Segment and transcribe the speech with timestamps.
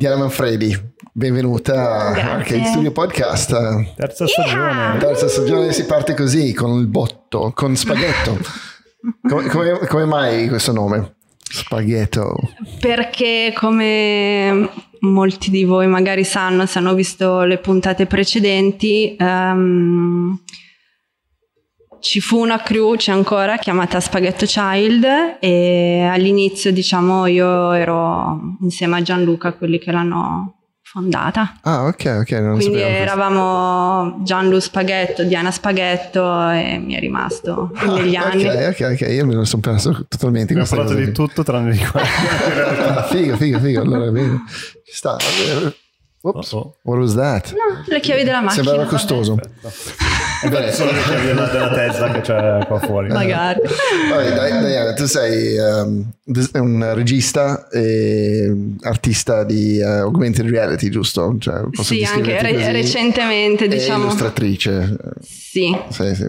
[0.00, 0.74] Diana Manfredi,
[1.12, 2.30] benvenuta Grazie.
[2.30, 3.50] anche in Studio Podcast.
[3.96, 4.96] Terza stagione.
[4.96, 8.38] Terza stagione si parte così, con il botto, con spaghetto.
[9.28, 11.16] come, come- come mai questo nome?
[11.36, 12.34] Spaghetto.
[12.80, 14.70] Perché come
[15.00, 20.40] molti di voi magari sanno, se hanno visto le puntate precedenti, ehm,
[22.00, 28.98] ci fu una crew, c'è ancora, chiamata Spaghetto Child e all'inizio diciamo io ero insieme
[28.98, 31.58] a Gianluca, quelli che l'hanno fondata.
[31.62, 33.02] Ah, ok, ok, non Quindi sapevo questo.
[33.02, 38.44] eravamo Gianlu Spaghetto, Diana Spaghetto e mi è rimasto negli Ah, anni.
[38.44, 40.52] Ok, ok, ok, io me lo sono perso totalmente.
[40.52, 42.06] Abbiamo parlato di tutto tranne di quello.
[42.88, 43.82] Ah, figo, figo, figo.
[43.82, 44.42] Allora, bene.
[44.84, 45.16] Ci sta.
[46.22, 46.74] Oops, Oh, oh.
[46.82, 47.52] what was that?
[47.52, 48.64] No, le chiavi della macchina.
[48.64, 48.88] Sembrava vabbè.
[50.40, 50.48] Costoso.
[50.64, 53.08] Beh, sono le chiavi della, della Tesla che c'è qua fuori.
[53.08, 53.60] Magari.
[54.10, 55.56] Vabbè, dai, Diana, tu sei
[56.24, 61.36] des- un regista e artista di eh, augmented reality, giusto?
[61.38, 64.04] Cioè, posso Sì, anche re- recentemente, E diciamo.
[64.04, 64.96] illustratrice.
[65.50, 65.76] Sì.
[65.88, 66.26] Sì, sì.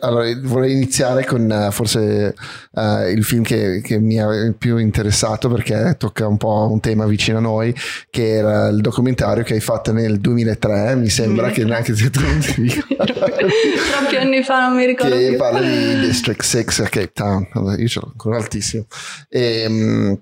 [0.00, 2.34] Allora vorrei iniziare con eh, forse
[2.74, 7.06] eh, il film che, che mi ha più interessato perché tocca un po' un tema
[7.06, 7.72] vicino a noi,
[8.10, 12.18] che era il documentario che hai fatto nel 2003, mi sembra che neanche se tu
[12.20, 12.66] non ti.
[12.66, 15.36] Troppi anni fa non mi ricordo che più.
[15.36, 17.46] parla di District 6 a Cape Town.
[17.78, 18.86] Io ce l'ho ancora altissimo.
[19.28, 20.12] E, mm,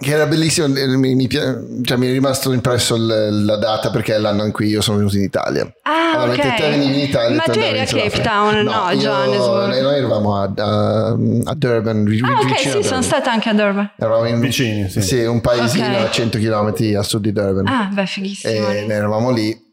[0.00, 4.14] che era bellissimo, eh, mi, mi cioè, mi è rimasto impresso l- la data perché
[4.14, 5.70] è l'anno in cui io sono venuto in Italia.
[5.82, 6.38] Ah, Allora, ok.
[6.44, 8.20] mentre te venivi in Italia, Ma tu eri a Cape.
[8.20, 9.80] Town, no, io- Johannesburg.
[9.80, 13.92] Noi eravamo a, a, a Durban, Ah, ok, sì, sono stata anche a Durban.
[13.98, 15.24] Eravamo in, Vicini, sì.
[15.24, 16.04] un paesino Ok.
[16.06, 17.66] a 100 km a sud di Durban.
[17.66, 18.68] Ah, beh, fighissimo.
[18.70, 19.66] e ne eravamo lì.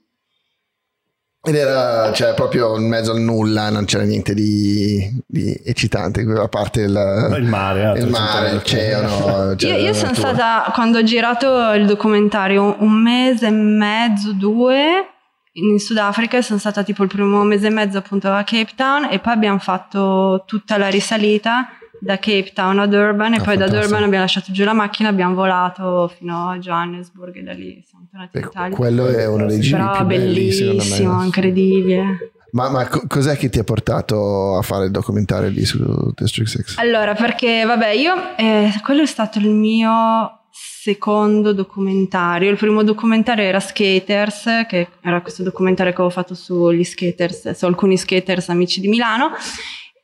[1.46, 6.48] Ed era cioè, proprio in mezzo al nulla, non c'era niente di, di eccitante, a
[6.48, 9.56] parte il, Il mare, il, mare, 300 l'oceano.
[9.56, 15.10] c'era Io, io sono stata, quando ho girato il documentario, un mese e mezzo, due
[15.54, 19.20] in Sudafrica, sono stata tipo il primo mese e mezzo appunto a Cape Town e
[19.20, 21.68] poi abbiamo fatto tutta la risalita
[22.00, 23.82] da Cape Town a Durban e Ah, poi da fantastico.
[23.82, 28.08] Durban abbiamo lasciato giù la macchina, abbiabbiamo volato fino a Johannesburg e da lì siamo
[28.12, 28.76] tornati in Ecco, Italia.
[28.76, 31.26] quello è uno dei giri Però più belli, secondo bellissimo, me.
[31.26, 32.32] incredibile.
[32.52, 36.50] Ma, ma co- cos'è che ti ha portato a fare il documentario lì su District
[36.50, 36.64] 6?
[36.86, 42.50] Allora, perché vabbè, io eh, quello è stato il mio secondo documentario.
[42.50, 47.66] Il primo documentario era Skaters, che era questo documentario che avevo fatto sugli skaters, su
[47.66, 49.32] alcuni skaters amici di Milano.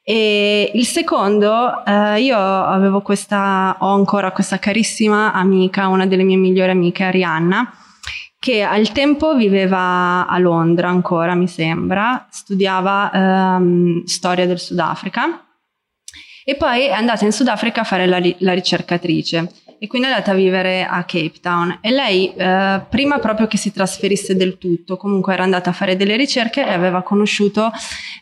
[0.04, 6.38] E il secondo, eh, io avevo questa, ho ancora questa carissima amica, una delle mie
[6.38, 7.72] migliori amiche, Arianna,
[8.40, 15.46] che al tempo viveva a Londra ancora, mi sembra, studiava ehm, storia del Sudafrica.
[16.44, 20.32] E poi è andata in Sudafrica a fare la, la ricercatrice e quindi è andata
[20.32, 21.78] a vivere a Cape Town.
[21.82, 25.96] E lei eh, prima proprio che si trasferisse del tutto comunque era andata a fare
[25.96, 27.72] delle ricerche e aveva conosciuto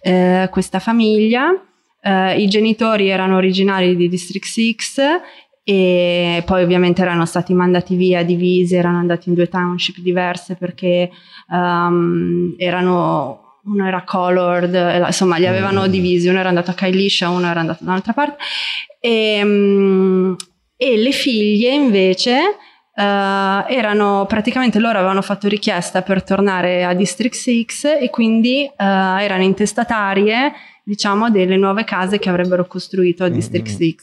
[0.01, 1.53] eh, questa famiglia
[2.01, 4.75] Eh, i genitori erano originari di District 6
[5.63, 11.11] e poi ovviamente erano stati mandati via divisi erano andati in due township diverse perché
[11.51, 15.91] ehm, erano uno era colored, insomma li avevano Mm.
[15.91, 18.37] divisi, uno era andato a Kailisha, uno era andato da un'altra parte
[18.99, 20.33] e, mm,
[20.75, 22.33] e le figlie invece
[22.95, 27.65] eh, erano praticamente loro avevano fatto richiesta per tornare a District 6
[27.99, 30.51] e quindi eh, erano intestatarie
[30.89, 33.75] diciamo delle nuove case che avrebbero costruito a District Mm.
[33.75, 33.95] 6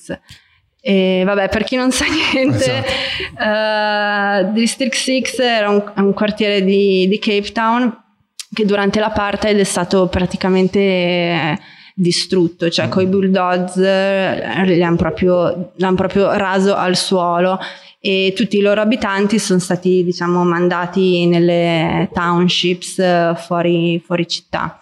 [0.81, 2.85] e vabbè, per chi non sa niente,
[3.35, 3.43] Esatto.
[3.43, 8.05] eh, District 6 era un, un quartiere di, di Cape Town
[8.55, 11.59] che durante l'apartheid è stato praticamente eh,
[11.93, 17.59] distrutto, cioè coi bulldogs eh, l'hanno proprio, l'han proprio raso al suolo
[17.99, 24.81] e tutti i loro abitanti sono stati diciamo mandati nelle townships fuori, fuori città.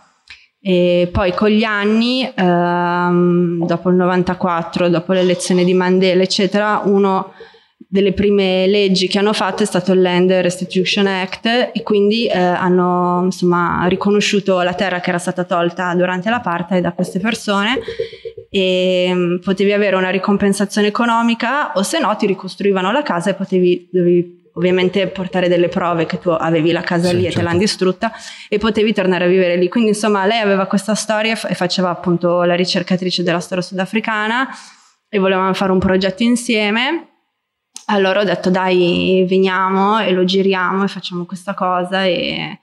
[0.66, 7.34] E poi con gli anni, ehm, dopo il 94, dopo l'elezione di Mandela, eccetera, uno
[7.86, 12.38] delle prime leggi che hanno fatto è stato il Land Restitution Act e quindi eh,
[12.38, 17.78] hanno insomma riconosciuto la terra che era stata tolta durante l'apartheid da queste persone
[18.48, 23.34] e mm, potevi avere una ricompensazione economica o se no ti ricostruivano la casa e
[23.34, 27.38] potevi dovevi ovviamente portare delle prove che tu avevi la casa Sì, lì e certo.
[27.38, 28.12] te l'hanno distrutta
[28.48, 29.68] e potevi tornare a vivere lì.
[29.68, 33.62] Quindi insomma lei aveva questa storia e fa- e faceva appunto la ricercatrice della storia
[33.64, 34.48] sudafricana
[35.08, 37.08] e volevamo fare un progetto insieme.
[37.86, 42.60] Allora ho detto dai veniamo e lo giriamo e facciamo questa cosa e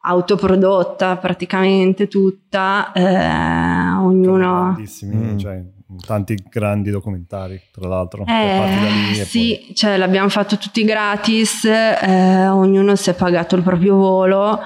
[0.00, 4.72] autoprodotta praticamente tutta, eh, ognuno...
[4.72, 5.38] Grandissimi, Mm.
[5.38, 5.62] cioè,
[6.04, 8.24] tanti grandi documentari, tra l'altro.
[8.26, 9.74] Eh, sì, poi...
[9.74, 14.60] cioè l'abbiamo fatto tutti gratis, eh, ognuno si è pagato il proprio volo.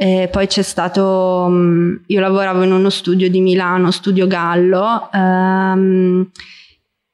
[0.00, 6.30] E poi c'è stato, mm, io lavoravo in uno studio di Milano, Studio Gallo, ehm,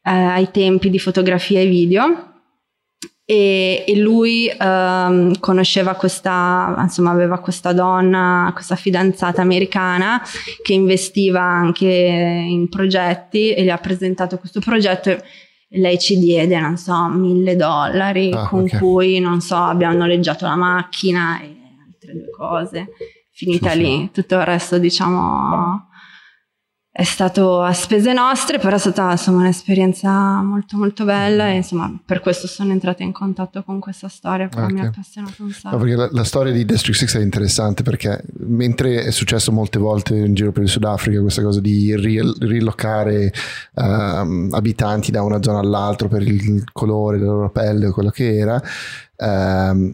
[0.03, 2.34] eh, ai tempi di fotografia e video
[3.27, 10.23] e, e lui um, conosceva questa, insomma aveva questa donna, questa fidanzata americana
[10.63, 15.21] che investiva anche in progetti e gli ha presentato questo progetto e
[15.71, 18.79] lei ci diede, non so, mille dollari ah, con okay.
[18.79, 21.57] cui, non so, abbiamo noleggiato la macchina e
[21.87, 22.89] altre due cose.
[23.33, 24.11] Finita sì, lì, sì.
[24.13, 25.89] tutto il resto diciamo
[26.97, 31.93] è stato a spese nostre, però è stata insomma, un'esperienza molto molto bella e insomma
[32.07, 34.71] per questo sono entrata in contatto con questa storia, okay.
[34.71, 35.75] mi ha appassionato un sacco.
[35.75, 39.81] No, perché la, la, storia di District 6 è interessante perché mentre è successo molte
[39.81, 43.33] volte in giro per il Sudafrica questa cosa di rilocare
[43.73, 43.83] uh,
[44.53, 48.55] abitanti da una zona all'altra per il colore della loro pelle o quello che era,
[49.17, 49.93] uh,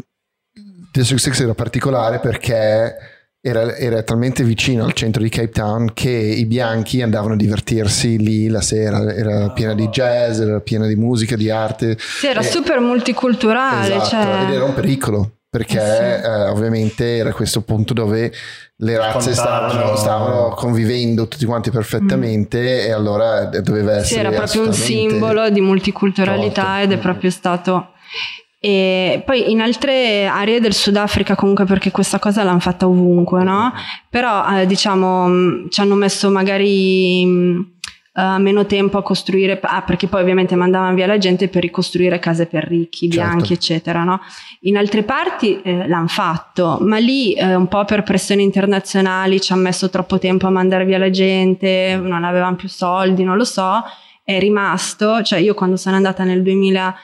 [0.92, 6.10] District 6 era particolare perché era, era, talmente vicino al centro di Cape Town che
[6.10, 10.96] i bianchi andavano a divertirsi lì la sera, era piena di jazz, era piena di
[10.96, 11.96] musica, di arte.
[11.98, 13.94] Sì, era e, super multiculturale.
[13.94, 14.42] Esatto, cioè...
[14.44, 16.26] ed era un pericolo perché eh sì.
[16.26, 18.32] eh, ovviamente era questo punto dove
[18.76, 22.88] le razze stavano, stavano, convivendo tutti quanti perfettamente mm.
[22.88, 24.04] e allora doveva essere...
[24.04, 26.82] Sì, era proprio un simbolo di multiculturalità forte.
[26.82, 27.88] ed è proprio stato
[28.62, 33.72] e poi in altre aree del Sudafrica comunque perché questa cosa l'hanno fatta ovunque, no?
[34.10, 37.78] Però eh, diciamo mm, ci hanno messo magari
[38.12, 42.18] Uh, meno tempo a costruire, ah, perché poi ovviamente mandavano via la gente per ricostruire
[42.18, 43.30] case per ricchi, certo.
[43.30, 44.02] bianchi, eccetera.
[44.02, 44.20] No?
[44.62, 49.52] In altre parti eh, l'hanno fatto, ma lì eh, un po' per pressioni internazionali ci
[49.52, 53.44] hanno messo troppo tempo a mandare via la gente, non avevano più soldi, non lo
[53.44, 53.80] so.
[54.24, 56.94] È rimasto, cioè io quando sono andata nel 2000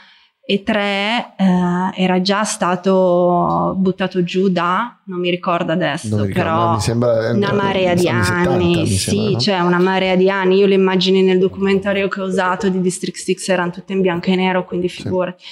[0.49, 6.33] e tre eh, era già stato buttato giù da, non mi ricordo adesso, mi ricordo,
[6.35, 9.39] però mi sembra, una marea di anni, 70, sì, sembra, no?
[9.41, 10.59] cioè una marea di anni.
[10.59, 14.31] Io le immagini nel documentario che ho usato di District 6 erano tutte in bianco
[14.31, 15.43] e nero, quindi figurati.
[15.43, 15.47] Sì.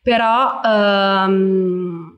[0.00, 2.16] Però um,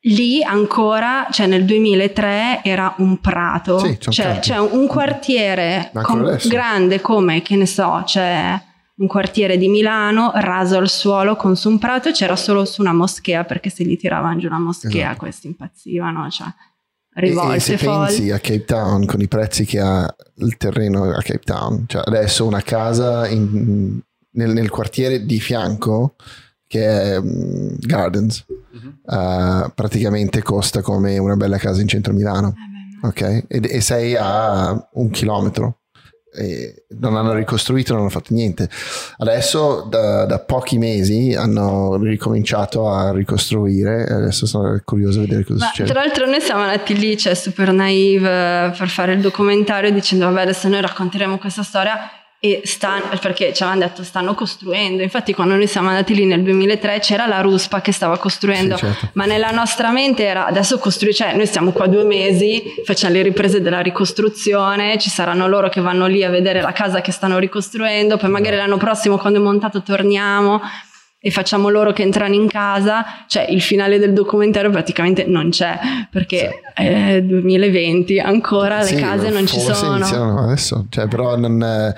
[0.00, 7.00] lì ancora, cioè nel 2003 era un prato, sì, cioè, c'è un quartiere com- grande
[7.00, 8.66] come, che ne so, cioè
[8.98, 12.80] un quartiere di Milano, raso al suolo con su un prato e c'era solo su
[12.80, 15.18] una moschea perché se gli tiravano giù una moschea esatto.
[15.18, 16.48] questi impazzivano, cioè
[17.14, 21.04] rivolte e, e se pensi a Cape Town con i prezzi che ha il terreno
[21.04, 24.00] a Cape Town, cioè adesso una casa in,
[24.30, 26.16] nel, nel, quartiere di fianco
[26.66, 28.88] che è um, Gardens uh-huh.
[29.04, 32.48] uh, praticamente costa come una bella casa in centro Milano.
[32.48, 35.82] Eh ok, e, e sei a un chilometro
[36.98, 38.68] non hanno ricostruito, non hanno fatto niente.
[39.18, 45.44] Adesso da, da, pochi mesi hanno ricominciato a ricostruire e adesso sono curioso di vedere
[45.44, 45.90] cosa Ma succede.
[45.90, 50.42] Tra l'altro noi siamo andati lì, cioè super naive per fare il documentario dicendo vabbè
[50.42, 55.02] adesso noi racconteremo questa storia e stanno, perché ci avevano detto stanno costruendo.
[55.02, 58.76] Infatti quando noi siamo andati lì nel 2003 c'era la ruspa che stava costruendo.
[58.76, 59.10] Sì, certo.
[59.14, 63.22] ma nella nostra mente era adesso costruire cioè noi stiamo qua due mesi facciamo le
[63.22, 67.38] riprese della ricostruzione ci saranno loro che vanno lì a vedere la casa che stanno
[67.38, 70.60] ricostruendo poi magari l'anno prossimo quando è montato torniamo
[71.20, 75.76] e facciamo loro che entrano in casa, cioè il finale del documentario praticamente non c'è
[76.10, 76.82] perché sì.
[76.82, 79.96] è 2020, ancora sì, le case non ci sono.
[79.96, 81.92] iniziano adesso, cioè, però non,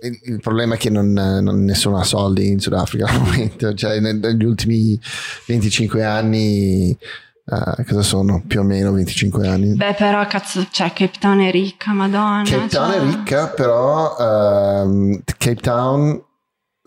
[0.00, 4.44] il problema è che non, non, nessuno ha soldi in Sudafrica al momento, cioè negli
[4.44, 4.98] ultimi
[5.46, 6.96] 25 anni...
[7.50, 9.74] Uh, cosa sono più o meno 25 anni?
[9.74, 12.42] Beh, però cazzo, cioè Cape Town è ricca, madonna.
[12.44, 13.00] Cape Town cioè...
[13.00, 16.22] è ricca, però uh, Cape Town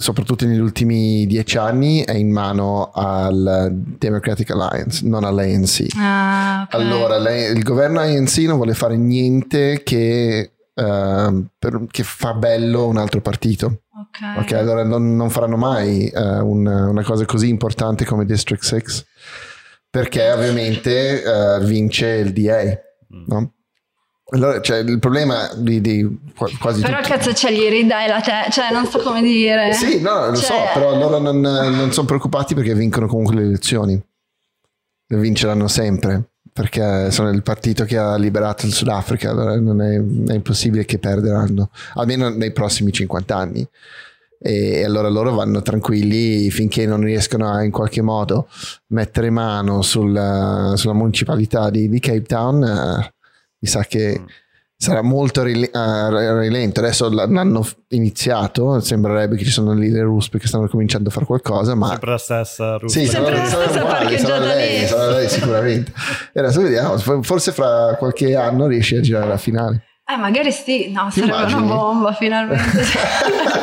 [0.02, 5.86] soprattutto negli ultimi dieci anni, è in mano al Democratic Alliance, non all'ANC.
[5.96, 6.82] Ah, okay.
[6.82, 12.88] Allora, lei, il governo ANC non vuole fare niente che, uh, per, che fa bello
[12.88, 13.84] un altro partito.
[13.94, 18.64] Ok, okay allora non, non, faranno mai uh, una, una, cosa così importante come District
[18.64, 18.84] 6
[19.92, 22.80] perché ovviamente uh, vince il DA,
[23.28, 23.54] no?
[24.34, 26.20] Allora, cioè, il problema di, di
[26.58, 27.10] quasi Però tutti...
[27.10, 28.50] cazzo, cioè, gli ridai la te...
[28.50, 29.74] Cioè, non so come dire.
[29.74, 30.46] Sì, no, lo cioè...
[30.46, 34.02] so, però loro non, non sono preoccupati perché vincono comunque le elezioni.
[35.08, 39.96] Le vinceranno sempre, perché sono il partito che ha liberato il Sudafrica, allora non è,
[39.96, 43.68] è impossibile che perderanno, almeno nei prossimi 50 anni.
[44.44, 48.48] E allora loro vanno tranquilli finché non riescono a in qualche modo
[48.88, 53.12] mettere mano sul, sulla municipalità di, di Cape Town.
[53.62, 54.26] Mi sa che mm.
[54.76, 56.80] sarà molto rile- uh, rilento.
[56.80, 61.26] Adesso l'hanno iniziato, sembrerebbe che ci sono lì le ruspe che stanno cominciando a fare
[61.26, 61.90] qualcosa, ma...
[61.90, 63.00] Sempre la stessa ruspa.
[63.00, 64.88] Sì, Sempre la stessa parcheggiata lei, lì.
[64.88, 65.94] sarà lei sicuramente.
[66.34, 69.84] E adesso vediamo, forse fra qualche anno riesci a girare la finale.
[70.12, 71.62] Eh, magari sì, no, Ti sarebbe immagini?
[71.62, 72.82] una bomba finalmente.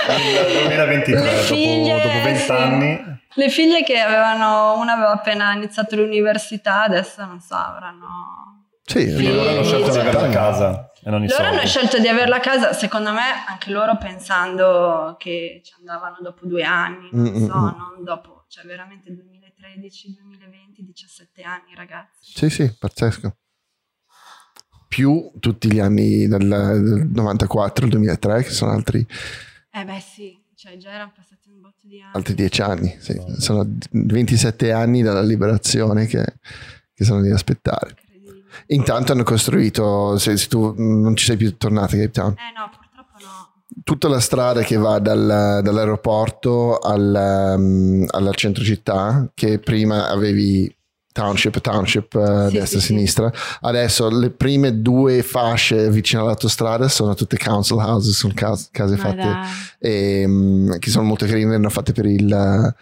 [0.08, 3.40] Nel 2023, Le dopo, figlie, dopo 20 sì.
[3.40, 8.57] Le figlie che avevano, una aveva appena iniziato l'università, adesso non so, avranno...
[8.88, 9.22] Sì, Sì.
[9.32, 11.56] Loro hanno scelto di avere la casa e non Loro soldi.
[11.56, 16.46] hanno scelto di averla a casa, secondo me, anche loro pensando che ci andavano dopo
[16.46, 17.76] due anni, non Mm, so, mm, mm.
[17.76, 22.32] non dopo, cioè veramente 2013, 2020, 17 anni ragazzi.
[22.34, 23.36] Sì, sì, pazzesco.
[24.88, 29.06] Più tutti gli anni dal, del 94 al 2003, che sono altri,
[29.70, 32.12] Eh beh sì, cioè già erano passati un botto di anni.
[32.14, 32.96] altri 10 anni.
[32.98, 33.20] sì.
[33.36, 36.24] Sono 27 anni dalla liberazione che,
[36.94, 37.94] che sono ad aspettare.
[38.70, 42.58] Intanto hanno costruito, se, se tu non ci sei più tornato a Cape Town, Eh
[42.58, 43.80] no, purtroppo no.
[43.82, 50.70] tutta la strada che va dal- dall'aeroporto al, um, alla centro città, che prima avevi
[51.12, 52.86] township, township, eh, Sì, destra e sì, sì.
[52.86, 53.32] sinistra,
[53.62, 59.00] adesso le prime due fasce vicino all'autostrada sono tutte council houses, sono cas- case Ma
[59.00, 59.42] fatte dai.
[60.22, 62.74] ehm, che sono molto carine, le hanno fatte per, il,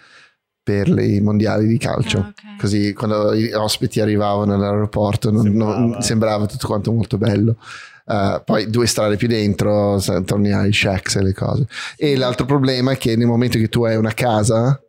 [0.67, 2.19] per i mondiali di calcio.
[2.19, 2.57] Ah, ok.
[2.59, 6.01] Così quando gli ospiti arrivavano all'aeroporto non- non- Sembrava.
[6.03, 7.57] sembrava tutto quanto molto bello.
[8.05, 11.69] Uh, poi due strade più dentro, torni ai shacks e le cose.
[11.97, 14.81] E l'altro problema è che nel momento che tu hai una casa,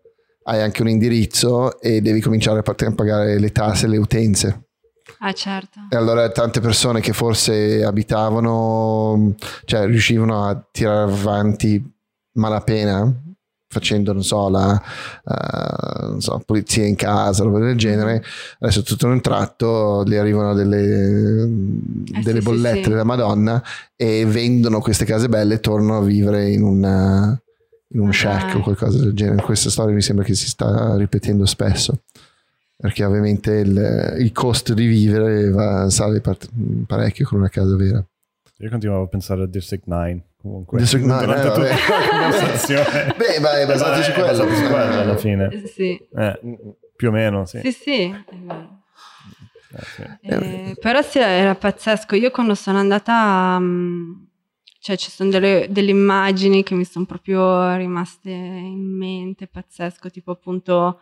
[0.45, 3.97] hai anche un indirizzo e devi cominciare a part- a pagare le tasse e le
[3.97, 4.61] utenze.
[5.19, 5.79] Ah certo.
[5.91, 11.83] E allora tante persone che forse abitavano, cioè riuscivano a tirare avanti
[12.33, 13.13] malapena
[13.67, 18.23] facendo, non so, la eh, non so, polizia in casa, roba del genere,
[18.59, 23.61] adesso tutto in un tratto gli arrivano delle, Eh, delle sì, bollette sì, della Madonna
[23.95, 27.39] e vendono queste case belle e tornano a vivere in una
[27.91, 29.41] in un Ma shack o qualcosa del genere.
[29.41, 32.01] Questa storia mi sembra che si sta ripetendo spesso
[32.75, 36.21] perché ovviamente il, il costo di vivere va, sale
[36.85, 38.03] parecchio con una casa vera.
[38.59, 40.79] Io continuavo a pensare a District 9 comunque.
[40.79, 43.13] District 9, durante eh, tutta la conversazione.
[43.17, 44.27] Beh, ma è basato su È quello.
[44.29, 45.49] basato su quello alla fine.
[45.51, 46.39] Eh, Sì, Eh,
[46.95, 47.59] più o meno, sì.
[47.61, 48.01] sì, sì.
[48.01, 50.03] Eh, sì.
[50.21, 52.15] Eh, però sì, era pazzesco.
[52.15, 54.11] Io quando sono andata, mm,
[54.79, 60.31] cioè ci sono delle, delle immagini che mi sono proprio rimaste in mente, pazzesco, tipo
[60.31, 60.99] appunto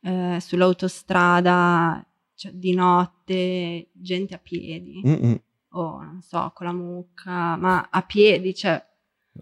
[0.00, 5.40] eh, sull'autostrada, cioè, di notte, gente a piedi, Mm-mm.
[5.80, 8.82] O non so, con la mucca, ma a piedi, cioè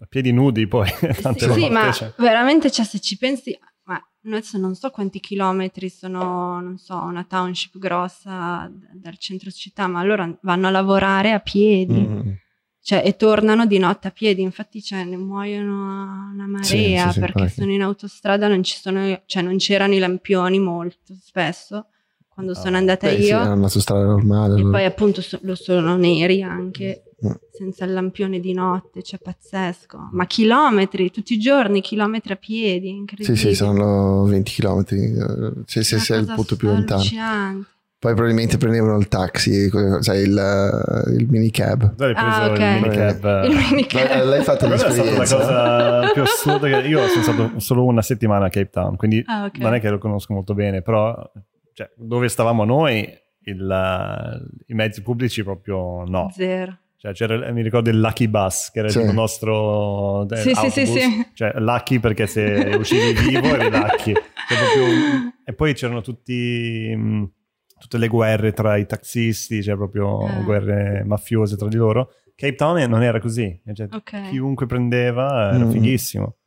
[0.01, 0.89] A piedi nudi poi.
[1.21, 2.13] tante sì, volte, sì, ma cioè.
[2.17, 7.23] veramente, cioè, se ci pensi, ma adesso non so quanti chilometri sono, non so, una
[7.23, 12.35] township grossa dal centro città, ma loro vanno a lavorare a piedi, Mm-mm.
[12.81, 17.13] cioè, e tornano di notte a piedi, infatti, cioè, ne muoiono a una marea Sì,
[17.13, 21.87] sì, perché sono in autostrada, non ci sono, cioè, non c'erano i lampioni molto spesso
[22.35, 23.41] quando Ah, sono andata Beh, sì, io.
[23.41, 24.53] è una strada normale.
[24.53, 24.77] E allora.
[24.77, 27.31] poi appunto so- lo sono neri anche, Mm.
[27.49, 30.09] senza il lampione di notte, cioè pazzesco.
[30.11, 33.37] Ma chilometri, tutti i giorni, chilometri a piedi, Sì, incredibile.
[33.37, 34.83] sì, sono 20 km.
[35.65, 37.01] Se, se Una sei il punto più lontano.
[37.97, 39.69] Poi probabilmente prendevano il taxi,
[40.01, 41.95] sai, il, il minicab.
[41.95, 42.59] Tu hai preso Ah, ok.
[42.59, 43.25] il minicab.
[43.25, 43.47] eh.
[43.47, 44.23] Il minicab.
[44.25, 45.35] L'hai- fatto Quella è stata la l'esperienza?
[45.37, 49.45] cosa più assurda che io sono stato solo una settimana a Cape Town, quindi Ah,
[49.45, 49.57] ok.
[49.59, 51.15] non è che lo conosco molto bene, però
[51.75, 53.07] cioè, dove stavamo noi
[53.47, 56.31] il, eh, i mezzi pubblici proprio no.
[56.33, 56.79] Zero.
[56.97, 58.99] Cioè, c'era, mi ricordo il Lucky Bus, che era Sì.
[59.01, 60.99] il nostro eh, Sì, sì, sì, autobus.
[61.03, 61.27] sì.
[61.35, 64.13] Cioè, Lucky perché se uscivi vivo eri Lucky.
[64.13, 67.31] Cioè, proprio- E poi c'erano tutti, mh,
[67.77, 70.41] tutte le guerre tra i taxisti, cioè proprio Ah.
[70.41, 72.09] guerre mafiose tra di loro.
[72.35, 73.61] Cape Town non era così.
[73.73, 74.29] Cioè, Ok.
[74.29, 75.69] Chiunque prendeva era Mm.
[75.71, 76.37] fighissimo.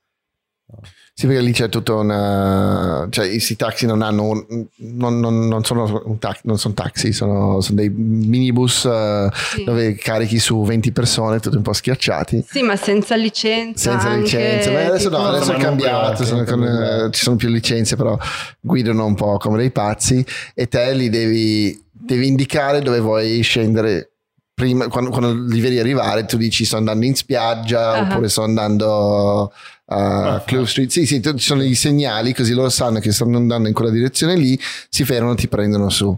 [1.14, 3.08] Sì, perché lì c'è tutta una...
[3.10, 4.22] Cioè, i taxi non hanno...
[4.22, 9.28] un- non, non- non sono, un tax- non sono taxi, sono, sono dei minibus eh,
[9.32, 9.64] Sì.
[9.64, 12.44] dove carichi su 20 persone, tutti un po' schiacciati.
[12.48, 13.90] Sì, ma senza licenza.
[13.90, 17.48] Senza anche, licenze, Beh, adesso no, adesso è cambiato, sono con- eh, ci sono più
[17.48, 18.16] licenze, però
[18.60, 24.10] guidano un po' come dei pazzi e te li devi, devi indicare dove vuoi scendere.
[24.54, 28.00] Prima, quando, quando li vedi arrivare, tu dici sto andando in spiaggia Ah.
[28.02, 29.52] oppure sto andando
[29.90, 30.90] a Clove Street.
[30.90, 34.36] Sì, sì, ci sono i segnali così loro sanno che stanno andando in quella direzione
[34.36, 36.16] lì, si fermano, ti prendono su.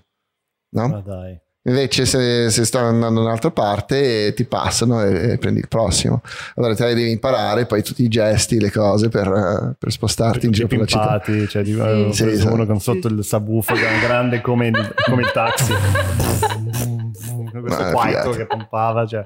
[0.72, 0.88] No?
[0.88, 1.38] Ma dai.
[1.64, 6.22] Invece se, se stanno andando da un'altra parte ti passano e, e prendi il prossimo.
[6.56, 10.68] Allora te devi imparare poi tutti i gesti, le cose per, per spostarti in giro
[10.68, 11.22] per la città.
[11.48, 12.12] cioè, di, Sì.
[12.12, 12.54] Sì, esatto.
[12.54, 15.74] uno con sotto il subwoofer gran- grande come il, come il taxi.
[17.60, 18.30] Questo figata.
[18.30, 19.22] che pompava, cioè.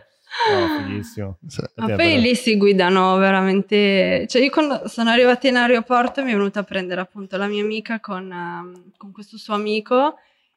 [0.50, 1.38] Oh, fighissimo.
[1.46, 1.62] Sì.
[1.76, 4.26] Ma poi però- lì si guidano veramente.
[4.28, 7.62] Cioè, io quando sono arrivata in aeroporto mi è venuta a prendere appunto la mia
[7.62, 10.16] amica con, ehm, con questo suo amico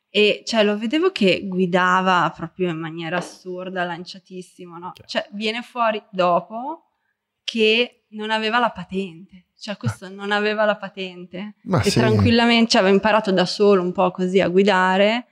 [0.09, 4.91] e cioè, lo vedevo che guidava proprio in maniera assurda, lanciatissimo, no?
[4.93, 5.09] Chiaro.
[5.09, 6.83] Cioè, viene fuori dopo
[7.43, 9.45] che non aveva la patente.
[9.59, 11.55] Cioè, questo non aveva la patente.
[11.63, 11.99] Ma e sì.
[11.99, 15.26] tranquillamente cioè, aveva imparato da solo un po' così a guidare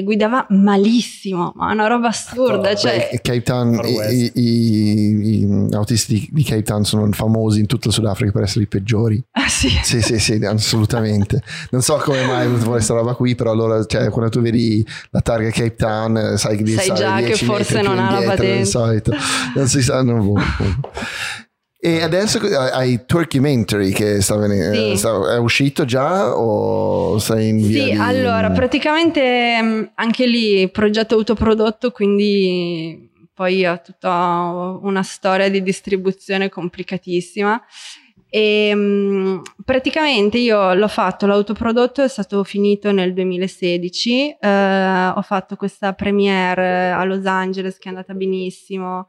[0.00, 2.74] e guidava malissimo, ma una roba assurda.
[2.74, 7.88] Cioè, Beh, Cape Town, i, i- i- autisti di, Cape Town sono famosi in tutto
[7.88, 9.22] il Sudafrica per essere i peggiori.
[9.32, 9.68] ah, sì.
[9.82, 11.42] Sì, sì, sì, assolutamente.
[11.70, 14.86] Non so come mai è venuta questa roba qui, però allora, cioè, quando tu vedi
[15.10, 18.64] la targa Cape Town, sai Sai già che 10 metri forse non ha la patente.
[18.64, 19.12] solito.
[19.54, 20.40] Non si sa, non boh.
[21.88, 24.96] E adesso hai Turkeymentary che sta venendo, Sì.
[24.98, 30.68] sta- è uscito già o sei in via Sì, di- allora praticamente mh, anche lì
[30.70, 37.58] progetto autoprodotto, quindi poi ho tutta una storia di distribuzione complicatissima.
[38.28, 44.36] E mh, praticamente io l'ho fatto, l'autoprodotto è stato finito nel 2016.
[44.38, 49.08] eh, ho fatto questa premiere a Los Angeles che è andata benissimo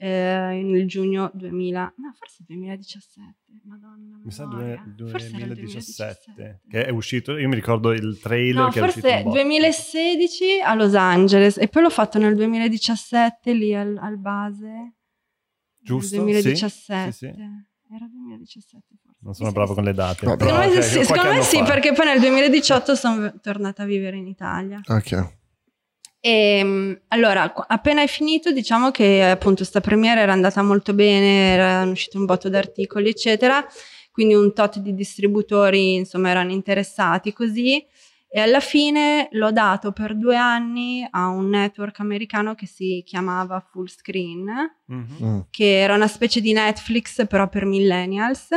[0.00, 3.36] eh, nel giugno 2000, no, forse 2017.
[3.64, 4.82] Madonna, Mi sa memoria.
[4.86, 7.36] due- Forse era 2017 che è uscito.
[7.36, 9.06] Io mi ricordo il trailer No, che è uscito.
[9.08, 9.34] forse botto.
[9.36, 14.94] 2016 a Los Angeles e poi l'ho fatto nel 2017 lì al, al base.
[15.82, 16.16] Giusto?
[16.16, 17.12] Nel 2017.
[17.12, 17.40] Sì, sì, sì.
[17.90, 19.18] Era 2017 forse.
[19.20, 20.26] Non sono Sì, bravo sì, con le date.
[20.26, 23.82] No, però, Secondo me, sì, qualche secondo me sì, perché poi nel 2018 sono tornata
[23.82, 24.80] a vivere in Italia.
[24.86, 25.36] Ok.
[26.20, 31.52] E mh, allora, appena è finito, diciamo che appunto sta premiere era andata molto bene,
[31.52, 33.64] era uscito un botto d'articoli, eccetera.
[34.10, 37.84] Quindi un tot di distributori, insomma, erano interessati così.
[38.30, 43.58] E alla fine l'ho dato per due anni a un network americano che si chiamava
[43.70, 45.16] Fullscreen, Mhm.
[45.22, 45.38] Mm.
[45.50, 48.48] che era una specie di Netflix però per millennials,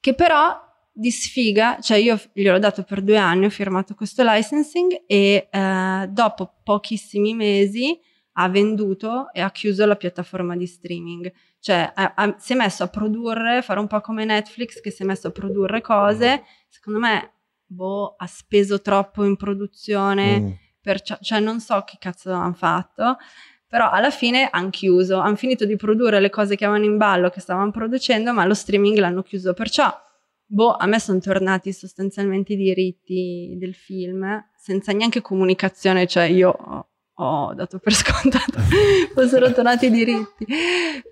[0.00, 0.58] che però
[0.94, 6.06] di sfiga, cioè io gliel'ho dato per due anni, ho firmato questo licensing e eh,
[6.10, 7.98] dopo pochissimi mesi
[8.36, 11.32] ha venduto e ha chiuso la piattaforma di streaming.
[11.60, 15.02] Cioè ha- ha- si è messo a produrre, fare un po' come Netflix che si
[15.02, 17.32] è messo a produrre cose, secondo me
[17.66, 20.50] boh, ha speso troppo in produzione, Mm.
[20.80, 23.16] perciò, cioè non so che cazzo hanno fatto,
[23.66, 27.30] però alla fine hanno chiuso, hanno finito di produrre le cose che avevano in ballo,
[27.30, 29.90] che stavano producendo, ma lo streaming l'hanno chiuso, perciò
[30.52, 36.50] boh, a me sono tornati sostanzialmente i diritti del film, senza neanche comunicazione, cioè io
[36.50, 38.60] ho, ho dato per scontato
[39.14, 40.46] fossero tornati i diritti,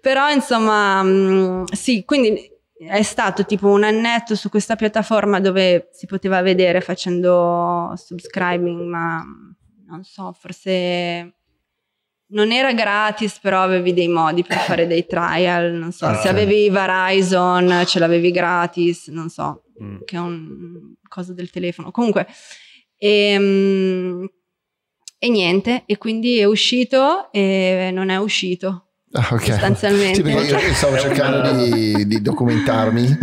[0.00, 2.50] però insomma mh, sì, quindi
[2.86, 9.24] è stato tipo un annetto su questa piattaforma dove si poteva vedere facendo subscribing, ma
[9.86, 11.39] non so, forse
[12.30, 16.28] non era gratis, però avevi dei modi per fare dei trial, non so, Ah, se
[16.28, 19.96] avevi Verizon ce l'avevi gratis, non so, Mm.
[20.04, 21.90] che è un cosa del telefono.
[21.90, 22.26] Comunque,
[22.98, 24.28] ehm,
[25.18, 28.86] e niente, e quindi è uscito e non è uscito.
[29.12, 29.42] Ah, ok.
[29.44, 30.14] Sostanzialmente.
[30.14, 33.18] Sì, perché io stavo cercando di, di documentarmi.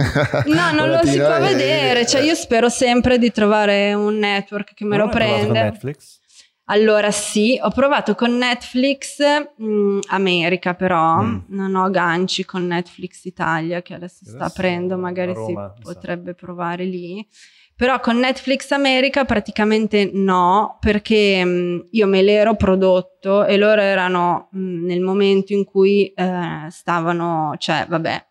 [0.48, 4.84] No, non lo si può vedere, cioè io spero sempre di trovare un network che
[4.84, 5.62] me Non lo prende.
[5.62, 6.20] Netflix?
[6.69, 9.19] Allora sì, ho provato con Netflix
[9.56, 11.38] mh, America, però Mm.
[11.49, 15.93] non ho ganci con Netflix Italia che adesso sta aprendo, magari Roma, si sa.
[15.93, 17.25] potrebbe provare lì.
[17.73, 24.49] Però con Netflix America praticamente no, perché mh, io me l'ero prodotto e loro erano
[24.51, 28.25] mh, nel momento in cui eh, stavano, cioè vabbè,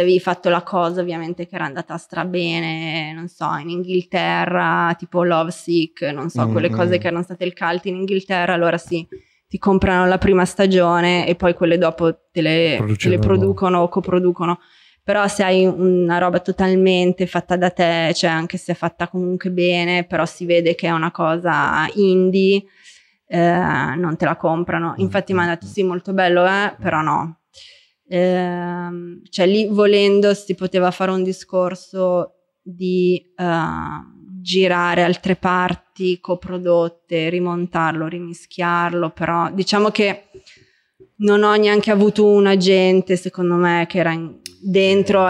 [0.00, 5.22] se avevi fatto la cosa ovviamente che era andata strabene, non so, in Inghilterra, tipo
[5.22, 6.74] Love Sick, non so, Mm, quelle mm.
[6.74, 9.06] cose che erano state il cult in Inghilterra, allora sì,
[9.46, 13.88] ti comprano la prima stagione e poi quelle dopo te le, te le producono o
[13.88, 14.58] coproducono.
[15.02, 19.50] Però se hai una roba totalmente fatta da te, cioè anche se è fatta comunque
[19.50, 22.64] bene, però si vede che è una cosa indie,
[23.26, 24.94] eh, non te la comprano.
[24.98, 27.39] Infatti mi hanno detto sì, molto bello, eh, però no.
[28.12, 33.44] Ehm, cioè lì volendo si poteva fare un discorso di eh,
[34.42, 40.24] girare altre parti coprodotte, rimontarlo, rimischiarlo, però diciamo che
[41.18, 45.28] non ho neanche avuto un agente, secondo me, che era in- dentro,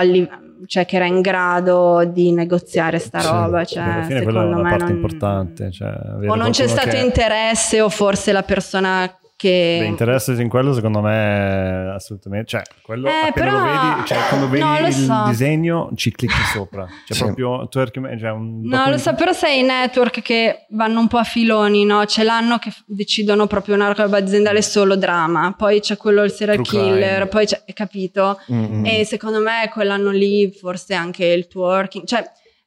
[0.66, 3.50] cioè che era in grado di negoziare sta Sì, roba.
[3.58, 5.70] Perché Cioè, alla fine quella è secondo una me parte non- importante.
[5.70, 5.92] Cioè,
[6.28, 9.78] o non c'è stato che- interesse, o forse la persona che...
[9.80, 14.18] Beh, interesse in quello secondo me assolutamente, cioè quello Eh, appena però- lo vedi, cioè
[14.28, 15.22] quando vedi No, il so.
[15.28, 17.24] disegno ci clicchi sopra, cioè Sì.
[17.24, 21.16] proprio twerk, cioè un No, lo so, però sai i network che vanno un po'
[21.16, 22.04] a filoni, no?
[22.04, 26.60] Ce l'hanno che decidono proprio una roba aziendale solo drama, poi c'è quello il serial
[26.62, 27.26] True killer, crime.
[27.28, 28.38] poi c'è, hai capito?
[28.52, 28.84] Mm.
[28.84, 32.22] E secondo me quell'anno lì forse anche il twerking, cioè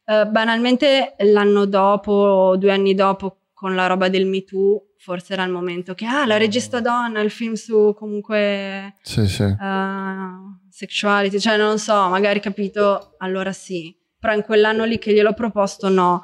[0.06, 5.44] eh, banalmente l'anno dopo, due anni dopo con la roba del Me Too, forse era
[5.44, 9.44] il momento che, ah, la regista donna, il film su comunque Sì, sì.
[9.44, 9.58] eh,
[10.70, 15.90] sexuality, cioè non so, magari capito, allora sì, però in quell'anno lì che gliel'ho proposto
[15.90, 16.22] no.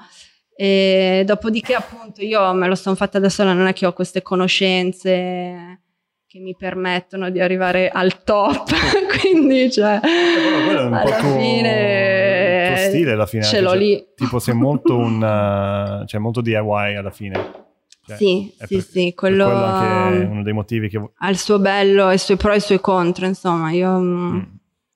[0.55, 4.21] E dopodiché appunto io me lo sono fatta da sola, non è che ho queste
[4.21, 5.81] conoscenze
[6.25, 8.69] che mi permettono di arrivare al top,
[9.19, 13.61] quindi cioè Quello- quello è un po' alla tuo- fine tuo stile alla fine, ce
[13.61, 14.05] l'ho cioè, lì.
[14.15, 17.67] tipo sei molto un uh, cioè molto DIY alla fine.
[18.09, 21.37] Cioè, sì, sì, per- sì, quello, quello anche è uno dei motivi che ha il
[21.37, 24.41] suo bello, i suoi pro e i suoi contro, insomma, io mm, Mm.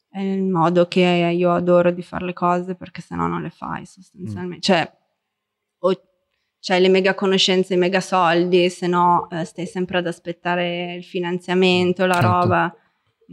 [0.10, 1.02] è il modo che
[1.36, 4.62] io adoro di fare le cose perché sennò non le fai sostanzialmente.
[4.62, 4.92] Cioè,
[5.80, 6.02] o
[6.60, 11.04] c'hai le mega conoscenze, i mega soldi, se no eh, stai sempre ad aspettare il
[11.04, 12.28] finanziamento, la Certo.
[12.30, 12.76] roba,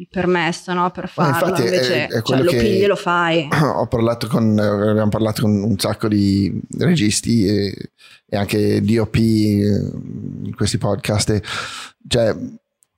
[0.00, 1.48] il permesso no, per farlo.
[1.48, 3.48] infatti è- Invece è cioè, quello lo pigli e lo fai.
[3.76, 7.74] ho parlato con, abbiamo parlato con un sacco di registi e,
[8.26, 9.20] e anche DOP eh,
[10.44, 11.30] in questi podcast.
[11.30, 11.42] E,
[12.08, 12.34] cioè,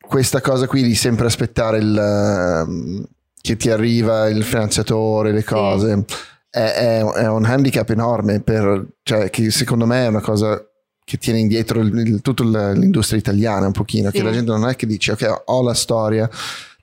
[0.01, 3.05] questa cosa qui di sempre aspettare il, ehm,
[3.41, 5.47] che ti arriva il finanziatore, le Sì.
[5.47, 6.05] cose,
[6.51, 10.65] è, è- è un handicap enorme, per, cioè, che secondo me è una cosa
[11.05, 14.19] che tiene indietro il- il- tutta l'industria italiana un pochino, Sì.
[14.19, 16.31] che la gente non è che dice ok ho la storia,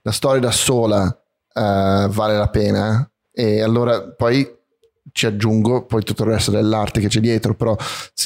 [0.02, 1.08] la storia da sola
[1.54, 4.58] eh, vale la pena e allora poi
[5.12, 7.76] ci aggiungo poi tutto il resto dell'arte che c'è dietro però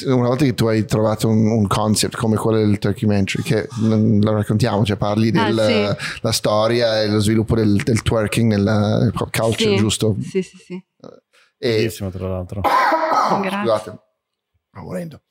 [0.06, 4.18] una volta che tu hai trovato un, un concept come quello del documentary che non
[4.22, 6.32] lo raccontiamo cioè parli Ah, della sì.
[6.32, 10.84] storia e lo sviluppo del, del twerking nella pop culture Sì, giusto Sì, sì, sì.
[11.58, 12.60] e, bellissimo tra l'altro.
[13.40, 13.98] Scusate,
[14.68, 15.22] sto morendo.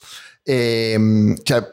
[0.41, 1.63] E, cioè,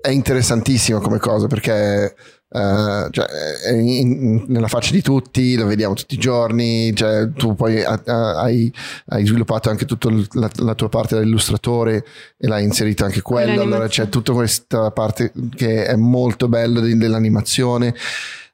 [0.00, 2.14] è interessantissimo come cosa perché
[2.52, 6.94] eh, cioè, è in- nella faccia di tutti, lo vediamo tutti i giorni.
[6.94, 8.72] Cioè, tu poi ha- ha- hai,
[9.06, 12.04] hai sviluppato anche tutta la, la tua parte da illustratore
[12.36, 13.62] e l'hai inserito anche quello.
[13.62, 17.94] Allora c'è tutta questa parte che è molto bella di- dell'animazione.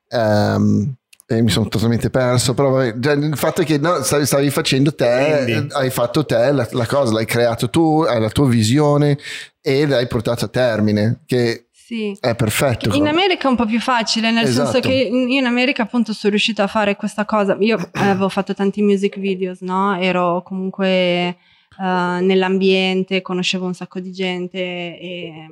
[0.09, 0.95] Ehm,
[1.29, 4.49] e mi sono totalmente perso, però vabbè, già il fatto è che no, stavi, stavi
[4.51, 5.73] facendo te, Quindi.
[5.73, 9.19] hai fatto te la, la cosa, l'hai creato tu, hai la tua visione
[9.61, 12.17] e l'hai portato a termine, che Sì.
[12.19, 12.93] è perfetto.
[12.97, 14.73] In America è un po' più facile, nel Esatto.
[14.73, 17.57] senso che io in America appunto sono riuscita a fare questa cosa.
[17.61, 19.97] Io avevo fatto tanti music videos, no?
[19.97, 21.37] Ero comunque eh,
[21.79, 25.47] nell'ambiente, conoscevo un sacco di gente e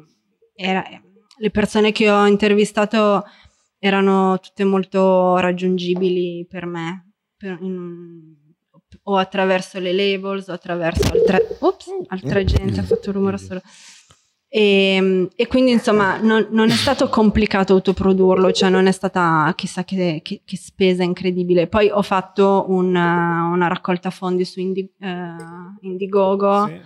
[0.57, 0.85] era-
[1.37, 3.25] le persone che ho intervistato
[3.79, 8.43] erano tutte molto raggiungibili per me, per- in-
[9.07, 13.61] o attraverso le labels o attraverso altre, ops, altra gente, ha fatto il rumore solo.
[14.57, 19.83] E, e quindi insomma non, non è stato complicato autoprodurlo, cioè non è stata chissà
[19.83, 21.67] che, che- che spesa incredibile.
[21.67, 25.27] Poi ho fatto un, uh, una raccolta fondi su Indi- eh,
[25.81, 26.81] Indiegogo Sì,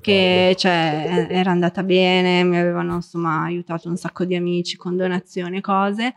[0.00, 5.58] che cioè, era andata bene, mi avevano insomma aiutato un sacco di amici con donazioni
[5.58, 6.14] e cose.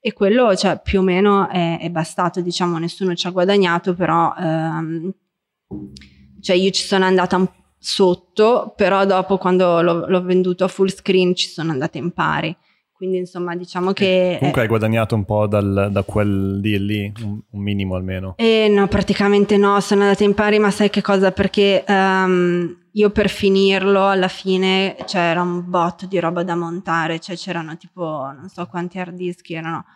[0.00, 4.34] E quello cioè, più o meno è, è bastato, diciamo, nessuno ci ha guadagnato, però
[4.36, 5.12] ehm,
[6.40, 7.48] cioè io ci sono andata un-
[7.82, 12.54] sotto, però dopo quando l'ho, l'ho venduto a full screen ci sono andata in pari.
[12.92, 14.36] Quindi insomma diciamo che...
[14.38, 18.34] Comunque hai guadagnato un po' dal- da quel deal lì, un, un minimo almeno.
[18.36, 21.32] Eh, no, praticamente no, sono andata in pari, ma sai che cosa?
[21.32, 27.36] Perché ehm, io per finirlo alla fine c'era un botto di roba da montare, cioè
[27.36, 28.02] c'erano tipo
[28.36, 29.86] non so quanti hard disk, erano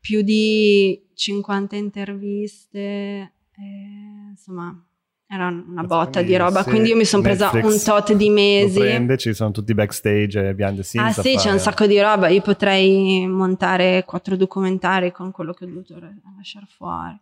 [0.00, 3.32] più di 50 interviste, eh,
[4.30, 4.74] insomma
[5.32, 8.32] era una botta di roba, Sì, quindi io mi sono presa un tot di Lo
[8.34, 8.78] mesi.
[8.78, 11.18] prende, ci sono tutti backstage e behind the scenes.
[11.18, 15.54] Ah sì, c'è fare- un sacco di roba, io potrei montare quattro documentari con quello
[15.54, 15.94] che ho dovuto
[16.36, 17.18] lasciare fuori.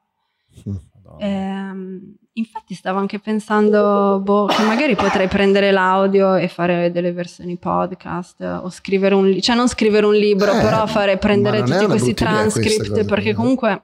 [1.18, 7.56] Ehm, infatti stavo anche pensando boh, che magari potrei prendere l'audio e fare delle versioni
[7.56, 11.86] podcast o scrivere un libro, cioè non scrivere un libro, Eh, però fare prendere tutti
[11.86, 13.34] questi transcript perché eh.
[13.34, 13.82] comunque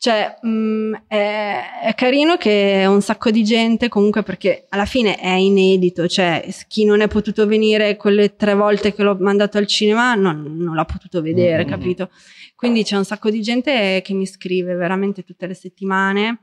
[0.00, 5.32] cioè, mh, è, è carino che un sacco di gente comunque perché alla fine è
[5.34, 10.14] inedito, cioè chi non è potuto venire quelle tre volte che l'ho mandato al cinema
[10.14, 11.68] non, non l'ha potuto vedere, Mm.
[11.68, 12.10] capito?
[12.56, 16.40] Quindi c'è un sacco di gente che mi scrive veramente tutte le settimane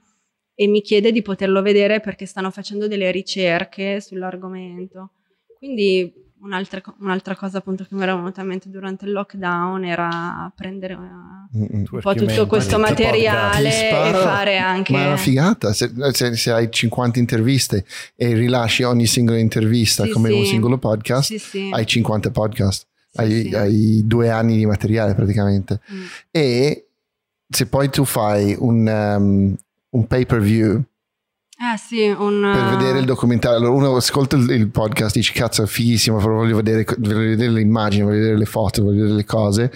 [0.54, 5.14] e mi chiede di poterlo vedere perché stanno facendo delle ricerche sull'argomento.
[5.58, 10.52] Quindi un'altra, un'altra, cosa appunto che mi era venuta in mente durante il lockdown era
[10.56, 11.00] prendere uh,
[11.52, 14.92] un po' tutto questo materiale e fare anche...
[14.92, 20.04] Ma è una figata, se, se, se, hai 50 interviste e rilasci ogni singola intervista
[20.04, 20.36] sì, come sì.
[20.36, 25.80] un singolo podcast, sì, hai 50 podcast, hai, hai, due anni di materiale praticamente.
[25.92, 26.06] Mm.
[26.32, 26.88] E
[27.50, 29.56] se poi tu fai un, um,
[29.90, 30.84] un pay per view
[31.60, 32.52] eh sì, un...
[32.54, 33.58] Per vedere il documentario.
[33.58, 37.18] Allora uno ascolta il, il podcast e dice cazzo è fighissimo, però voglio vedere, voglio
[37.18, 39.72] vedere le immagini, voglio vedere le foto, voglio vedere le cose.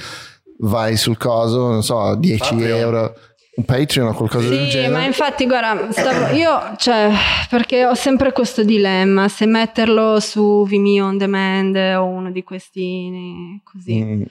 [0.60, 2.78] Vai sul coso, non so, 10 Patreon.
[2.78, 3.16] euro.
[3.54, 4.88] Un Patreon o qualcosa sì, del genere.
[4.88, 7.12] Sì, ma infatti, guarda, stavo, io, cioè,
[7.50, 13.60] perché ho sempre questo dilemma, se metterlo su Vimeo On Demand o uno di questi
[13.64, 14.04] così.
[14.04, 14.22] Mm.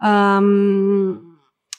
[0.00, 1.31] Um,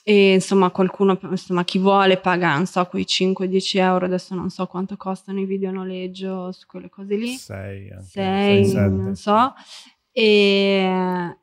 [0.06, 4.66] e insomma qualcuno, insomma chi vuole paga, non so, quei 5-10 euro, adesso non so
[4.66, 7.28] quanto costano i video noleggio su quelle cose lì.
[7.30, 9.54] 6, 6, non so.
[10.12, 11.36] E,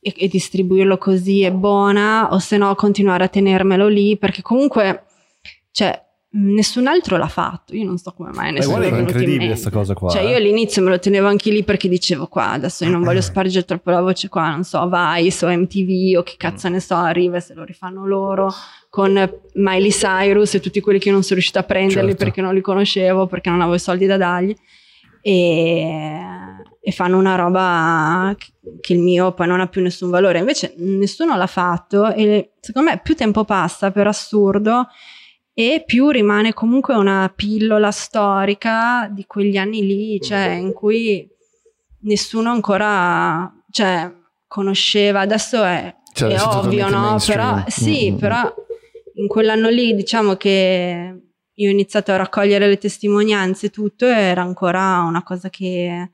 [0.00, 5.04] e, e, distribuirlo così è buona, o se no continuare a tenermelo lì, perché comunque,
[5.70, 7.74] cioè, nessun altro l'ha fatto.
[7.74, 8.94] Io non so come mai nessuno fatto.
[8.94, 10.10] È incredibile questa cosa qua.
[10.10, 10.30] Cioè, eh?
[10.30, 13.64] io all'inizio me lo tenevo anche lì perché dicevo qua, adesso io non voglio spargere
[13.64, 16.72] troppo la voce qua, non so, Vice o MTV o che cazzo mm.
[16.72, 18.52] ne so, arriva se lo rifanno loro
[18.90, 19.12] con
[19.54, 22.24] Miley Cyrus e tutti quelli che non sono riuscita a prenderli certo.
[22.24, 24.54] perché non li conoscevo, perché non avevo i soldi da dargli.
[25.20, 26.30] E,
[26.80, 28.34] e fanno una roba
[28.80, 30.38] che il mio poi non ha più nessun valore.
[30.38, 34.86] Invece nessuno l'ha fatto e secondo me più tempo passa per assurdo
[35.60, 41.28] e più rimane comunque una pillola storica di quegli anni lì, cioè in cui
[42.02, 44.08] nessuno ancora cioè,
[44.46, 47.18] conosceva, adesso è, cioè, è ovvio, no?
[47.26, 48.20] Però sì, mm-hmm.
[48.20, 48.54] però
[49.14, 54.42] in quell'anno lì diciamo che io ho iniziato a raccogliere le testimonianze e tutto era
[54.42, 56.12] ancora una cosa che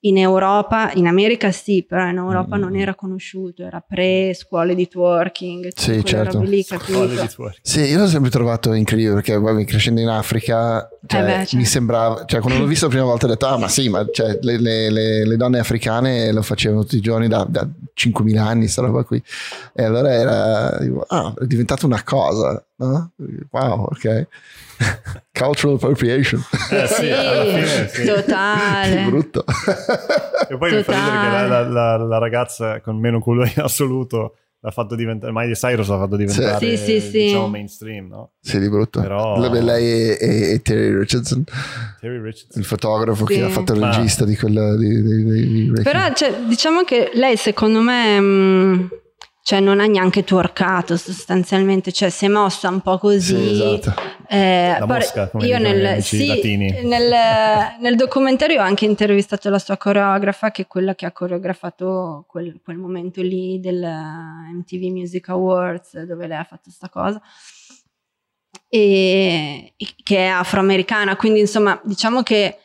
[0.00, 2.60] in Europa, in America sì, però in Europa mm.
[2.60, 5.70] non era conosciuto, era pre scuole di twerking.
[5.74, 6.40] Sì, certo.
[6.40, 6.64] Lì,
[7.62, 11.56] sì, io l'ho sempre trovato incredibile perché vabbè, crescendo in Africa cioè, eh beh, certo.
[11.56, 14.04] mi sembrava, cioè quando l'ho visto la prima volta ho detto, ah ma sì, ma
[14.10, 18.38] cioè, le, le, le, le, donne africane lo facevano tutti i giorni da, da 5.000
[18.38, 19.22] anni, sta roba qui.
[19.72, 23.12] E allora era, ah, è diventata una cosa, no?
[23.50, 24.26] Wow, ok.
[25.32, 26.42] Cultural appropriation.
[26.70, 28.04] Eh, sì, fine, sì.
[28.04, 28.96] totale.
[28.96, 29.44] Che brutto.
[30.48, 30.76] e poi totale.
[30.76, 34.94] mi fa ridere che la, la, la, ragazza con meno culo in assoluto l'ha fatto
[34.96, 38.32] diventare Miley Cyrus l'ha fatto diventare sì, sì, sì, diciamo mainstream no?
[38.40, 39.38] sì di brutto Però...
[39.38, 40.16] lei è,
[40.54, 41.44] è, Terry Richardson
[42.00, 46.12] Terry Richardson il fotografo che ha fatto il regista di quella di, di, di, però
[46.14, 48.86] cioè, diciamo che lei secondo me mh, mm,
[49.46, 53.54] cioè non ha neanche twerkato sostanzialmente, cioè si è mossa un po' così.
[53.54, 53.94] Sì, esatto.
[54.28, 57.14] eh, La mosca, come io nel, sì, nel,
[57.78, 62.60] nel, documentario ho anche intervistato la sua coreografa, che è quella che ha coreografato quel,
[62.60, 63.78] quel momento lì del
[64.52, 67.22] MTV Music Awards, dove lei ha fatto questa cosa.
[68.68, 72.58] E, che è afroamericana, quindi insomma diciamo che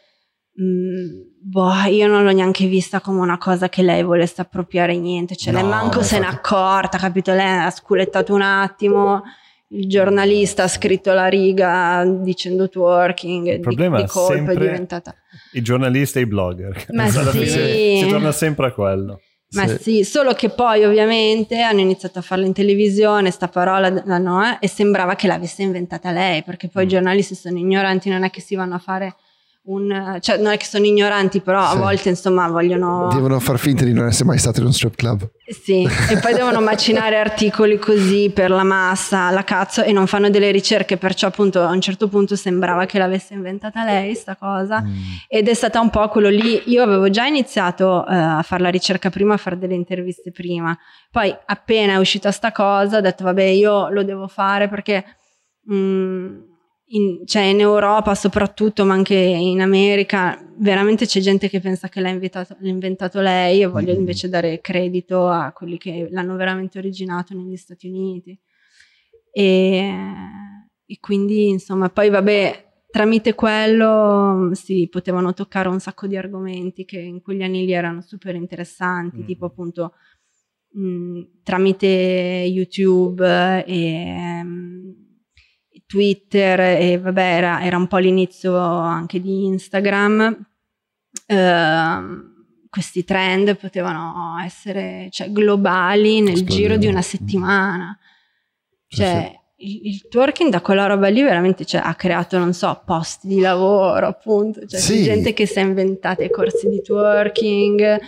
[0.53, 4.95] mh, mm, boh, io non l'ho neanche vista come una cosa che lei volesse appropriare
[4.97, 7.33] niente, cioè no, lei manco se n'è accorta, capito?
[7.33, 9.23] Lei ha sculettato un attimo,
[9.69, 15.15] il giornalista ha scritto la riga dicendo twerking, il problema di, di colpo è diventata...
[15.53, 17.47] I giornalisti e i blogger, Ma sì.
[17.47, 19.19] si, si torna sempre a quello.
[19.53, 19.77] Ma sì.
[19.79, 20.03] sì.
[20.05, 24.67] solo che poi ovviamente hanno iniziato a farla in televisione, sta parola no, eh, e
[24.69, 26.85] sembrava che l'avesse inventata lei, perché poi mm.
[26.85, 29.15] i giornalisti sono ignoranti, non è che si vanno a fare
[29.63, 31.75] un, cioè non è che sono ignoranti, però sì.
[31.75, 33.09] a volte insomma vogliono...
[33.13, 35.29] Devono far finta di non essere mai stati in uno strip club.
[35.45, 40.31] Sì, e poi devono macinare articoli così per la massa, la cazzo, e non fanno
[40.31, 44.81] delle ricerche, perciò appunto a un certo punto sembrava che l'avesse inventata lei sta cosa,
[44.81, 44.95] mm.
[45.27, 48.69] ed è stata un po' quello lì, io avevo già iniziato uh, a fare la
[48.69, 50.75] ricerca prima, a fare delle interviste prima,
[51.11, 55.05] poi appena è uscita sta cosa ho detto vabbè io lo devo fare perché...
[55.71, 56.49] Mm,
[56.93, 62.01] in, cioè in Europa soprattutto, ma anche in America, veramente c'è gente che pensa che
[62.01, 63.99] l'ha inventato, l'ha inventato lei e voglio mm-hmm.
[63.99, 68.37] invece dare credito a quelli che l'hanno veramente originato negli Stati Uniti.
[69.31, 69.93] E,
[70.85, 76.99] e quindi, insomma, poi vabbè, tramite quello si potevano toccare un sacco di argomenti che
[76.99, 79.25] in quegli anni lì erano super interessanti, mm-hmm.
[79.25, 79.93] tipo appunto
[80.71, 84.43] mh, tramite YouTube e...
[84.43, 85.00] Mh,
[85.91, 90.45] Twitter e vabbè era, era un po' l'inizio anche di Instagram,
[91.27, 92.29] uh,
[92.69, 96.61] questi trend potevano essere cioè, globali nel Esplodiamo.
[96.61, 97.97] giro di una settimana.
[98.87, 103.27] Cioè, il, il twerking da quella roba lì veramente cioè, ha creato, non so, posti
[103.27, 104.65] di lavoro, appunto.
[104.65, 105.03] Cioè, Sì.
[105.03, 107.99] gente che si è inventata i corsi di twerking,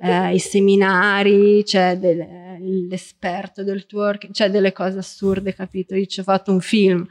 [0.00, 5.94] eh, i seminari, c'è del- l'esperto del twerking, c'è delle cose assurde, capito?
[5.94, 7.06] Io ci ho fatto un film.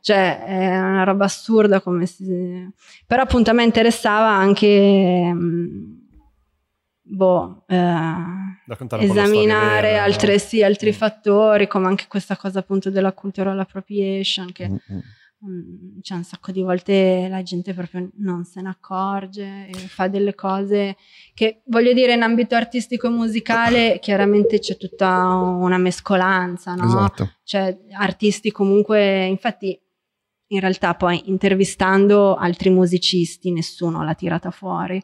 [0.00, 2.24] Cioè, è una roba assurda come si...
[3.06, 5.32] Però appunto a me interessava anche...
[5.32, 6.00] mh,
[7.04, 7.76] Boh, eh,
[9.00, 10.04] esaminare vera, no?
[10.04, 10.94] altre, sì, altri Mm.
[10.94, 14.94] fattori, come anche questa cosa appunto della cultural appropriation, che Mm, mm.
[14.96, 14.98] mm,
[16.00, 20.34] cioè, un sacco di volte la gente proprio non se ne accorge e fa delle
[20.34, 20.96] cose
[21.34, 26.86] che, voglio dire, in ambito artistico e musicale chiaramente c'è tutta una mescolanza, no?
[26.86, 27.32] Esatto.
[27.42, 29.76] Cioè, artisti comunque, infatti,
[30.48, 35.02] in realtà poi intervistando altri musicisti nessuno l'ha tirata fuori.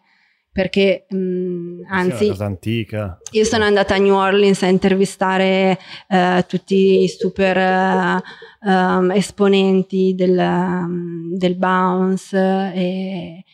[0.59, 3.18] Perché, mh, Sì, è anzi, una cosa antica.
[3.31, 8.23] io sono andata a New Orleans a intervistare eh, tutti i super eh,
[8.68, 12.37] um, esponenti del, um, del bounce
[12.75, 13.44] e,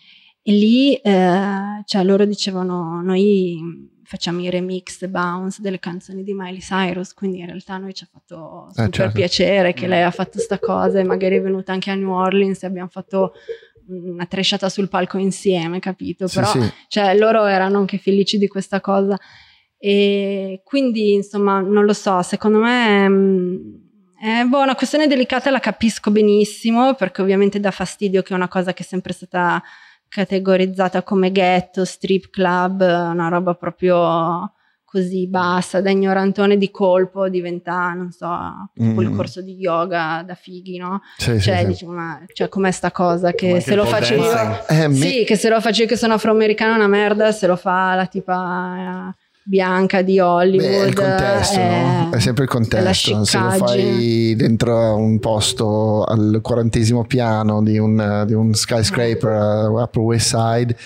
[0.43, 6.61] e lì eh, cioè loro dicevano noi facciamo i remix bounce delle canzoni di Miley
[6.61, 9.13] Cyrus quindi in realtà a noi ci ha fatto super certo.
[9.15, 9.91] piacere che Mm.
[9.91, 12.89] lei ha fatto sta cosa e magari è venuta anche a New Orleans e abbiamo
[12.89, 13.33] fatto
[13.89, 16.73] una tresciata sul palco insieme capito Sì, però sì.
[16.89, 19.19] cioè loro erano anche felici di questa cosa
[19.79, 23.83] e quindi insomma non lo so secondo me mh,
[24.19, 28.49] è boh, una questione delicata la capisco benissimo perché ovviamente dà fastidio che è una
[28.49, 29.63] cosa che è sempre stata
[30.09, 34.54] categorizzata come ghetto, strip club, una roba proprio
[34.95, 38.29] così bassa, da ignorantone di colpo diventa, non so,
[38.73, 39.17] tipo il Mm.
[39.17, 41.01] corso di yoga da fighi, no?
[41.17, 41.67] Sì, sì, Cioè, sì.
[41.67, 44.67] dici, ma cioè, com'è sta cosa che Come se lo il faccio io...
[44.69, 47.49] Eh, me- Sì, che se lo faccio io che sono afroamericana è una merda, se
[47.49, 50.65] lo fa la tipa eh, bianca di Hollywood.
[50.71, 52.11] Beh, è il contesto, no?
[52.13, 53.25] È sempre il contesto.
[53.25, 59.69] Se lo fai dentro un posto al quarantesimo piano di un, di un skyscraper a
[59.71, 60.77] Upper West Side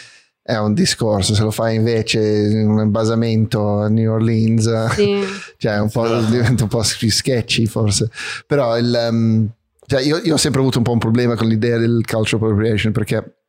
[0.49, 1.35] è un discorso.
[1.35, 5.21] Se lo fai invece in un basamento a New Orleans, Sì.
[5.59, 8.11] cioè un po', diventa un po' più sketchy forse.
[8.47, 9.47] Però il, um,
[9.87, 12.93] cioè io, io ho sempre avuto un po' un problema con l'idea del cultural appropriation
[12.93, 13.41] perché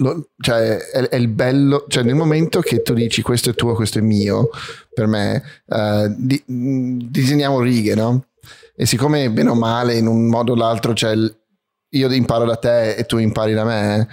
[0.00, 3.74] lo- cioè, è, è il bello, cioè nel momento che tu dici questo è tuo,
[3.74, 4.50] questo è mio,
[4.92, 8.26] per me, eh, di- disegniamo righe, no?
[8.76, 11.34] E siccome bene o male in un modo o l'altro c'è il-
[11.92, 14.06] io imparo da te e tu impari da me,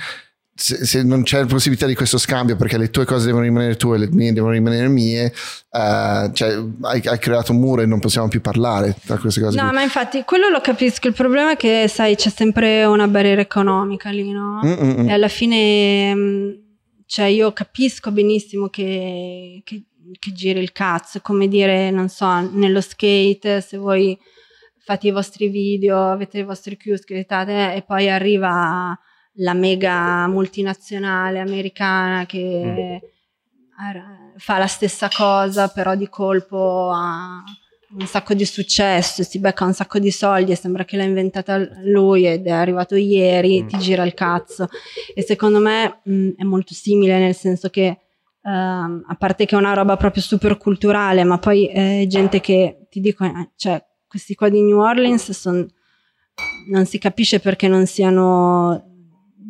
[0.57, 3.75] se, se non c'è la possibilità di questo scambio perché le tue cose devono rimanere
[3.75, 7.85] tue e le mie devono rimanere mie, eh, cioè, hai, hai creato un muro e
[7.85, 9.59] non possiamo più parlare tra queste cose.
[9.59, 9.75] No, qui.
[9.75, 11.07] ma infatti quello lo capisco.
[11.07, 14.61] Il problema è che, sai, c'è sempre una barriera economica lì, no?
[14.65, 15.09] Mm, mm, mm.
[15.09, 16.59] E alla fine, mh,
[17.05, 19.83] cioè, io capisco benissimo che, che,
[20.17, 21.19] che giri il cazzo.
[21.19, 24.17] Come dire, non so, nello skate, se voi
[24.77, 28.97] fate i vostri video, avete i vostri Q, scrivetate e poi arriva
[29.39, 33.02] la mega multinazionale americana che
[33.78, 37.43] ar- fa la stessa cosa, però di colpo ha
[37.98, 41.58] un sacco di successo, si becca un sacco di soldi e sembra che l'ha inventata
[41.84, 43.67] lui ed è arrivato ieri, Mm.
[43.67, 44.67] ti gira il cazzo.
[45.13, 48.00] E secondo me mh, è molto simile, nel senso che
[48.43, 52.88] ehm, a parte che è una roba proprio super culturale, ma poi eh, gente che
[52.89, 55.67] ti dico, eh, cioè questi qua di New Orleans son-
[56.69, 58.94] non si capisce perché non siano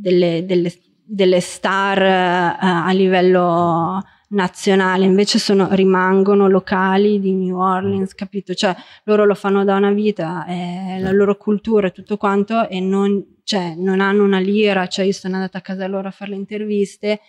[0.09, 8.13] delle, delle- delle star eh, a livello nazionale, invece sono, rimangono locali di New Orleans,
[8.13, 8.53] capito?
[8.53, 12.79] Cioè loro lo fanno da una vita, è la loro cultura e tutto quanto e
[12.79, 16.31] non, cioè, non hanno una lira, cioè io sono andata a casa loro a fare
[16.31, 17.19] le interviste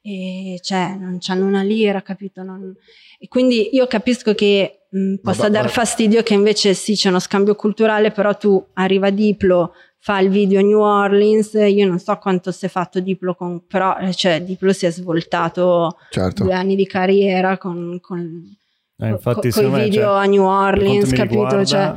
[0.00, 2.42] e cioè non hanno una lira, capito?
[2.42, 2.74] Non-
[3.18, 7.18] E quindi io capisco che mh, possa Vabbè, dar fastidio che invece sì c'è uno
[7.20, 9.72] scambio culturale, però tu arriva Diplo,
[10.04, 13.66] fa il video a New Orleans, io non so quanto si è fatto Diplo con,
[13.66, 16.42] però cioè Diplo si è svoltato certo.
[16.44, 18.54] due anni di carriera con, con,
[18.98, 21.24] Eh, infatti, con me, video cioè, a New Orleans, capito?
[21.32, 21.94] riguarda, Cioè,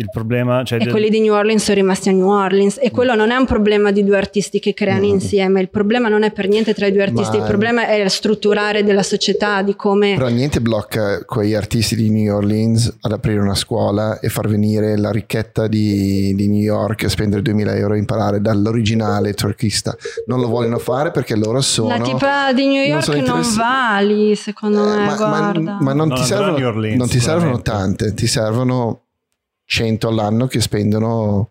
[0.00, 0.62] il problema...
[0.62, 3.32] Cioè, e del- quelli di New Orleans sono rimasti a New Orleans e quello non
[3.32, 5.10] è un problema di due artisti che creano Mm.
[5.10, 8.06] insieme, il problema non è per niente tra i due artisti, Ma- il problema è
[8.08, 10.14] strutturare della società, di come...
[10.14, 14.96] Però niente blocca quegli artisti di New Orleans ad aprire una scuola e far venire
[14.96, 19.96] la ricchetta di, di New York e spendere 2000 euro a imparare dall'originale turchista.
[20.26, 21.88] Non lo vogliono fare perché loro sono...
[21.88, 25.60] La tipa di New non York non, interessi- va lì, secondo Eh, me, ma, guarda.
[25.60, 29.00] ma- ma non, Non ti servono, New Orleans, non ti servono tante, ti servono
[29.70, 31.50] 100 all'anno che spendono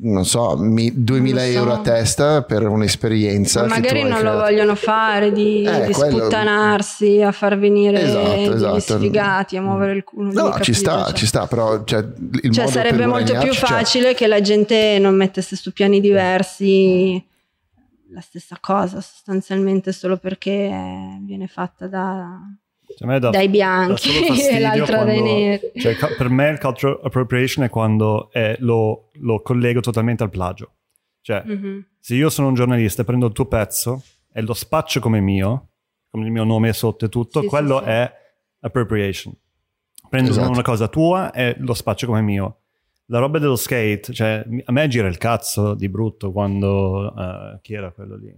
[0.00, 1.58] non so, mi- 2000 Non so.
[1.58, 3.62] euro a testa per un'esperienza.
[3.62, 4.38] Ma magari non lo creato.
[4.38, 8.80] vogliono fare di, Eh, di quello- sputtanarsi a far venire Esatto, esatto.
[8.98, 10.32] sfigati a muovere il culo.
[10.32, 12.04] No, lì, ci sta, Cioè- ci sta, però cioè,
[12.42, 13.66] il Cioè sarebbe molto più c'è.
[13.66, 17.24] facile che la gente non mettesse su piani diversi
[18.10, 20.70] la stessa cosa sostanzialmente solo perché
[21.24, 22.36] viene fatta da,
[22.98, 24.08] Cioè, a me dà- dai bianchi
[24.48, 25.72] e l'altra dai quando- neri.
[25.76, 30.72] cioè, per me il cultural appropriation è quando è- lo, lo collego totalmente al plagio.
[31.20, 31.86] Cioè, Mhm.
[31.98, 35.68] se io sono un giornalista e prendo il tuo pezzo e lo spaccio come mio,
[36.10, 37.84] come il mio nome sotto e tutto, Sì, sì, quello sì.
[37.88, 38.12] è
[38.60, 39.32] appropriation.
[40.08, 40.50] Prendo Esatto.
[40.50, 42.60] una cosa tua e lo spaccio come mio.
[43.10, 47.14] La roba dello skate, cioè, a me gira il cazzo di brutto quando...
[47.16, 48.34] eh, chi era quello lì?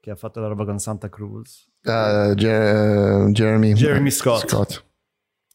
[0.00, 1.68] Che ha fatto la roba con Santa Cruz.
[1.86, 4.82] Uh, Jer- Jeremy, Jeremy Scott.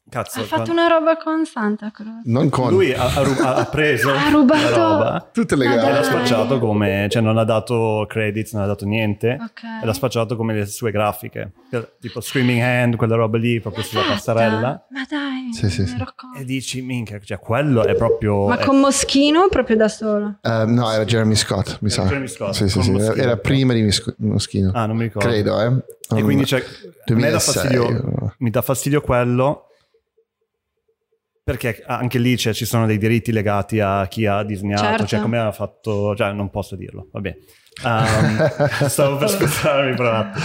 [0.09, 2.21] Cazzo, Ha fatto quando- una roba con Santa Cruz.
[2.25, 5.75] Non con lui ha, ha ha preso Ha rubato- la roba tutte le Ma e
[5.75, 5.93] gare.
[5.95, 9.63] l'ha spacciato come, cioè non ha dato credits, non ha dato niente, Ok.
[9.81, 11.51] e l'ha spacciato come le sue grafiche,
[11.99, 14.13] tipo Screaming Hand, quella roba lì, proprio sulla Fatta?
[14.13, 14.85] passerella.
[14.91, 15.95] Ma dai, Sì, sì, sì.
[16.37, 18.47] E dici, minchia, cioè quello è proprio...
[18.47, 20.37] Ma è- con Moschino proprio da solo?
[20.41, 22.07] Eh, no, era Jeremy Scott, mi Era sa.
[22.07, 23.13] Jeremy Scott, Sì, sì, sì, Moschino.
[23.13, 23.89] Era prima di
[24.19, 24.71] Moschino.
[24.73, 25.27] Ah, non mi ricordo.
[25.27, 25.83] Credo, eh.
[26.17, 29.66] E quindi cioè, a me dà 2006, fastidio, mi dà fastidio quello
[31.47, 35.05] perché anche lì cioè, ci sono dei diritti legati a chi ha disegnato, Certo.
[35.05, 37.37] cioè come ha fatto, cioè non posso dirlo, vabbè.
[37.85, 38.49] Um,
[38.89, 40.43] stavo per sputtanarmi per un attimo,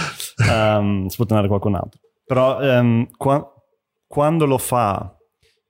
[0.49, 1.99] um, sputtanare qualcun altro.
[2.25, 3.53] Però ehm, qua-
[4.07, 5.13] quando lo fa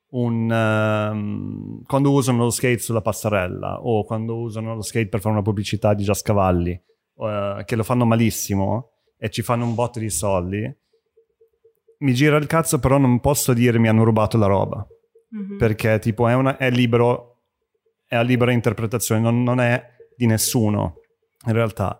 [0.09, 5.33] un, ehm, quando usano lo skate sulla passerella o quando usano lo skate per fare
[5.33, 6.79] una pubblicità di Giascavalli,
[7.17, 10.77] eh, che lo fanno malissimo e ci fanno un botto di soldi,
[11.97, 14.87] mi gira il cazzo, però non posso dire mi hanno rubato la roba.
[15.33, 15.57] Mhm.
[15.57, 17.39] Perché tipo è, una- è libero,
[18.05, 19.83] è a libera interpretazione, non, non è
[20.15, 20.97] di nessuno
[21.47, 21.99] in realtà.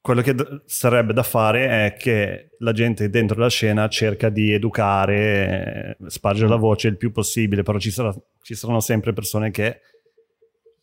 [0.00, 4.52] Quello che d- sarebbe da fare è che la gente dentro la scena cerca di
[4.52, 9.80] educare, spargere la voce il più possibile, però ci, sarà- ci saranno sempre persone che,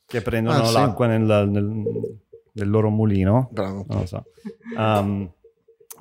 [0.05, 0.73] che prendono Ah, sì.
[0.73, 2.19] l'acqua nel, nel-
[2.55, 3.85] nel loro mulino Bravo.
[3.89, 4.23] non lo so.
[4.77, 5.31] Um,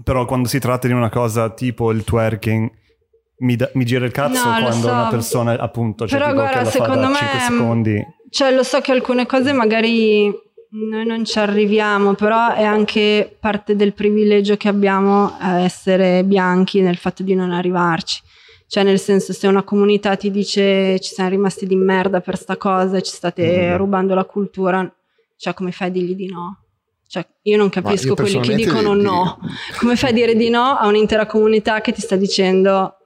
[0.05, 2.71] però quando si tratta di una cosa tipo il twerking,
[3.43, 4.93] mi, da- mi gira il cazzo No, quando so.
[4.93, 7.41] una persona appunto cioè, Però tipo, guarda, che la fa secondo da me, 5 mm,
[7.59, 8.07] secondi.
[8.31, 10.33] Cioè, lo so che alcune cose magari
[10.71, 16.81] noi non ci arriviamo, però è anche parte del privilegio che abbiamo a essere bianchi
[16.81, 18.23] nel fatto di non arrivarci.
[18.67, 22.57] Cioè, nel senso, se una comunità ti dice ci siamo rimasti di merda per sta
[22.57, 23.77] cosa e ci state Mm.
[23.77, 24.91] rubando la cultura,
[25.37, 26.59] cioè, come fai a dirgli di no?
[27.07, 29.39] Cioè, io non capisco io quelli che dicono di- no.
[29.79, 32.97] Come fai a dire di no a un'intera comunità che ti sta dicendo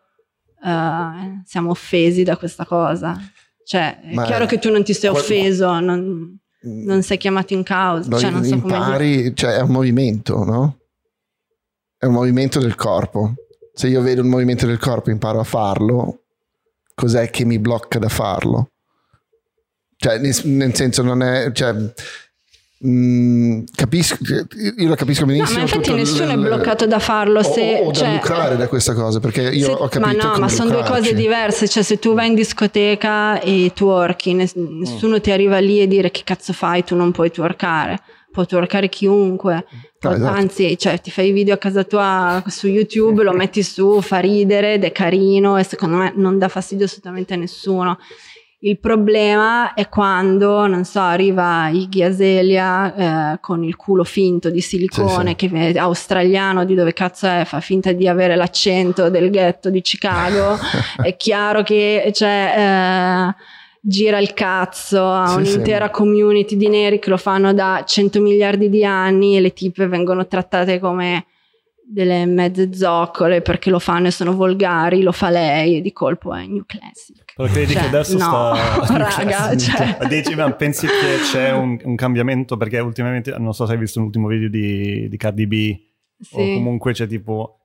[0.64, 3.16] eh, siamo offesi da questa cosa?
[3.64, 7.52] Cioè, è Ma- chiaro che tu non ti sei qual- offeso, non, non sei chiamato
[7.52, 8.08] in causa.
[8.08, 10.78] Lo cioè, non so impari, cioè è un movimento, no?
[11.98, 13.34] È un movimento del corpo.
[13.72, 16.24] Se io vedo un movimento del corpo e imparo a farlo,
[16.94, 18.70] cos'è che mi blocca da farlo?
[19.96, 21.50] Cioè, nel senso non è...
[21.52, 21.74] Cioè,
[22.84, 24.16] mm, capisco,
[24.76, 25.58] io lo capisco No, benissimo.
[25.58, 27.38] ma infatti tutto il- nessuno è bloccato da farlo.
[27.40, 30.12] o- Se, o, da cioè, lucrare da questa cosa, perché io se- ho capito ma
[30.32, 31.68] no, ma sono due cose diverse.
[31.68, 36.10] Cioè, se tu vai in discoteca e twerki, ness- nessuno ti arriva lì e dire
[36.10, 38.00] che cazzo fai, tu non puoi twerkare.
[38.30, 39.64] Può twerkare chiunque.
[40.02, 40.36] No, esatto.
[40.38, 44.18] Anzi, cioè, ti fai i video a casa tua su YouTube, lo metti su, fa
[44.18, 47.98] ridere ed è carino e secondo me non dà fastidio assolutamente a nessuno.
[48.60, 54.62] Il problema è quando, non so, arriva Iggy Azalea eh, con il culo finto di
[54.62, 59.30] silicone, Sì, che è australiano, di dove cazzo è, fa finta di avere l'accento del
[59.30, 60.56] ghetto di Chicago.
[61.02, 63.34] è chiaro che cioè, eh,
[63.78, 68.70] gira il cazzo a Sì, un'intera community di neri che lo fanno da 100 miliardi
[68.70, 71.26] di anni e le tipe vengono trattate come
[71.88, 76.34] delle mezze zoccole perché lo fanno e sono volgari, lo fa lei e di colpo
[76.34, 77.34] è New Classic.
[77.34, 78.96] Però credi Cioè, che adesso no, sta...
[78.98, 79.96] raga, cioè.
[80.08, 82.56] Dici, ma pensi che c'è un, un cambiamento?
[82.56, 85.76] Perché ultimamente, non so se hai visto l'ultimo video di, di Cardi B,
[86.32, 86.54] o Sì.
[86.54, 87.60] comunque c'è tipo...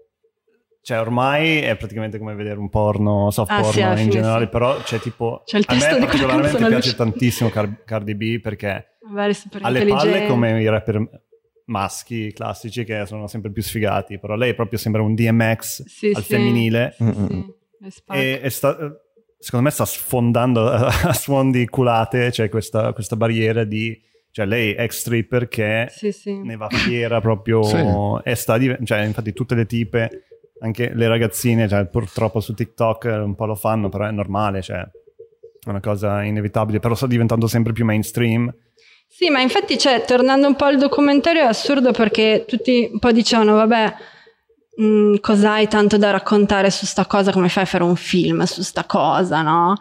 [0.84, 4.11] Cioè ormai è praticamente come vedere un porno, soft Ah, porno sì, alla in fine
[4.11, 4.49] generale, sì.
[4.49, 5.43] però c'è tipo...
[5.45, 8.97] C'è il a me particolarmente piace tantissimo Car- Cardi B perché
[9.34, 11.07] super ha le palle come i rapper
[11.72, 16.22] maschi classici che sono sempre più sfigati, però lei proprio sembra un DMX Sì, al
[16.24, 16.34] sì.
[16.34, 17.53] femminile Sì, Mm-mm.
[17.82, 18.19] sì, spacca.
[18.19, 18.78] e, e sta-
[19.39, 23.99] secondo me sta sfondando a suon di culate, c'è questa, questa barriera di...
[24.34, 26.34] Cioè lei ex stripper che Sì, sì.
[26.41, 27.84] ne va fiera proprio Sì.
[28.24, 30.09] e sta div- cioè infatti tutte le tipe
[30.61, 34.78] anche le ragazzine cioè, purtroppo su TikTok un po' lo fanno però è normale cioè
[35.63, 38.51] è una cosa inevitabile, però sta diventando sempre più mainstream.
[39.14, 43.12] Sì, ma infatti, cioè, tornando un po' al documentario, è assurdo perché tutti un po'
[43.12, 43.93] dicevano, vabbè,
[44.78, 48.43] mh, mm, cos'hai tanto da raccontare su sta cosa, come fai a fare un film
[48.45, 49.76] su sta cosa, no?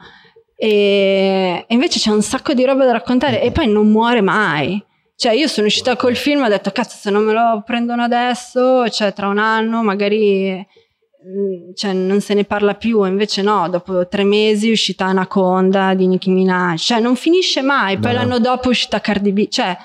[0.56, 4.84] E, e invece c'è un sacco di roba da raccontare e poi non muore mai.
[5.14, 8.02] Cioè, io sono uscita col film e ho detto, cazzo, se non me lo prendono
[8.02, 10.66] adesso, cioè tra un anno magari
[11.74, 16.06] cioè, non se ne parla più, invece no, dopo tre mesi è uscita Anaconda di
[16.06, 18.18] Nicki Minaj, cioè non finisce mai, poi no.
[18.18, 19.76] l'anno dopo è uscita Cardi B, cioè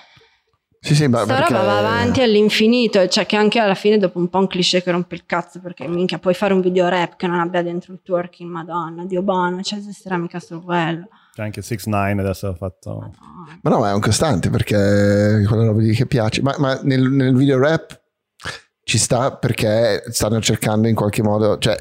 [0.85, 1.51] sì, sì, ma perché...
[1.51, 4.91] roba va avanti all'infinito, cioè che anche alla fine dopo un po' un cliché che
[4.91, 8.01] rompe il cazzo, perché minchia puoi fare un video rap che non abbia dentro il
[8.03, 11.07] twerking, madonna, Dio buono, cioè esisterà mica solo quello.
[11.33, 12.99] C'è anche 6 9 adesso ha fatto...
[12.99, 13.59] Madonna.
[13.61, 17.01] Ma no, ma è un costante perché quella roba lì che piace, ma, ma nel,
[17.09, 17.99] nel video rap
[18.85, 21.75] ci sta perché stanno cercando in qualche modo, cioè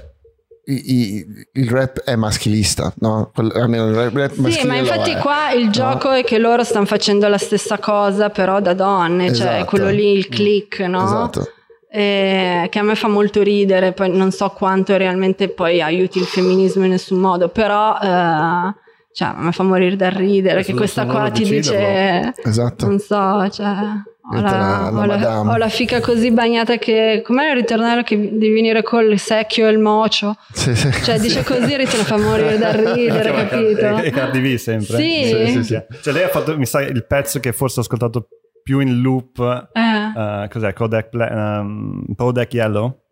[0.67, 3.31] i, i, il rap è maschilista, no?
[3.35, 6.15] almeno il rap, rap sì, ma infatti qua il gioco no?
[6.15, 9.57] è che loro stanno facendo la stessa cosa, però da donne, cioè esatto.
[9.59, 11.05] cioè quello lì, il click, no?
[11.05, 11.53] Esatto.
[11.91, 16.25] Eh, che a me fa molto ridere, poi non so quanto realmente poi aiuti il
[16.25, 18.75] femminismo in nessun modo, però eh,
[19.13, 22.87] cioè, a me fa morire dal ridere che questa qua ti dice, esatto.
[22.87, 24.13] non so, cioè...
[24.27, 28.55] Ho la, ho, la, ho la, fica così bagnata che com'era il ritornello che devi
[28.55, 30.39] venire col secchio e il mocio?
[30.51, 33.99] Sì, sì, cioè dice così e te la fa morire da ridere capito?
[33.99, 34.97] e Cardi B sempre.
[34.97, 35.63] Sì.
[35.63, 38.29] sì, cioè lei ha fatto mi sa il pezzo che forse ho ascoltato
[38.63, 40.19] più in loop eh.
[40.19, 40.73] uh, cos'è?
[40.73, 43.03] Kodak, um, Kodak Yellow?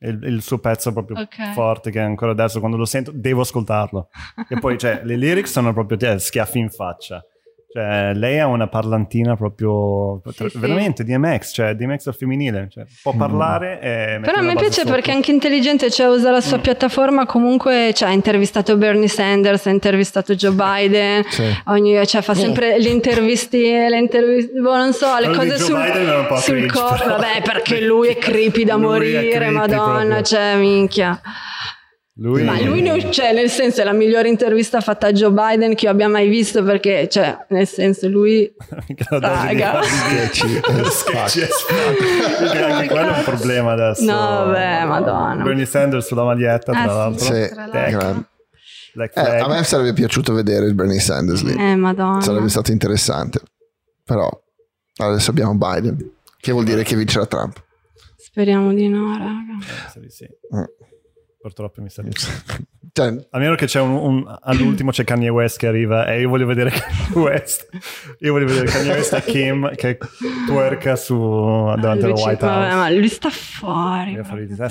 [0.00, 1.54] Il, il, suo pezzo proprio okay.
[1.54, 4.10] forte che ancora adesso quando lo sento devo ascoltarlo.
[4.46, 7.24] E poi cioè le lyrics sono proprio cioè, schiaffi in faccia
[7.70, 11.12] cioè, lei ha una parlantina proprio sì, veramente sì.
[11.12, 13.18] DMX, cioè DMX al femminile, cioè, può mm.
[13.18, 14.92] parlare e Però a me piace sotto.
[14.92, 16.62] perché è anche intelligente, cioè usa la sua mm.
[16.62, 21.44] piattaforma comunque, cioè, ha intervistato Bernie Sanders, ha intervistato Joe Biden, sì.
[21.66, 22.78] ogni, cioè, fa sempre oh.
[22.78, 27.82] le interviste, le interviste, boh, non so, le Quello cose sul, sul corpo, vabbè perché
[27.82, 30.22] lui è creepy da morire, creepy madonna, proprio.
[30.22, 31.20] cioè minchia.
[32.20, 32.42] Lui...
[32.42, 35.84] Ma lui non c'è, nel senso è la migliore intervista fatta a Joe Biden che
[35.84, 38.52] io abbia mai visto perché, cioè, nel senso lui...
[39.08, 39.80] Raga.
[39.82, 40.58] Sketchy.
[42.60, 44.04] Anche quello è un problema adesso.
[44.04, 45.44] No, vabbè, madonna.
[45.44, 47.24] Bernie Sanders sulla maglietta, tra ah, l'altro.
[47.24, 47.48] Sì,
[49.14, 51.54] eh, a me sarebbe piaciuto vedere il Bernie Sanders lì.
[51.54, 52.20] Eh, madonna.
[52.20, 53.40] Sarebbe stato interessante.
[54.02, 54.28] Però
[54.96, 57.62] adesso abbiamo Biden, che vuol dire che vincerà Trump.
[58.16, 60.04] Speriamo di no, raga.
[60.04, 60.26] Eh, sì.
[60.52, 60.64] Mm.
[61.40, 62.10] Purtroppo mi sa di
[62.92, 66.28] cioè, a meno che c'è un, un, all'ultimo c'è Kanye West che arriva e io
[66.28, 67.68] voglio vedere Kanye West.
[68.20, 69.98] Io voglio vedere Kanye West e Kim che
[70.46, 72.74] twerka su davanti al White House.
[72.74, 74.20] ma lui sta fuori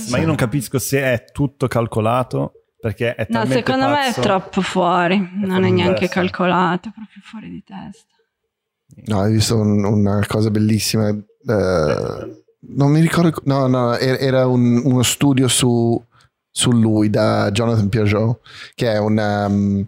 [0.09, 4.21] ma io non capisco se è tutto calcolato perché è no secondo pazzo, me è
[4.21, 5.15] troppo fuori.
[5.15, 8.13] È non è neanche calcolato è proprio fuori di testa.
[9.05, 14.81] No hai visto un, una cosa bellissima eh, non mi ricordo no no era un,
[14.83, 16.03] uno studio su
[16.57, 18.39] su lui da Jonathan Piaget,
[18.73, 19.45] che è un...
[19.47, 19.87] Um,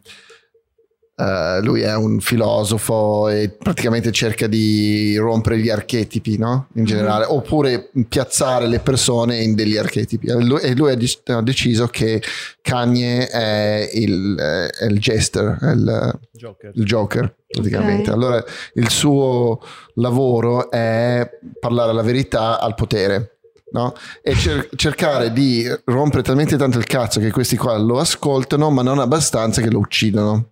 [1.20, 6.70] Uh, lui è un filosofo e praticamente cerca di rompere gli archetipi, no?
[6.76, 7.36] In generale, mm-hmm.
[7.36, 10.28] oppure piazzare le persone in degli archetipi.
[10.28, 12.24] E lui, e lui ha deciso che
[12.61, 18.11] Kanye è il, è il jester, è il Joker, il Joker praticamente.
[18.11, 18.13] Okay.
[18.13, 18.41] Allora
[18.76, 19.59] il suo
[19.95, 23.39] lavoro è parlare la verità al potere
[23.72, 23.93] no?
[24.22, 28.82] e cer- cercare di rompere talmente tanto il cazzo che questi qua lo ascoltano, ma
[28.82, 30.49] non abbastanza che lo uccidono.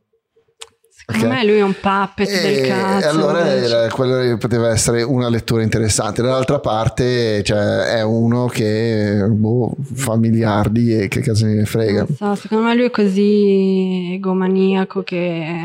[1.10, 1.38] Secondo okay.
[1.38, 3.06] me lui è un puppet e, del cazzo.
[3.06, 6.22] E allora era, quello poteva essere una lettura interessante.
[6.22, 12.08] Dall'altra parte cioè, è uno che boh, fa miliardi e che cazzo ne frega.
[12.14, 15.62] So, secondo me lui è così egomaniaco che...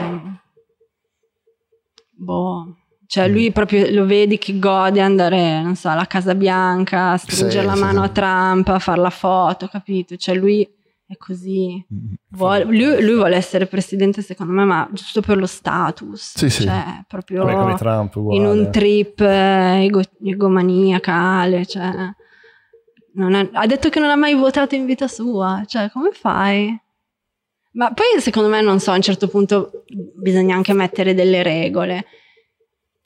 [2.14, 2.76] Boh
[3.12, 3.52] cioè lui mm.
[3.52, 7.76] proprio lo vedi che gode andare, non so, alla Casa Bianca, a stringere sì, la
[7.76, 8.06] mano sì.
[8.06, 10.16] a Trump, a fare la foto, capito?
[10.16, 10.66] Cioè lui
[11.06, 11.84] è così.
[11.92, 12.14] Mm.
[12.30, 16.38] Vuole, lui, lui, vuole essere presidente secondo me, ma giusto per lo status.
[16.38, 16.62] Sì, sì.
[16.62, 21.84] Cioè, proprio come Trump, in un trip eh, ego, egomaniacale, cioè...
[21.84, 26.74] Ha, ha detto che non ha mai votato in vita sua, cioè come fai?
[27.72, 29.84] Ma poi secondo me, non so, a un certo punto
[30.14, 32.06] bisogna anche mettere delle regole.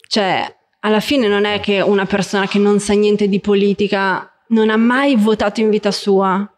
[0.06, 4.70] Cioè, alla fine non è che una persona che non sa niente di politica non
[4.70, 6.48] ha mai votato in vita sua,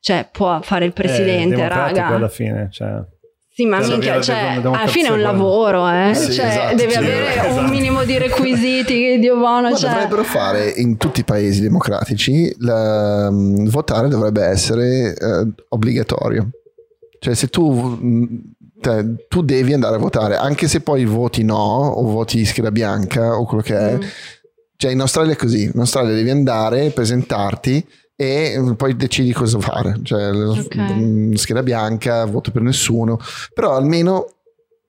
[0.00, 2.08] cioè può fare il presidente, è raga.
[2.08, 3.02] alla fine, cioè.
[3.54, 6.14] Sì, ma cioè, minchia, cioè, alla fine è un lavoro, eh?
[6.14, 7.58] Sì, cioè, esatto, devi sì, avere esatto.
[7.58, 9.68] un minimo di requisiti, Dio buono.
[9.68, 9.90] Ma cioè.
[9.90, 16.48] dovrebbero fare in tutti i paesi democratici, la, um, votare dovrebbe essere uh, obbligatorio.
[17.18, 18.51] Cioè, se tu
[18.82, 23.38] Te- tu devi andare a votare, anche se poi voti no o voti scheda bianca
[23.38, 23.96] o quello che è.
[23.96, 24.00] Mm.
[24.76, 30.00] Cioè in Australia è così, in Australia devi andare, presentarti e poi decidi cosa fare.
[30.02, 30.76] Cioè Ok.
[30.76, 33.18] mm, scheda bianca, voto per nessuno,
[33.54, 34.26] però almeno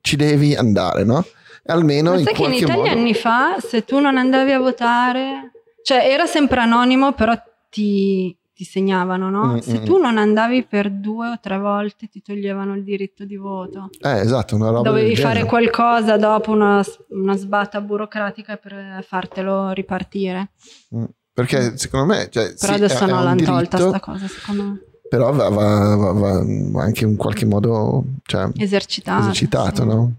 [0.00, 1.24] ci devi andare, no?
[1.66, 2.88] Almeno Ma in sai che in Italia modo...
[2.90, 7.32] anni fa, se tu non andavi a votare, cioè era sempre anonimo, però
[7.70, 9.54] ti, ti segnavano, no?
[9.54, 9.84] Mm, se mm.
[9.84, 13.90] tu non andavi per due o tre volte, ti toglievano il diritto di voto.
[14.00, 15.48] Eh, esatto, una roba Dovevi fare genere.
[15.48, 20.50] qualcosa dopo una, una sbatta burocratica per fartelo ripartire.
[20.94, 21.04] Mm.
[21.32, 22.28] Perché secondo me...
[22.30, 24.80] Cioè, Però sì, adesso è- un l'hanno tolta sta cosa, secondo me.
[25.08, 29.22] Però va, va- va- va anche in qualche modo cioè, Esercitato.
[29.22, 29.88] esercitato, sì.
[29.88, 30.16] no?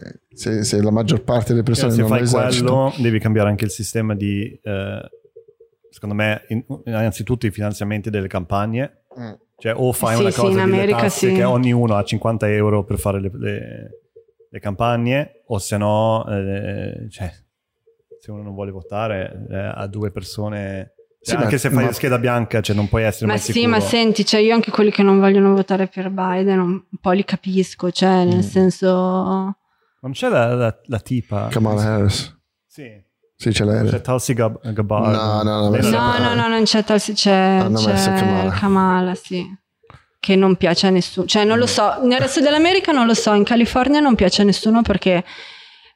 [0.00, 2.88] Eh, Se, se la maggior parte delle persone se non lo fai esercitano...
[2.90, 5.10] quello, devi cambiare anche il sistema di, eh,
[5.94, 9.04] secondo me, in- innanzitutto i finanziamenti delle campagne.
[9.18, 9.32] Mm.
[9.56, 11.34] Cioè, o fai Sì, una sì, cosa in di America tasse sì.
[11.34, 13.90] che ognuno ha 50 euro per fare le, le-
[14.50, 17.30] le campagne, o se no, eh, cioè,
[18.20, 20.94] se uno non vuole votare, eh, a due persone.
[21.20, 23.34] Sì, cioè, ma- anche se fai ma- la scheda bianca, cioè, non puoi essere Ma
[23.34, 23.70] mai sì, sicuro.
[23.70, 27.24] ma senti, cioè io anche quelli che non vogliono votare per Biden un po' li
[27.24, 28.40] capisco, cioè nel Mm.
[28.40, 28.88] senso...
[28.88, 31.46] Non c'è la, la- la tipa.
[31.50, 32.36] Kamala Harris.
[32.66, 32.90] Sì.
[33.44, 33.88] Sì, c'è lei.
[33.88, 35.12] C'è Tulsi Gab- Gabbard.
[35.14, 38.50] No, no, no, No, no, no, non c'è tal c'è, Hanno c'è Kamala.
[38.50, 39.46] Kamala, sì.
[40.18, 41.26] Che non piace a nessuno.
[41.26, 41.98] Cioè, non lo so.
[42.04, 43.34] Nel resto dell'America non lo so.
[43.34, 45.22] In California non piace a nessuno perché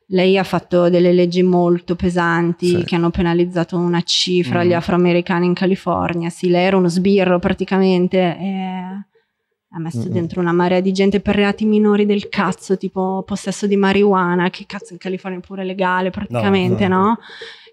[0.08, 2.84] lei ha fatto delle leggi molto pesanti Sì.
[2.84, 4.60] che hanno penalizzato una cifra Mm.
[4.60, 6.28] agli afroamericani in California.
[6.28, 9.06] Sì, lei era uno sbirro praticamente e
[9.70, 10.12] ha messo Mm-mm.
[10.12, 14.64] dentro una marea di gente per reati minori del cazzo, tipo possesso di marijuana, che
[14.66, 17.00] cazzo in California è pure legale praticamente, no.
[17.02, 17.18] no?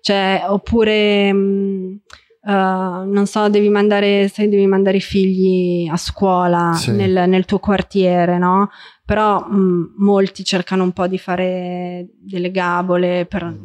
[0.02, 2.02] Cioè, oppure, mh,
[2.48, 6.92] eh, non so, devi mandare, sai, devi mandare i figli a scuola Sì.
[6.92, 8.70] nel, nel tuo quartiere, no?
[9.06, 13.58] Però mh, molti cercano un po' di fare delle gabole per,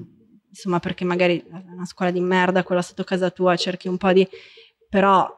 [0.48, 4.12] insomma, perché magari è una scuola di merda, quella sotto casa tua, cerchi un po'
[4.12, 4.26] di...
[4.88, 5.28] però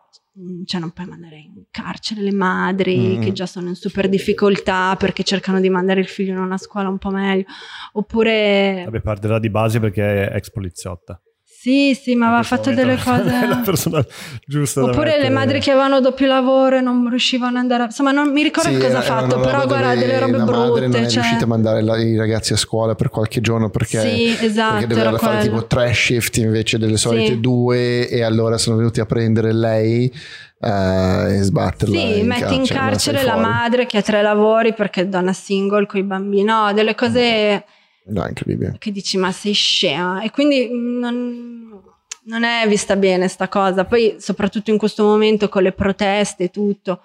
[0.65, 3.21] cioè non puoi mandare in carcere le madri Mm.
[3.23, 6.89] che già sono in super difficoltà perché cercano di mandare il figlio in una scuola
[6.89, 7.45] un po' meglio
[7.93, 11.21] oppure Vabbè, partirà di base perché è ex poliziotta.
[11.63, 14.05] Sì sì ma aveva In fatto delle cose la persona
[14.45, 17.87] giusta Oppure le madri che avevano doppio lavoro e non riuscivano ad andare a...
[17.87, 20.65] Insomma, non mi ricordo Sì, cosa ha era fatto, però guarda, delle robe la madre
[20.67, 20.81] brutte.
[20.89, 21.13] non è cioè...
[21.21, 24.87] riuscita a mandare la- i ragazzi a scuola per qualche giorno perché, Sì, esatto, perché
[24.89, 25.53] doveva era fare quello.
[25.55, 27.41] tipo tre shift invece delle solite Sì.
[27.41, 30.13] due e allora sono venuti a prendere lei
[30.61, 33.47] eh, e sbatterla Sì, in metti in carcere, la carcere la fuori.
[33.49, 36.43] madre che ha tre lavori perché è donna single con i bambini.
[36.43, 37.65] No, delle cose
[38.07, 40.23] no incredibile che dici, ma sei scema.
[40.23, 41.81] E quindi non,
[42.25, 43.85] non è vista bene sta cosa.
[43.85, 47.03] Poi, soprattutto in questo momento con le proteste e tutto,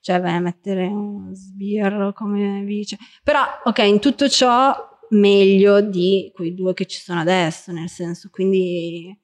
[0.00, 2.98] cioè a mettere uno sbirro come vice.
[3.22, 4.74] Però, ok, in tutto ciò
[5.10, 9.16] meglio di quei due che ci sono adesso, nel senso, quindi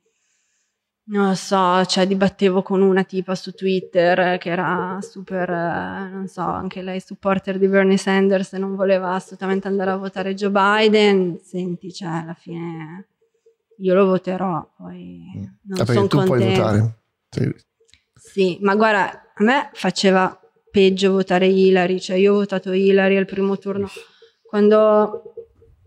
[1.10, 6.26] non lo so, cioè dibattevo con una tipa su Twitter che era super, eh, non
[6.28, 10.50] so, anche lei supporter di Bernie Sanders e non voleva assolutamente andare a votare Joe
[10.50, 11.38] Biden.
[11.42, 13.06] Senti, cioè alla fine
[13.78, 15.24] io lo voterò, poi
[15.62, 16.60] non Ah, perché sono tu puoi contenta.
[16.62, 16.94] votare
[17.30, 17.54] Sì.
[18.14, 20.38] Sì, ma guarda, a me faceva
[20.70, 23.88] peggio votare Hillary, cioè io ho votato Hillary al primo turno
[24.46, 25.34] quando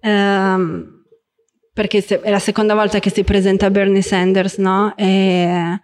[0.01, 1.02] ehm,
[1.73, 4.95] perché se- è la seconda volta che si presenta Bernie Sanders, no?
[4.95, 5.79] E,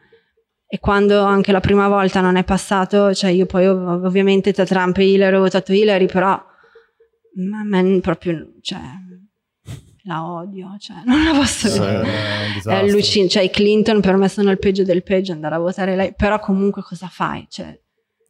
[0.67, 4.65] e quando anche la prima volta non è passato, cioè io poi ov- ovviamente tra
[4.65, 6.43] Trump e Hillary ho votato Hillary, però a
[7.65, 8.79] me proprio, cioè,
[10.03, 12.07] la odio, cioè, non la posso Sì, vedere.
[12.65, 15.95] è allucinante, cioè i Clinton per me sono il peggio del peggio andare a votare
[15.95, 17.45] lei, però comunque cosa fai?
[17.49, 17.77] Cioè,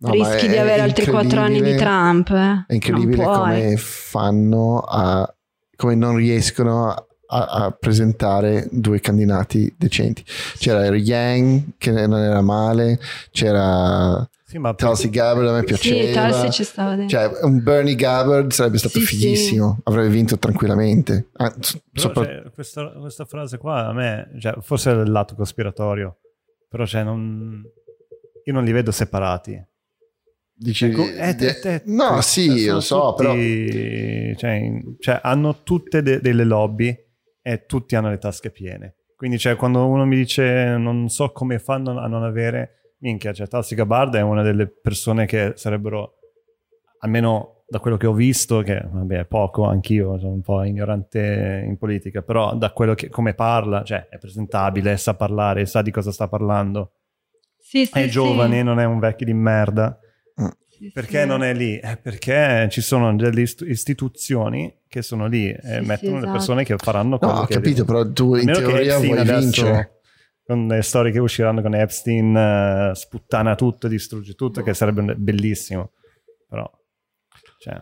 [0.02, 2.30] No, rischi di avere altri quattro anni di Trump.
[2.30, 2.64] eh.
[2.68, 5.30] È incredibile come fanno a
[5.76, 10.24] come non riescono a, a presentare due candidati decenti.
[10.58, 13.00] C'era Yang che non era male,
[13.32, 16.28] c'era Sì, ma Tulsi Gabbard a me Sì, piaceva.
[16.30, 17.18] Tulsi ci stava dentro.
[17.20, 21.28] Cioè, un Bernie Gabbard sarebbe stato Sì, fighissimo, avrebbe vinto tranquillamente.
[21.34, 25.36] Ah, Però, sopra- cioè, questa, questa frase qua a me, cioè, forse è il lato
[25.36, 26.18] cospiratorio,
[26.68, 27.62] però cioè, non,
[28.44, 29.64] io non li vedo separati.
[30.62, 35.20] dici, Ecco, eh, te- te- no, te- sì, lo so, però tutti- Cioè, in- cioè,
[35.22, 36.98] hanno tutte de- delle lobby
[37.52, 38.96] e tutti hanno le tasche piene.
[39.16, 43.48] Quindi, cioè, quando uno mi dice non so come fanno a non avere, minchia, cioè,
[43.48, 46.20] Tulsi Gabbard è una delle persone che sarebbero,
[47.00, 51.64] almeno da quello che ho visto, che vabbè, è poco, anch'io sono un po' ignorante
[51.66, 55.90] in politica, però da quello che come parla, cioè, è presentabile, sa parlare, sa di
[55.92, 56.92] cosa sta parlando,
[57.58, 58.10] Sì, sì, è sì.
[58.10, 60.00] giovane, non è un vecchio di merda.
[60.80, 61.28] Sì, Perché sì.
[61.28, 61.78] non è lì?
[61.78, 66.18] Eh, perché ci sono delle ist- istituzioni che sono lì e Sì, mettono sì, le
[66.18, 66.32] esatto.
[66.32, 69.94] persone che faranno No, quello ho che capito, però tu in teoria vuoi adesso, vincere.
[70.46, 75.92] Con le storie che usciranno con Epstein, eh, sputtana tutto, distrugge tutto, che sarebbe bellissimo.
[76.48, 76.68] Però,
[77.60, 77.80] cioè,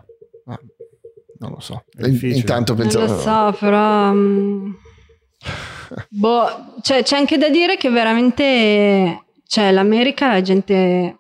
[0.50, 0.60] Ah,
[1.40, 1.84] non lo so.
[1.96, 2.40] È difficile.
[2.40, 3.06] Intanto Non pensavo...
[3.14, 4.12] lo so, però...
[4.14, 4.72] mm,
[6.10, 6.48] boh,
[6.82, 9.24] cioè, c'è anche da dire che veramente...
[9.46, 11.20] Cioè, l'America, la gente...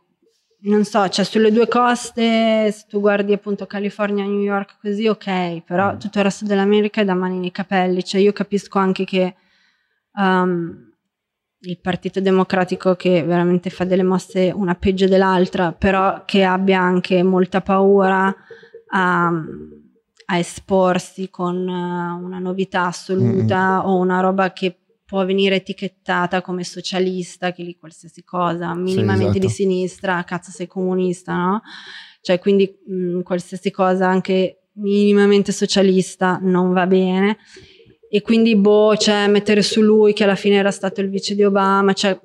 [0.68, 5.62] Non so, cioè sulle due coste, se tu guardi appunto California, New York, così ok,
[5.64, 5.98] però Mm.
[6.00, 8.04] tutto il resto dell'America è da mani nei capelli.
[8.04, 9.36] Cioè, io capisco anche che
[10.16, 10.92] um,
[11.60, 17.24] il Partito Democratico che veramente fa delle mosse una peggio dell'altra, però che abbia anche
[17.24, 18.36] molta paura
[18.90, 26.42] a, a esporsi con eh, una novità assoluta o una roba che può venire etichettata
[26.42, 29.48] come socialista, che lì qualsiasi cosa, minimamente esatto.
[29.48, 31.62] di sinistra, cazzo sei comunista, no?
[32.20, 37.38] Cioè quindi mh, qualsiasi cosa anche minimamente socialista non va bene
[38.10, 41.44] e quindi boh, cioè mettere su lui che alla fine era stato il vice di
[41.44, 42.20] Obama, cioè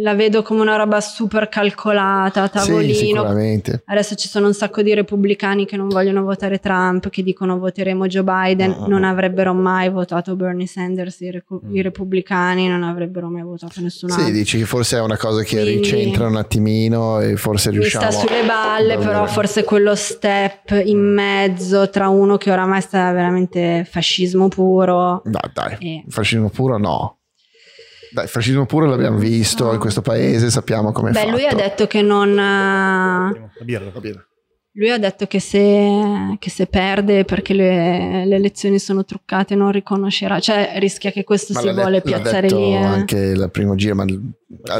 [0.00, 2.94] la vedo come una roba super calcolata, a Sì, tavolino.
[2.94, 3.82] sicuramente.
[3.86, 8.06] Adesso ci sono un sacco di repubblicani che non vogliono votare Trump, che dicono voteremo
[8.06, 8.86] Joe Biden, Ah.
[8.88, 11.74] non avrebbero mai votato Bernie Sanders, i, recu- Mm.
[11.76, 14.32] i repubblicani non avrebbero mai votato nessun Sì, altro.
[14.34, 18.26] dici che forse è una cosa che Quindi- ricentra un attimino e forse riusciamo sta
[18.26, 23.86] sulle balle, a però forse quello step in mezzo tra uno che oramai sta veramente
[23.88, 25.22] fascismo puro.
[25.24, 26.04] Dai, dai, Eh.
[26.08, 27.17] fascismo puro no.
[28.10, 29.72] Dai, fascismo puro l'abbiamo visto No.
[29.72, 31.30] in questo paese, sappiamo come è Beh, fatto.
[31.32, 32.34] lui ha detto che non...
[32.34, 33.32] la
[33.64, 33.90] birra.
[33.92, 34.22] Va bene.
[34.72, 39.72] Lui ha detto che se, che se perde perché le, le elezioni sono truccate non
[39.72, 42.74] riconoscerà, cioè rischia che questo Ma si vuole piazzare lì.
[42.74, 42.76] eh.
[42.76, 44.20] anche il primo giro, ma Ci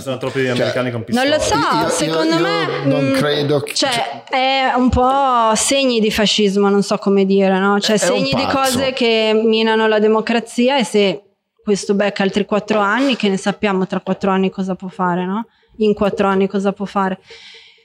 [0.00, 1.28] sono troppi cioè, americani con Non pistole.
[1.30, 2.66] lo so, Io- io- secondo io me...
[2.84, 7.58] non mm, credo che- Cioè, è un po' segni di fascismo, non so come dire,
[7.58, 7.80] no?
[7.80, 11.22] Cioè, È- è un segni di cose che minano la democrazia e se
[11.68, 15.48] questo becca altri quattro anni, che ne sappiamo tra quattro anni cosa può fare, no?
[15.80, 17.18] In quattro anni cosa può fare.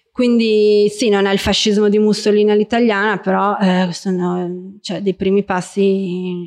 [0.09, 5.43] Quindi sì, non è il fascismo di Mussolini all'italiana, però eh, sono cioè, dei primi
[5.43, 5.81] passi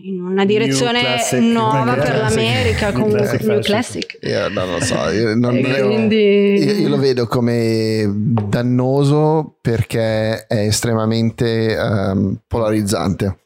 [0.09, 4.19] in- una direzione classic- nuova per classic- l'America, comunque classic new classic.
[4.23, 10.59] io non lo so, io, non- quindi- io- io lo vedo come dannoso perché è
[10.67, 13.41] estremamente ehm, polarizzante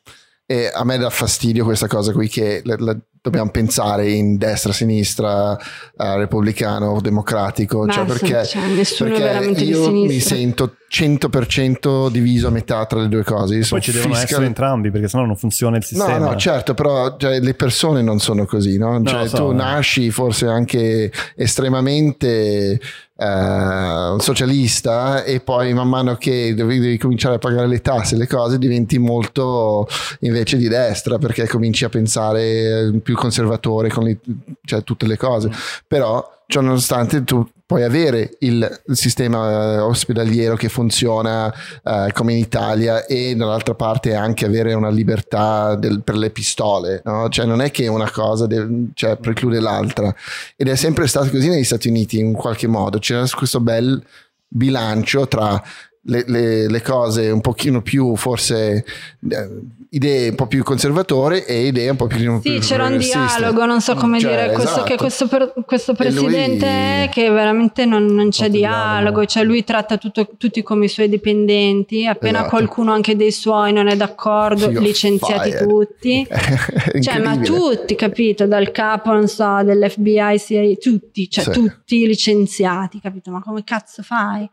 [0.50, 4.72] e a me dà fastidio questa cosa qui che la- la- dobbiamo pensare in destra,
[4.72, 12.08] sinistra, eh, repubblicano, democratico, Ma cioè perché, cioè, nessuno è perché io mi sento 100%
[12.10, 13.54] diviso a metà tra le due cose.
[13.54, 16.18] Io Poi ci devono fiscal- essere entrambi perché sennò non funziona il sistema.
[16.18, 19.00] No, no, certo, però cioè, le persone non sono così, no?
[19.04, 19.54] Cioè, lo so, tu eh.
[19.54, 22.80] nasci forse anche estremamente
[23.20, 28.26] eh, socialista e poi man mano che devi, devi cominciare a pagare le tasse, le
[28.26, 29.86] cose, diventi molto
[30.20, 34.18] invece di destra perché cominci a pensare più conservatore con le-
[34.64, 35.48] cioè, tutte le cose.
[35.48, 35.52] Mm.
[35.86, 42.32] Però, ciò nonostante, tu puoi avere il, il sistema eh, ospedaliero che funziona eh, come
[42.32, 47.28] in Italia e dall'altra parte anche avere una libertà del- per le pistole, no?
[47.28, 50.12] cioè non è che una cosa de- cioè, preclude l'altra
[50.56, 54.02] ed è sempre stato così negli Stati Uniti in qualche modo, c'era questo bel
[54.48, 55.62] bilancio tra
[56.04, 58.84] le, le- le cose un pochino più forse
[59.28, 59.48] eh,
[59.90, 63.66] idee un po' più conservatori e idee un po' più Sì, più c'era un dialogo,
[63.66, 64.84] non so come Cioè, dire, questo, esatto.
[64.84, 69.24] che questo, per- questo E lui- presidente è che veramente non, non c'è dialogo, dialogo.
[69.26, 72.56] cioè lui tratta tutto- tutti come i suoi dipendenti, appena Esatto.
[72.56, 75.66] qualcuno anche dei suoi non è d'accordo, Figlio licenziati fire.
[75.66, 76.26] tutti.
[77.00, 78.46] Cioè, ma tutti, capito?
[78.46, 81.50] Dal capo, non so, dell'FBI, CIA, tutti, cioè Sì.
[81.50, 83.30] tutti licenziati, capito?
[83.30, 84.48] Ma come cazzo fai?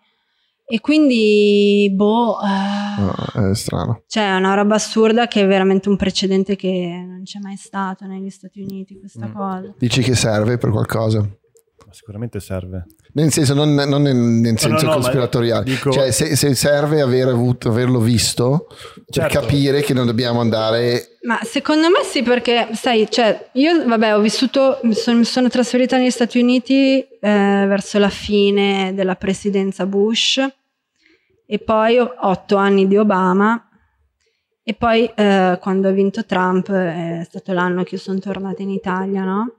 [0.70, 4.04] E quindi, boh, eh, No, è strano.
[4.08, 8.06] cioè, è una roba assurda che è veramente un precedente che non c'è mai stato
[8.06, 9.34] negli Stati Uniti, questa Mm.
[9.34, 9.74] cosa.
[9.78, 11.20] Dici che serve per qualcosa?
[11.22, 12.86] Ma Sicuramente serve.
[13.18, 17.02] Nel senso, non, non nel, nel senso no, ma conspiratoriale, dico- cioè se, se serve
[17.02, 19.40] aver avuto, averlo visto per Certo.
[19.40, 21.18] capire che non dobbiamo andare.
[21.24, 25.50] Ma secondo me sì, perché sai, cioè, io vabbè, ho vissuto, mi sono, mi sono
[25.50, 30.48] trasferita negli Stati Uniti eh, verso la fine della presidenza Bush
[31.48, 33.68] e poi ho otto anni di Obama
[34.62, 38.70] e poi eh, quando ha vinto Trump è stato l'anno che io sono tornata in
[38.70, 39.54] Italia, no?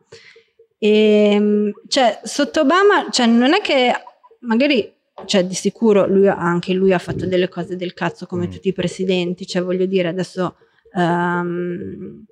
[0.79, 3.93] E cioè, sotto Obama, cioè, non è che
[4.41, 4.95] magari
[5.27, 8.51] cioè di sicuro lui, anche lui ha fatto delle cose del cazzo come Mm.
[8.51, 10.55] tutti i presidenti, cioè voglio dire adesso
[10.95, 12.25] ehm,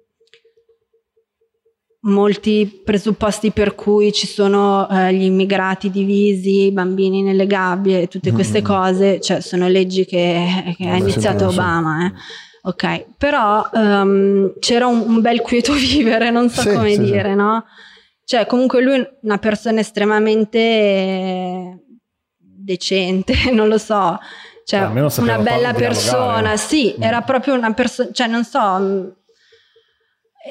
[2.02, 8.30] molti presupposti per cui ci sono eh, gli immigrati divisi, i bambini nelle gabbie tutte
[8.30, 8.64] queste Mm.
[8.64, 11.48] cioè cioè sono leggi che, che ha iniziato.
[11.48, 12.06] Obama.
[12.06, 12.12] Eh.
[12.62, 17.02] Ok, però ehm, c'era un, un bel quieto vivere, non so Sì, come sì, sì.
[17.02, 17.64] dire, no?
[18.28, 21.78] Cioè, comunque lui è una persona estremamente
[22.38, 24.18] decente, non lo so.
[24.64, 27.02] Cioè, una bella persona, sì, Mm.
[27.02, 28.58] era proprio una persona, cioè, non so.
[28.60, 29.14] mh,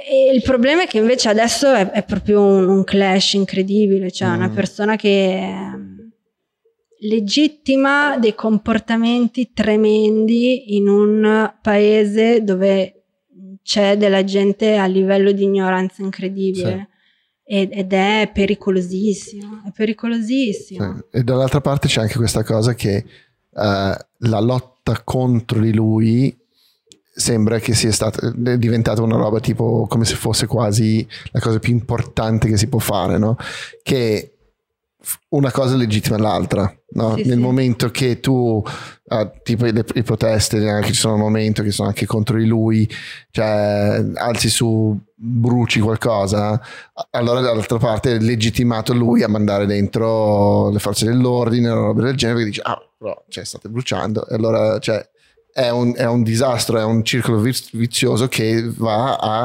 [0.08, 4.30] E il problema è che invece adesso è, è proprio un, un clash incredibile, cioè
[4.30, 4.54] una Mm.
[4.54, 6.12] persona che ehm,
[7.00, 13.04] legittima dei comportamenti tremendi in un paese dove
[13.64, 16.90] c'è della gente a livello di ignoranza incredibile
[17.48, 20.96] ed, ed è pericolosissimo, è pericolosissimo.
[20.96, 21.18] Sì.
[21.20, 23.06] E dall'altra parte c'è anche questa cosa che eh,
[24.18, 26.36] la lotta contro di lui
[27.18, 31.60] sembra che sia stata è diventata una roba tipo come se fosse quasi la cosa
[31.60, 33.38] più importante che si può fare, no?
[33.82, 34.32] Che
[35.30, 37.16] una cosa legittima l'altra, no?
[37.16, 37.42] Sì, Nel sì.
[37.42, 38.62] momento che tu,
[39.08, 42.46] eh, tipo le, le proteste, anche ci sono un momento che sono anche contro di
[42.46, 42.90] lui,
[43.32, 46.60] cioè alzi su, bruci qualcosa,
[47.12, 52.16] allora dall'altra parte è legittimato lui a mandare dentro le forze dell'ordine o roba del
[52.16, 55.08] genere, perché dice, ah, però, cioè, state bruciando, e allora, cioè,
[55.54, 59.44] è un, è un disastro, è un circolo viz- vizioso che va a,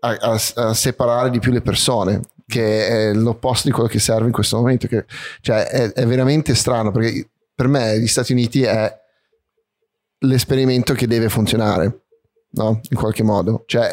[0.00, 4.26] a- a- a separare di più le persone, che è l'opposto di quello che serve
[4.26, 5.04] in questo momento, che,
[5.40, 7.28] cioè, è, è veramente strano, perché
[7.58, 8.88] per me gli Stati Uniti è
[10.18, 12.04] l'esperimento che deve funzionare,
[12.50, 12.80] no?
[12.88, 13.90] In qualche modo, cioè,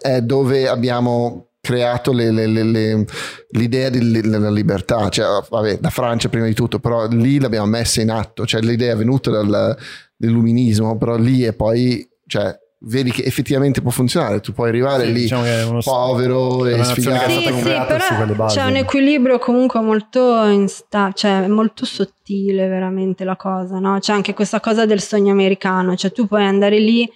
[0.00, 3.04] è, dove abbiamo creato le- le- le-
[3.50, 8.10] l'idea della libertà, cioè, vabbè, la Francia prima di tutto, però lì l'abbiamo messa in
[8.10, 9.76] atto, cioè l'idea è venuta dal,
[10.16, 15.12] dall'illuminismo, però lì e poi, cioè, vedi che effettivamente può funzionare, tu puoi arrivare Sì,
[15.12, 17.30] lì diciamo uno- povero e sfigato.
[17.30, 23.78] Sì, sì, però c'è un equilibrio comunque molto insta- cioè molto sottile veramente la cosa,
[23.78, 23.98] no?
[23.98, 27.08] C'è anche questa cosa del sogno americano, cioè tu puoi andare lì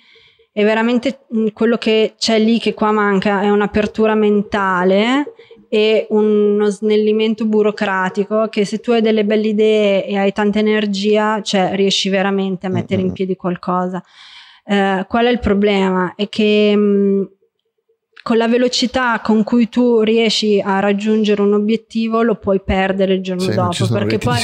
[0.53, 5.33] e veramente mh, quello che c'è lì che qua manca è un'apertura mentale
[5.69, 11.43] e uno snellimento burocratico che se tu hai delle belle idee e hai tanta energia,
[11.43, 14.03] cioè riesci veramente a mettere in piedi qualcosa.
[14.71, 16.13] Eh, qual è il problema?
[16.15, 17.31] È che mh,
[18.23, 23.23] con la velocità con cui tu riesci a raggiungere un obiettivo lo puoi perdere il
[23.23, 24.39] giorno Sì, dopo perché poi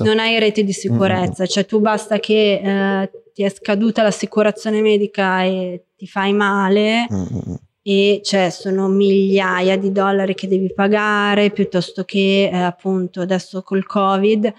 [0.00, 5.42] non hai reti di sicurezza, cioè tu basta che eh, ti è scaduta l'assicurazione medica
[5.44, 7.54] e ti fai male Mm, mm, mm.
[7.82, 13.86] e cioè sono migliaia di dollari che devi pagare piuttosto che eh, appunto adesso col
[13.86, 14.52] covid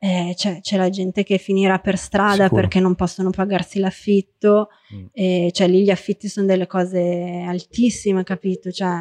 [0.00, 2.60] eh, c'è, c'è la gente che finirà per strada Sicuro.
[2.60, 5.04] perché non possono pagarsi l'affitto Mm.
[5.12, 8.96] e cioè lì gli affitti sono delle cose altissime capito cioè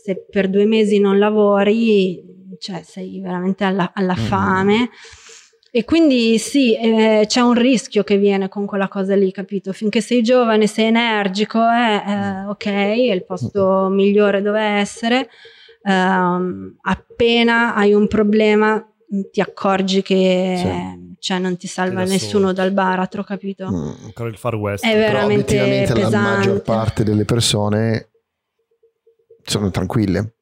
[0.00, 2.22] se per due mesi non lavori
[2.60, 4.24] cioè sei veramente alla, alla Mm.
[4.26, 4.90] fame
[5.72, 9.72] e quindi sì, eh, c'è un rischio che viene con quella cosa lì, capito?
[9.72, 15.28] Finché sei giovane, sei energico, eh, eh, ok, è il posto migliore dove essere.
[15.82, 18.86] Ehm, appena hai un problema,
[19.30, 21.16] ti accorgi che Sì.
[21.18, 22.52] cioè, non ti salva da nessuno solo.
[22.52, 23.70] dal baratro, capito?
[23.70, 24.04] Mm.
[24.04, 24.84] Ancora il Far West.
[24.84, 26.16] È veramente obiettivamente la pesante.
[26.16, 28.08] maggior parte delle persone
[29.44, 30.34] sono tranquille.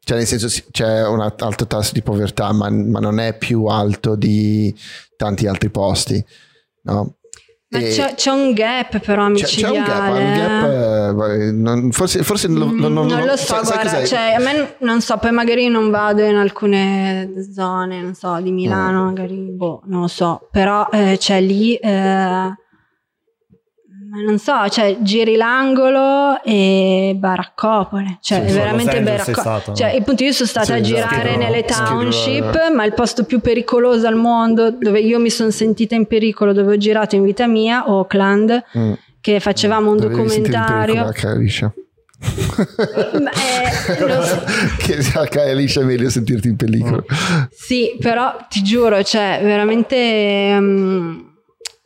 [0.00, 4.16] Cioè, nel senso, c'è un alto tasso di povertà, ma, ma non è più alto
[4.16, 4.74] di
[5.16, 6.22] tanti altri posti.
[6.82, 7.16] No?
[7.80, 12.48] C'è, c'è un gap però c'è, c'è un gap, un gap, eh, non- forse, forse
[12.48, 15.32] lo- Mm, lo- non, non lo so, sai- guarda, cioè, a me non so, poi
[15.32, 19.06] magari non vado in alcune zone, non so, di Milano, Mm.
[19.06, 22.52] magari, boh, non lo so, però eh, c'è lì, eh,
[24.14, 29.40] ma non so, cioè giri l'angolo e baraccopole, cioè Sì, veramente Los Angeles sei baracco-
[29.40, 29.76] stato, no?
[29.76, 31.38] Cioè, appunto io sono stata Sì, a girare Row.
[31.38, 32.70] nelle township, eh.
[32.72, 36.74] ma il posto più pericoloso al mondo, dove io mi sono sentita in pericolo, dove
[36.74, 38.92] ho girato in vita mia, Oakland, Mm.
[39.20, 40.94] che facevamo un Dovevi documentario.
[40.94, 42.14] eh,
[44.06, 44.22] lo
[44.78, 47.02] che Caia Liscia è meglio sentirti in pellicola.
[47.50, 49.96] Sì, però ti giuro, cioè, veramente.
[49.96, 51.32] ehm,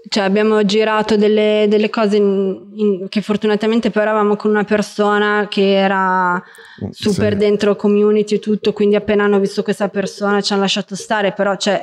[0.09, 5.47] cioè, abbiamo girato delle, delle cose in- in- che fortunatamente poi eravamo con una persona
[5.49, 6.43] che era
[6.91, 7.39] super Sì.
[7.39, 11.57] dentro community e tutto, quindi appena hanno visto questa persona ci hanno lasciato stare, però
[11.57, 11.81] cioè,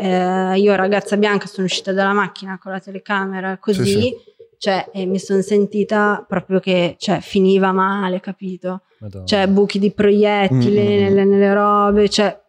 [0.53, 4.15] eh, io ragazza bianca sono uscita dalla macchina con la telecamera così, Sì, sì.
[4.57, 8.81] cioè, e mi sono sentita proprio che cioè, finiva male, capito?
[8.99, 9.25] Madonna.
[9.25, 10.99] cioè buchi di proiettili Mm.
[11.03, 12.41] nelle, nelle robe, cioè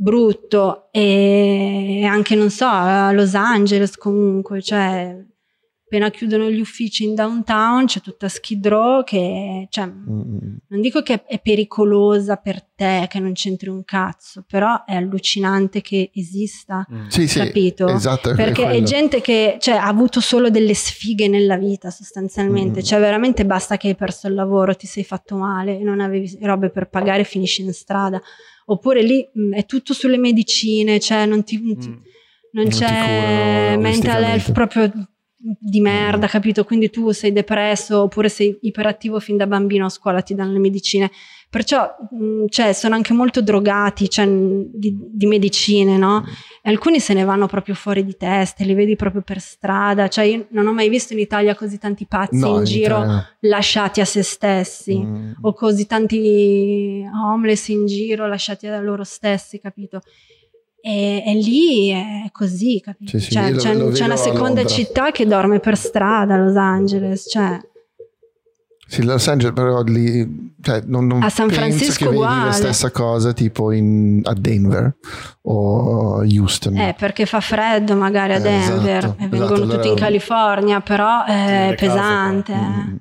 [0.00, 5.16] brutto e anche non so a Los Angeles comunque, cioè
[5.88, 11.00] appena chiudono gli uffici in downtown c'è tutta Skid Row che, cioè, Mm, non dico
[11.02, 16.86] che è pericolosa per te, che non c'entri un cazzo, però è allucinante che esista,
[16.92, 17.06] Mm.
[17.08, 17.88] Sì, sì, capito?
[17.88, 18.34] esatto.
[18.34, 18.84] Perché è quello.
[18.84, 22.82] gente che cioè, ha avuto solo delle sfighe nella vita sostanzialmente, Mm.
[22.82, 26.68] cioè veramente basta che hai perso il lavoro, ti sei fatto male, non avevi robe
[26.68, 28.20] per pagare, finisci in strada.
[28.70, 31.92] Oppure lì mh, è tutto sulle medicine, cioè non, ti, non ti- Mm.
[31.92, 34.90] non Non c'è mental health proprio
[35.60, 36.64] di merda, capito?
[36.64, 40.58] Quindi tu sei depresso oppure sei iperattivo fin da bambino a scuola, ti danno le
[40.58, 41.10] medicine.
[41.50, 46.22] Perciò mh, cioè, sono anche molto drogati cioè, di, di medicine, no?
[46.62, 50.08] E alcuni se ne vanno proprio fuori di testa, li vedi proprio per strada.
[50.08, 52.98] Cioè, io non ho mai visto in Italia così tanti pazzi No, in in giro
[52.98, 54.98] Italia lasciati a se stessi.
[54.98, 55.32] Mm.
[55.40, 60.02] O così tanti homeless in giro lasciati da loro stessi, capito?
[60.80, 63.18] E, e lì è così, capito?
[63.18, 67.26] Sì, sì, Cioè, c'è, c'è una a seconda città che dorme per strada, Los Angeles,
[67.30, 67.58] cioè
[68.90, 72.52] Sì, Los Angeles, però lì cioè, non, non A San penso Francisco vedi la uguale.
[72.52, 74.96] stessa cosa tipo in- a Denver
[75.42, 76.76] o Houston.
[76.76, 80.80] eh, perché fa freddo magari a Eh, Denver esatto, e vengono esatto, tutti in California,
[80.80, 82.52] però Sì, è case pesante.
[82.52, 82.60] qua.
[82.62, 82.90] eh.
[82.90, 82.96] Mm.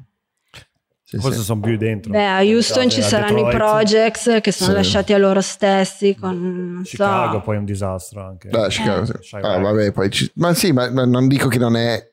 [1.10, 1.44] Sì, Forse sì.
[1.46, 2.12] sono più dentro.
[2.12, 4.76] Beh, a Houston ci A saranno i Detroit, projects che sono Sì.
[4.76, 8.50] lasciati a loro stessi con, non so, Chicago poi è un disastro anche.
[8.50, 9.14] Beh, Chicago, sì.
[9.22, 9.46] Chirac.
[9.46, 12.06] Ah, vabbè, poi ci- ma sì, ma, ma non dico che non è.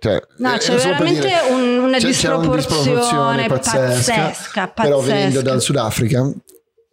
[0.00, 4.68] Cioè, No, è c'è veramente dire- un- una c'è- c'è una disproporzione pazzesca, pazzesca.
[4.68, 6.30] Però venendo dal Sudafrica,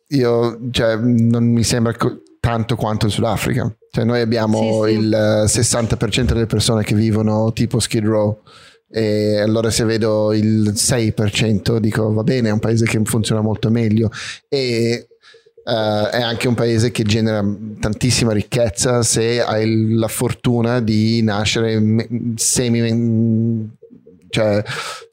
[0.09, 3.73] io cioè, non mi sembra co- tanto quanto il Sudafrica.
[3.91, 4.97] Cioè, noi abbiamo Sì, sì.
[4.99, 8.41] il eh, 60% delle persone che vivono tipo Skid Row.
[8.89, 13.69] E allora se vedo il 6% dico va bene, è un paese che funziona molto
[13.69, 14.09] meglio
[14.47, 15.07] e
[15.65, 17.45] eh, è anche un paese che genera
[17.81, 22.79] tantissima ricchezza se hai la fortuna di nascere semi
[24.29, 24.63] cioè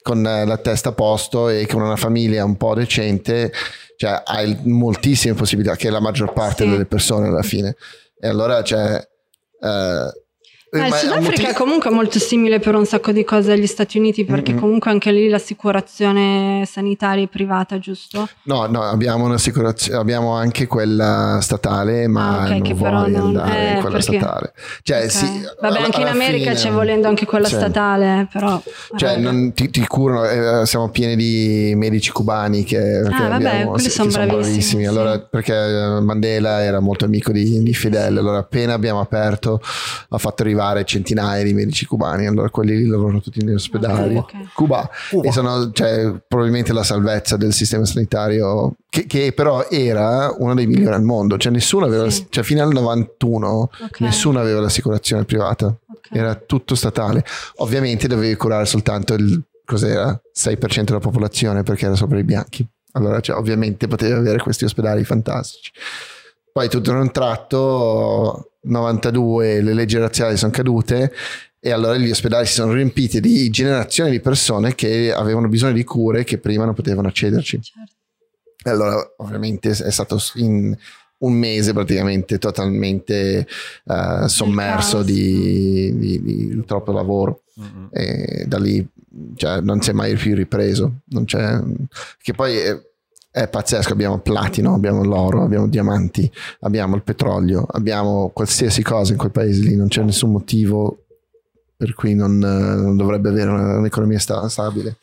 [0.03, 3.53] con la testa a posto e con una famiglia un po' decente
[3.97, 6.71] cioè hai moltissime possibilità che è la maggior parte Sì.
[6.71, 7.77] delle persone alla fine
[8.19, 8.97] e allora c'è
[9.61, 10.24] eh,
[10.75, 13.67] Eh, il un Sudafrica motivo- è comunque molto simile per un sacco di cose agli
[13.67, 14.61] Stati Uniti perché Mm-mm.
[14.61, 18.29] comunque anche lì l'assicurazione sanitaria è privata, giusto?
[18.45, 23.59] No, no, abbiamo un'assicurazione, abbiamo anche quella statale, ma Ah, ok, non voglio non- andare
[23.59, 24.53] eh, in quella perché- statale.
[24.83, 25.11] Cioè, Ok.
[25.11, 27.55] sì, Vabbè, alla- anche in America fine- c'è volendo anche quella Sì.
[27.55, 28.61] statale, però...
[28.97, 30.25] Cioè, non ti, ti curano,
[30.63, 34.27] eh, siamo pieni di medici cubani che, Ah, vabbè, abbiamo- quelli sì, sono che sono
[34.27, 34.89] bravissimi, sì.
[34.89, 39.61] Allora, perché eh, Mandela era molto amico di, di Fidel, allora appena abbiamo aperto
[40.09, 44.17] ha fatto arrivare centinaia di medici cubani, allora quelli lì lavorano tutti negli ospedali.
[44.17, 44.53] Ok, ok.
[44.55, 45.29] Cuba, Cuba.
[45.29, 50.67] e sono cioè, probabilmente la salvezza del sistema sanitario che, che però era uno dei
[50.67, 52.27] migliori al mondo cioè nessuno aveva Sì.
[52.31, 54.01] cioè fino al 91 Ok.
[54.01, 56.09] nessuno aveva l'assicurazione privata Ok.
[56.13, 57.25] era tutto statale
[57.57, 63.19] ovviamente dovevi curare soltanto il cos'era 6% della popolazione perché era sopra i bianchi allora
[63.21, 65.73] cioè, ovviamente potevi avere questi ospedali fantastici
[66.53, 71.13] poi tutto in un tratto 92 le leggi razziali sono cadute
[71.59, 75.85] e allora gli ospedali si sono riempiti di generazioni di persone che avevano bisogno di
[75.85, 77.61] cure che prima non potevano accederci.
[77.63, 77.93] Certo.
[78.63, 80.77] E allora ovviamente è stato in
[81.19, 83.47] un mese praticamente totalmente
[83.85, 87.89] eh, sommerso di, di- di troppo lavoro Mm-mm.
[87.91, 88.87] e da lì
[89.37, 91.01] cioè, non si è mai più ripreso.
[91.07, 91.61] Non c'è,
[92.21, 92.79] che poi è,
[93.35, 96.31] è pazzesco, abbiamo platino, abbiamo l'oro, abbiamo diamanti,
[96.61, 101.07] abbiamo il petrolio, abbiamo qualsiasi cosa in quel paese lì, non c'è nessun motivo
[101.77, 104.99] per cui non, eh, non dovrebbe avere un'economia sta- stabile.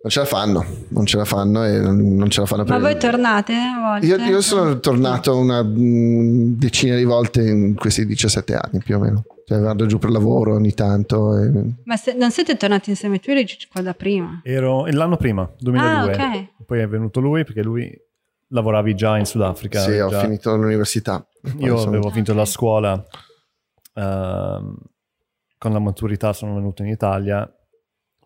[0.00, 2.80] Non ce la fanno, non ce la fanno e non, ce la fanno Ma per
[2.80, 4.06] voi tornate a volte?
[4.06, 9.00] io, io sono tornato una mm, decina di volte in questi 17 anni più o
[9.00, 9.24] meno.
[9.44, 11.36] Cioè vado giù per lavoro ogni tanto.
[11.36, 11.50] e-
[11.84, 14.40] Ma se- non siete tornati insieme tu eri qua da prima?
[14.44, 16.12] Ero l'anno prima, 2002.
[16.14, 16.48] Ah, ok.
[16.64, 17.90] Poi è venuto lui perché lui
[18.50, 19.80] lavoravi già in Sudafrica.
[19.80, 21.26] Sì, ho già- finito l'università.
[21.58, 23.04] Io sono- avevo finito la scuola,
[23.94, 24.76] ehm,
[25.58, 27.50] con la maturità sono venuto in Italia,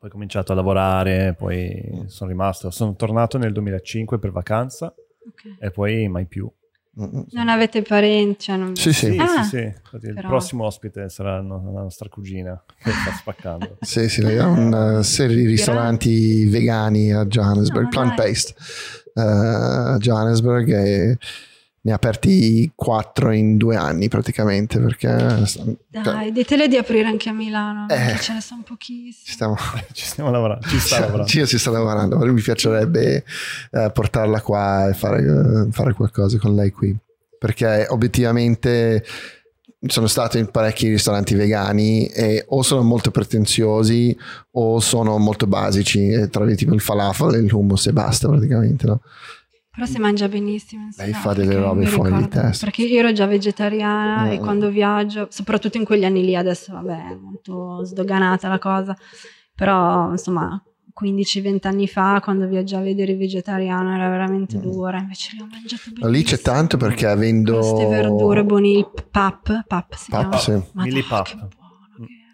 [0.02, 4.86] poi ho cominciato a lavorare, poi sono rimasto, sono tornato nel 2005 per vacanza
[5.28, 5.58] Ok.
[5.60, 6.50] e poi mai più.
[6.94, 8.40] Non avete parenti?
[8.40, 8.74] Cioè non...
[8.74, 9.12] Sì, sì.
[9.12, 9.62] Sì, Ah, sì, sì.
[9.62, 13.76] Infatti il però- prossimo ospite sarà la nostra cugina che sta spaccando.
[13.80, 18.54] Sì, sì, lei ha una serie di ristoranti vegani a Johannesburg, No, plant-based
[19.14, 21.18] eh, a Johannesburg e
[21.84, 27.28] ne ha aperti quattro in due anni praticamente perché cioè, Dai, ditele di aprire anche
[27.28, 27.96] a Milano, Eh.
[27.96, 29.12] perché ce ne sono ci pochissimi.
[29.24, 29.56] stiamo,
[29.92, 31.26] Ci stiamo lavorando, ci sta lavorando.
[31.26, 33.24] Ci si sta lavorando, ma mi piacerebbe
[33.72, 35.22] eh, portarla qua e fare,
[35.66, 36.96] eh, fare qualcosa con lei qui,
[37.38, 39.04] perché obiettivamente
[39.84, 44.16] sono stato in parecchi ristoranti vegani e o sono molto pretenziosi
[44.52, 48.86] o sono molto basici, e trovi tipo il falafel e il hummus e basta praticamente,
[48.86, 49.00] no?
[49.74, 50.82] Però si mangia benissimo.
[50.84, 52.66] in Lei fa delle robe fuori di testa.
[52.66, 54.42] Perché io ero già vegetariana e Mm.
[54.42, 58.94] quando viaggio, soprattutto in quegli anni lì, adesso vabbè è molto sdoganata la cosa,
[59.54, 60.62] però insomma
[60.92, 64.60] 15-20 anni fa quando viaggiavi ed eri vegetariano era veramente Mm.
[64.60, 66.08] dura, invece lì ho mangiato Ma benissimo.
[66.10, 67.56] Lì c'è tanto perché avendo...
[67.56, 70.36] Queste verdure buone, il pap, pap si Pap, chiama.
[70.36, 70.50] sì.
[70.74, 71.48] Madonna,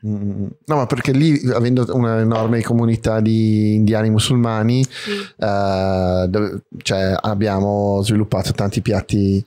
[0.02, 5.10] No, ma perché lì, avendo un'enorme comunità di indiani musulmani, Sì.
[5.38, 9.44] eh, cioè, abbiamo sviluppato tanti piatti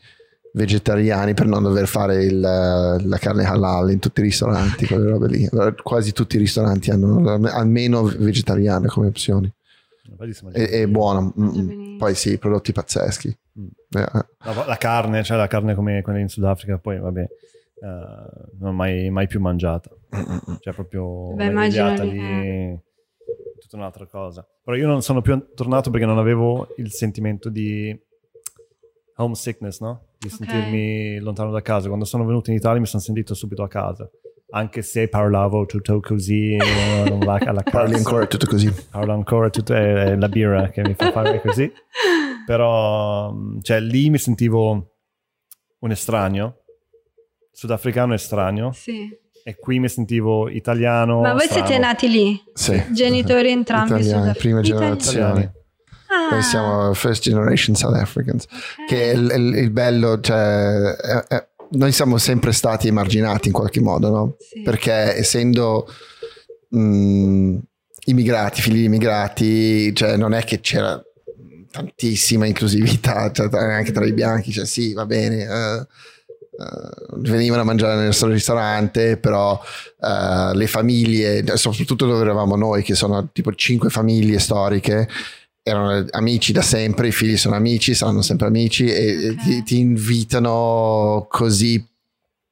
[0.54, 5.28] vegetariani per non dover fare il- la carne halal in tutti i ristoranti, quelle robe
[5.28, 5.48] lì.
[5.50, 9.50] Allora, quasi tutti i ristoranti hanno almeno vegetariane come opzioni.
[10.18, 11.34] Mangia- È, buono.
[11.40, 11.98] Mm, mm.
[11.98, 13.36] Poi sì, prodotti pazzeschi.
[13.60, 13.66] Mm.
[13.92, 14.26] Eh, eh.
[14.44, 17.28] La, la carne, cioè la carne come quella in Sudafrica, poi vabbè, eh,
[18.60, 19.90] non ho mai, mai più mangiata.
[20.60, 22.80] Cioè proprio Beh, immagino lì, lì,
[23.60, 24.46] tutta un'altra cosa.
[24.64, 27.98] Però io non sono più tornato perché non avevo il sentimento di
[29.16, 30.08] homesickness, no?
[30.20, 30.34] Di Ok.
[30.34, 31.88] sentirmi lontano da casa.
[31.88, 34.10] Quando sono venuto in Italia mi sono sentito subito a casa.
[34.54, 37.98] Anche se parlavo tutto così, eh, non va alla Parli cazzo.
[37.98, 38.70] ancora tutto così.
[38.90, 41.72] Parlo ancora tutto, è la birra che mi fa fare così.
[42.46, 44.96] Però, cioè, lì mi sentivo
[45.80, 46.64] un estraneo,
[47.52, 49.08] sudafricano estraneo, Sì.
[49.44, 51.22] E qui mi sentivo italiano.
[51.22, 51.66] Ma voi strano.
[51.66, 52.42] siete nati lì?
[52.54, 52.82] Sì.
[52.92, 55.54] Genitori entrambi Italiani, prima generazione.
[56.08, 58.46] Ah, Noi siamo first generation South Africans.
[58.50, 58.86] ok.
[58.88, 63.54] Che è il, il- il bello, cioè, è- è- noi siamo sempre stati emarginati in
[63.54, 64.36] qualche modo, no?
[64.40, 64.62] Sì.
[64.62, 65.88] Perché essendo
[66.70, 67.58] mh,
[68.06, 71.02] immigrati, figli di immigrati, cioè non è che c'era
[71.72, 75.44] tantissima inclusività, cioè, anche tra i bianchi, cioè sì, va bene.
[75.44, 75.88] eh,
[77.18, 79.60] venivano a mangiare nel nostro ristorante, però
[80.02, 85.08] eh, le famiglie, soprattutto dove eravamo noi, che sono tipo cinque famiglie storiche,
[85.64, 89.44] erano amici da sempre, i figli sono amici, saranno sempre amici e Ok.
[89.44, 91.84] ti, ti invitano così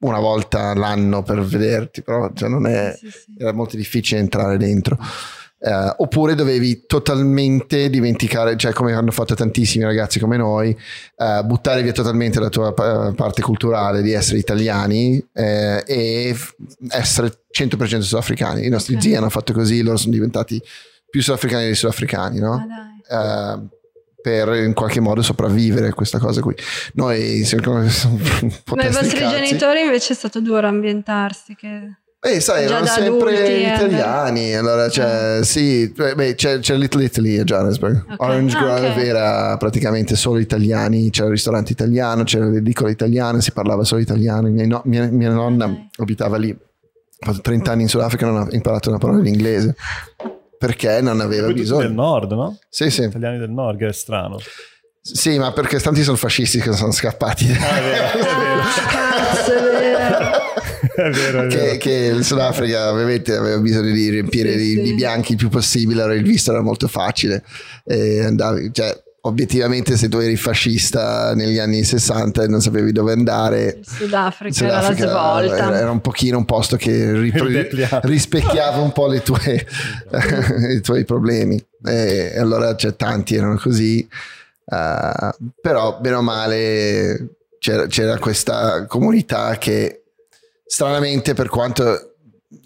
[0.02, 3.34] una volta l'anno per vederti, però cioè, non è, sì, sì.
[3.38, 4.98] era molto difficile entrare dentro.
[5.62, 11.82] Eh, oppure dovevi totalmente dimenticare, cioè come hanno fatto tantissimi ragazzi come noi, eh, buttare
[11.84, 16.56] via totalmente la tua eh, parte culturale di essere italiani eh, e f-
[16.90, 18.66] essere 100% sudafricani.
[18.66, 19.02] I nostri Ok.
[19.02, 20.62] zii hanno fatto così, loro sono diventati
[21.10, 22.66] più sudafricani dei sudafricani, no?
[22.66, 23.20] Dai.
[23.20, 23.78] Eh,
[24.22, 26.54] per in qualche modo sopravvivere questa cosa qui.
[26.96, 27.90] Noi siamo un
[28.64, 29.36] po' Ma i vostri cazzi.
[29.36, 31.56] genitori invece è stato duro ambientarsi.
[31.56, 31.99] Che...
[32.22, 34.54] Eh, sai, Già erano sempre adulti, eh, italiani.
[34.54, 38.04] Allora, c'è, sì, beh, c'è, c'è Little Italy a Johannesburg.
[38.12, 38.16] Ok.
[38.22, 38.98] Orange Ah, Grove ok.
[38.98, 41.10] era praticamente solo italiani.
[41.12, 44.50] C'era il ristorante italiano, c'era l'edicola italiana, si parlava solo italiano.
[44.50, 45.78] Mia, no- mia- mia nonna Ok.
[46.00, 46.50] abitava lì.
[46.52, 49.76] Ha fatto 30 anni in Sudafrica e non ha imparato una parola in inglese
[50.58, 51.90] perché non aveva Poi tutti del bisogno.
[52.02, 52.58] nord, no?
[52.70, 53.04] Sì, sì.
[53.04, 54.38] Italiani del nord, che è strano.
[55.02, 57.50] Sì, ma perché tanti sono fascisti che sono scappati.
[57.60, 60.19] Ah, è vero, Cazzo, è vero.
[60.96, 61.44] è vero.
[61.44, 61.78] è che, vero.
[61.78, 64.82] che il Sudafrica ovviamente aveva bisogno di riempire Sì, di, sì.
[64.82, 67.44] di bianchi il più possibile, allora il visto era molto facile.
[67.86, 73.12] E andavi, cioè, obiettivamente, se tu eri fascista negli anni 60 e non sapevi dove
[73.12, 75.68] andare, Sudafrica, Sudafrica era la svolta.
[75.68, 77.48] era, era un pochino un posto che ripro-
[78.04, 79.66] rispecchiava un po' le tue,
[80.72, 81.62] i tuoi problemi.
[81.84, 85.30] E, allora c'è tanti erano così, eh,
[85.62, 89.99] però bene o male c'era, c'era questa comunità che
[90.72, 92.14] stranamente per quanto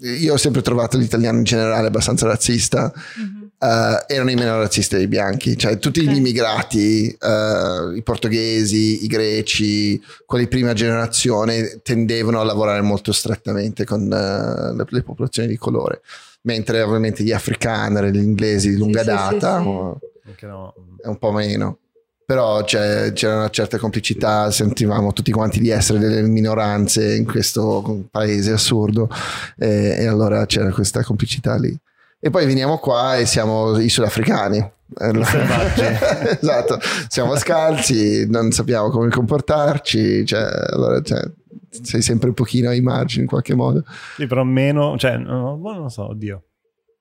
[0.00, 3.50] io ho sempre trovato l'italiano in generale abbastanza razzista, Mhm.
[3.58, 6.06] eh, erano i meno razzisti dei bianchi, cioè tutti Ok.
[6.06, 13.12] gli immigrati, eh, i portoghesi, i greci, quelli di prima generazione tendevano a lavorare molto
[13.12, 16.02] strettamente con eh, le, le popolazioni di colore,
[16.42, 20.46] mentre ovviamente gli afrikaners, gli inglesi di lunga Sì, data sì, sì.
[20.46, 20.74] no.
[21.02, 21.78] è un po' meno.
[22.26, 28.52] Però c'era una certa complicità, sentivamo tutti quanti di essere delle minoranze in questo paese
[28.52, 29.10] assurdo
[29.58, 31.76] e, e allora c'era questa complicità lì.
[32.18, 34.72] E poi veniamo qua e siamo i sudafricani.
[36.40, 40.42] esatto, siamo scalzi, non sappiamo come comportarci, cioè,
[40.72, 41.20] allora cioè,
[41.68, 43.84] sei sempre un pochino ai margini in qualche modo.
[44.16, 46.42] Sì, però meno, cioè, no, boh, non lo so, oddio,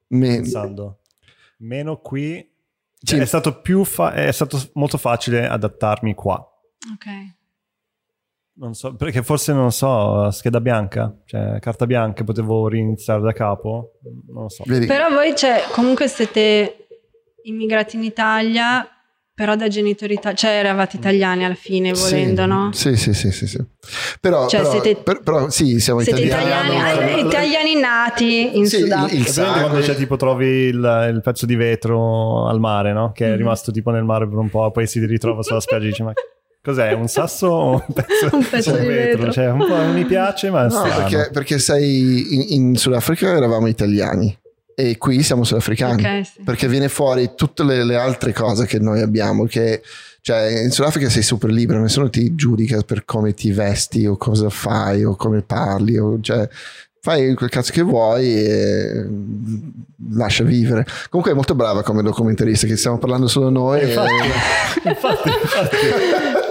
[0.07, 0.99] Me- pensando.
[1.59, 2.45] Meno qui,
[3.03, 3.15] Sì.
[3.15, 6.35] cioè, è stato più fa- è stato molto facile adattarmi qua.
[6.93, 7.05] Ok.
[8.55, 13.99] Non so, perché forse non so, scheda bianca, cioè carta bianca, potevo riniziare da capo,
[14.31, 14.63] non lo so.
[14.67, 14.85] vedi?
[14.85, 16.87] Però voi, cioè, comunque siete
[17.43, 18.87] immigrati in Italia
[19.35, 22.69] però da genitori italiani, cioè eravate italiani alla fine volendo, sì, no?
[22.73, 23.57] Sì, sì, sì, sì, sì.
[24.19, 26.69] Però, Cioè, però, siete- per- però sì, siamo Siete italiani.
[26.75, 29.13] italiani, no, italiani nati in Sì, il- Sudafrica.
[29.15, 29.81] il È presente quando sangue.
[29.81, 33.11] c'è tipo trovi il, il pezzo di vetro al mare, no?
[33.11, 33.37] Che è Mhm.
[33.37, 36.13] rimasto tipo nel mare per un po', poi si ritrova sulla spiaggia e dice ma
[36.61, 36.91] cos'è?
[36.93, 39.31] Un sasso o un pezzo, Un pezzo di vetro.
[39.31, 43.67] Cioè un po' non mi piace ma No, perché, perché sei in, in Sudafrica eravamo
[43.67, 44.37] italiani
[44.75, 46.03] e qui siamo sudafricani.
[46.03, 46.41] Ok, sì.
[46.43, 49.45] Perché viene fuori tutte le, le altre cose che noi abbiamo.
[49.45, 49.81] Che,
[50.21, 54.49] cioè, in Sudafrica sei super libero, nessuno ti giudica per come ti vesti o cosa
[54.49, 55.97] fai o come parli.
[55.97, 56.47] O, cioè,
[57.01, 59.57] fai quel cazzo che vuoi e mm,
[60.13, 60.85] lascia vivere.
[61.09, 63.81] Comunque è molto brava come documentarista, che stiamo parlando solo noi.
[63.81, 65.75] e- Infatti, infatti, infatti.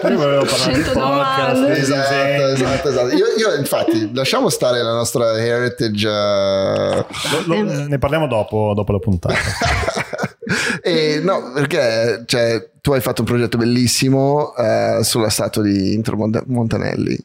[0.03, 3.17] Prima volevo parlare di 100 podcast, Esatto, esatto, esatto.
[3.17, 6.09] Io, io, infatti, lasciamo stare la nostra heritage.
[6.09, 7.05] eh,
[7.47, 9.35] Lo- lo- ne parliamo dopo, dopo la puntata.
[10.83, 16.17] e no, perché cioè, tu hai fatto un progetto bellissimo eh, sulla statua di Intro
[16.17, 17.17] Monta- Montanelli.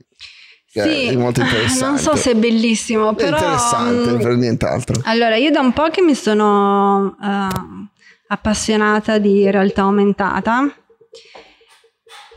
[0.70, 1.86] Sì, è molto ah, interessante.
[1.86, 3.38] non so se è bellissimo, È però...
[3.38, 5.02] interessante, mm, per nient'altro.
[5.06, 7.48] Allora, io da un po' che mi sono eh,
[8.28, 10.72] appassionata di realtà aumentata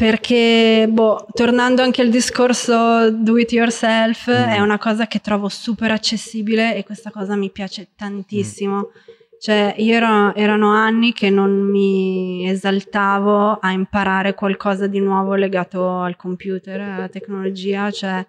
[0.04, 4.48] perché, boh, tornando anche al discorso do it yourself, Mm.
[4.48, 8.92] è una cosa che trovo super accessibile e questa cosa mi piace tantissimo.
[9.38, 15.98] Cioè, io ero- erano anni che non mi esaltavo a imparare qualcosa di nuovo legato
[16.00, 18.24] al computer, alla tecnologia, cioè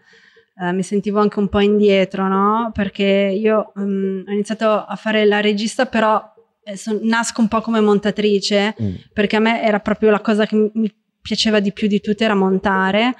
[0.61, 2.71] eh, mi sentivo anche un po' indietro, no?
[2.73, 6.21] Perché io mm, ho iniziato a fare la regista, però
[6.63, 8.93] eh, son- nasco un po' come montatrice, Mm.
[9.13, 12.35] perché a me era proprio la cosa che mi piaceva di più di tutte, era
[12.35, 13.13] montare.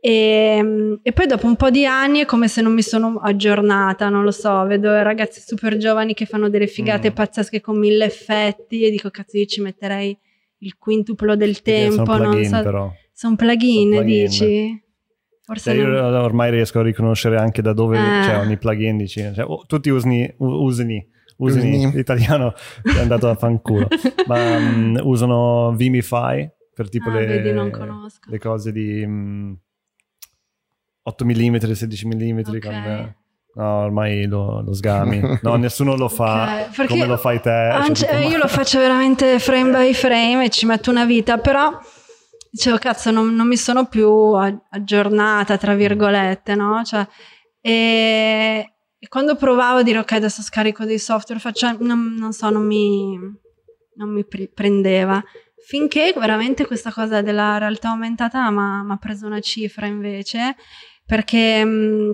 [0.00, 4.08] E, e poi dopo un po' di anni è come se non mi sono aggiornata,
[4.08, 7.14] non lo so, vedo ragazzi super giovani che fanno delle figate Mm.
[7.14, 10.16] pazzesche con mille effetti e dico cazzo io ci metterei
[10.58, 12.92] il quintuplo del tempo, sono non plugin, so, però.
[13.12, 14.24] sono plugin, Sono plugin.
[14.24, 14.84] dici?
[15.42, 18.20] Forse Cioè, non- io ormai riesco a riconoscere anche da dove Eh.
[18.22, 18.96] c'è ogni plugin.
[18.96, 21.04] Dici, cioè, oh, tutti usni, usini,
[21.38, 21.92] usini, Usini.
[21.94, 22.52] l'italiano
[22.82, 23.86] è andato a fanculo.
[24.26, 27.52] Ma mm, usano Vimify per tipo Ah, le, vedi,
[28.28, 29.52] le cose di mm,
[31.04, 32.38] 8 mm, 16 mm.
[32.40, 32.58] Ok.
[32.60, 33.14] Con,
[33.54, 35.38] no, ormai lo, lo sgami.
[35.40, 37.50] No, nessuno lo fa Ok, perché come lo fai te.
[37.50, 41.80] Ah, cioè, io lo faccio veramente frame by frame e ci metto una vita, però
[42.50, 46.84] dicevo cazzo non, non mi sono più aggiornata tra virgolette, no?
[46.84, 47.08] Cioè,
[47.62, 52.50] e, e quando provavo a dire ok adesso scarico dei software, faccio, non, non so,
[52.50, 53.18] non mi,
[53.94, 55.24] non mi pri- prendeva.
[55.68, 60.54] Finché veramente questa cosa della realtà aumentata mi ha preso una cifra invece,
[61.04, 62.12] perché mh,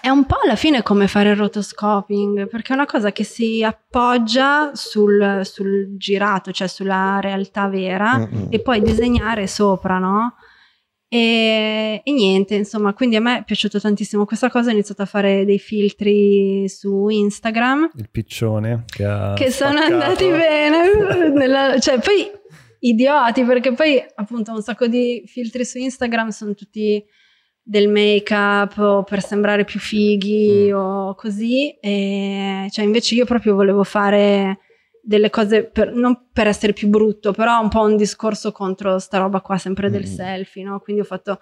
[0.00, 3.62] è un po' alla fine come fare il rotoscoping, perché è una cosa che si
[3.62, 8.46] appoggia sul, sul girato, cioè sulla realtà vera, Mm-mm.
[8.50, 10.34] e poi disegnare sopra, no?
[11.06, 15.06] E, e niente, insomma, quindi a me è piaciuto tantissimo questa cosa, ho iniziato a
[15.06, 22.40] fare dei filtri su Instagram Il piccione che, che sono andati bene, nella- cioè poi
[22.84, 27.02] idioti perché poi appunto un sacco di filtri su Instagram sono tutti
[27.62, 30.74] del make up o per sembrare più fighi Mm.
[30.74, 34.58] o così e cioè invece io proprio volevo fare
[35.00, 39.18] delle cose per, non per essere più brutto però un po' un discorso contro sta
[39.18, 40.14] roba qua sempre del Mm.
[40.14, 40.80] selfie no?
[40.80, 41.40] quindi ho fatto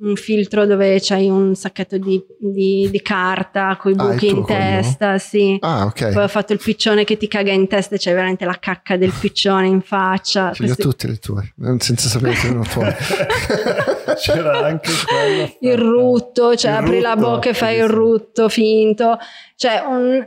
[0.00, 4.26] un filtro dove c'hai un sacchetto di, di- di carta con i Ah, il buchi
[4.28, 4.60] in tuo quello?
[4.60, 6.12] testa sì Ah, ok.
[6.12, 8.96] poi ho fatto il piccione che ti caga in testa e c'è veramente la cacca
[8.96, 10.52] del piccione in faccia.
[10.52, 12.92] Ce li ho tutte le tue, senza sapere che erano tuoi.
[14.20, 15.56] C'era anche quello.
[15.60, 19.18] il rutto, cioè Il apri la rutto, bocca e fai il rutto finto,
[19.56, 20.26] cioè un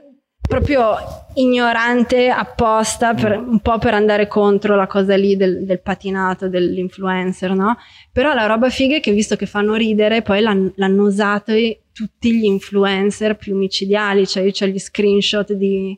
[0.52, 0.98] proprio
[1.36, 3.52] ignorante apposta per, Mm.
[3.52, 7.78] un po' per andare contro la cosa lì del, del patinato dell'influencer, no?
[8.12, 11.54] Però la roba figa è che visto che fanno ridere, poi l'han- l'hanno usato
[11.94, 15.98] tutti gli influencer più micidiali, cioè io ho gli screenshot di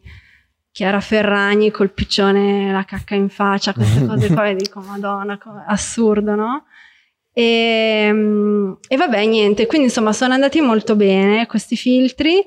[0.72, 5.36] Chiara Ferragni col piccione la cacca in faccia, queste cose qua e dico madonna,
[5.68, 6.66] assurdo, no?
[7.36, 12.46] E, mm, e vabbè, niente, quindi insomma sono andati molto bene questi filtri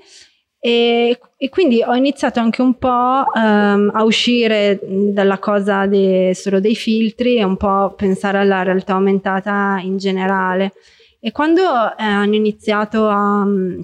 [0.67, 4.81] e, e quindi ho iniziato anche un po' ehm, a uscire
[5.13, 10.73] dalla cosa de- solo dei filtri e un po' pensare alla realtà aumentata in generale.
[11.21, 13.79] E quando eh, hanno iniziato a, mm,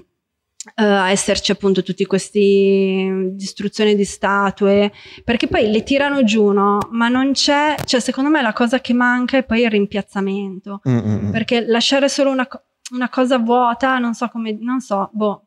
[0.75, 4.91] eh, a esserci appunto tutti questi mm, distruzioni di statue,
[5.23, 6.79] perché poi le tirano giù, no?
[6.91, 11.31] Ma non c'è, cioè secondo me la cosa che manca è poi il rimpiazzamento Mm-mm.
[11.31, 12.45] perché lasciare solo una,
[12.91, 15.43] una cosa vuota, non so come, non so, boh.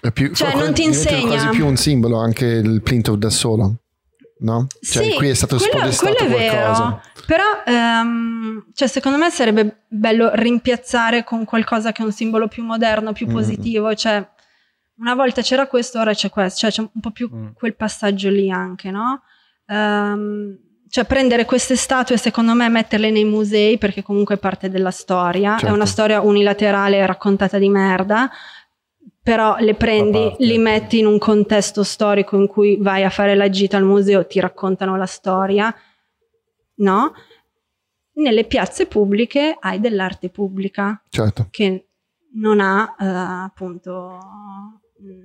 [0.00, 1.26] È più- Cioè, non ti insegna.
[1.26, 3.74] quasi più un simbolo anche il Plinto da solo.
[4.42, 4.66] no?
[4.80, 6.84] Cioè sì, qui è stato quello, spodestato quello è qualcosa.
[6.84, 12.48] Vero, però ehm, cioè, secondo me sarebbe bello rimpiazzare con qualcosa che è un simbolo
[12.48, 13.32] più moderno, più Mm.
[13.32, 13.94] positivo.
[13.94, 14.26] Cioè,
[15.00, 16.60] una volta c'era questo, ora c'è questo.
[16.60, 17.46] Cioè, c'è un po' più Mm.
[17.52, 19.20] quel passaggio lì anche, no?
[19.66, 20.56] Ehm,
[20.88, 25.56] cioè, prendere queste statue, secondo me, metterle nei musei, perché comunque è parte della storia.
[25.56, 25.74] È Certo.
[25.74, 28.30] una storia unilaterale raccontata di merda.
[29.22, 33.50] Però le prendi, li metti in un contesto storico in cui vai a fare la
[33.50, 35.74] gita al museo, ti raccontano la storia,
[36.76, 37.12] no?
[38.14, 41.48] Nelle piazze pubbliche hai dell'arte pubblica Certo.
[41.50, 41.88] che
[42.34, 44.18] non ha eh, appunto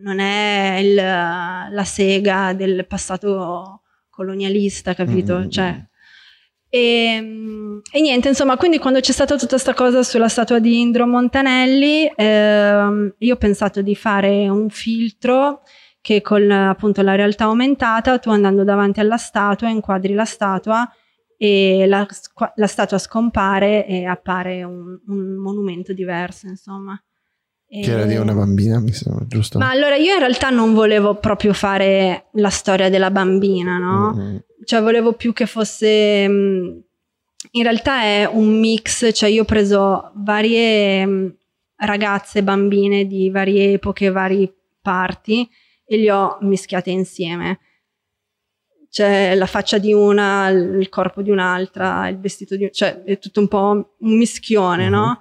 [0.01, 5.39] non è il- la sega del passato colonialista, capito?
[5.39, 5.49] Mm.
[5.49, 5.87] Cioè,
[6.75, 10.81] e, mm, e niente, insomma, quindi quando c'è stata tutta questa cosa sulla statua di
[10.81, 15.61] Indro Montanelli, ehm, io ho pensato di fare un filtro
[16.01, 20.85] che con appunto la realtà aumentata, tu andando davanti alla statua, inquadri la statua
[21.37, 22.05] e la,
[22.55, 27.01] la statua scompare e appare un, un monumento diverso, insomma.
[27.67, 29.57] Che era di una bambina, mi sembra, giusto?
[29.57, 34.13] Ma allora io in realtà non volevo proprio fare la storia della bambina, no?
[34.15, 34.35] Mm,
[34.65, 36.27] Cioè volevo più che fosse...
[36.27, 36.83] mh,
[37.51, 41.35] In realtà è un mix, cioè io ho preso varie mh,
[41.77, 44.51] ragazze, bambine di varie epoche, vari
[44.81, 45.47] parti
[45.85, 47.59] e li ho mischiate insieme.
[48.89, 52.71] C'è la faccia di una, il corpo di un'altra, il vestito di...
[52.71, 55.19] cioè è tutto un po' un mischione, no?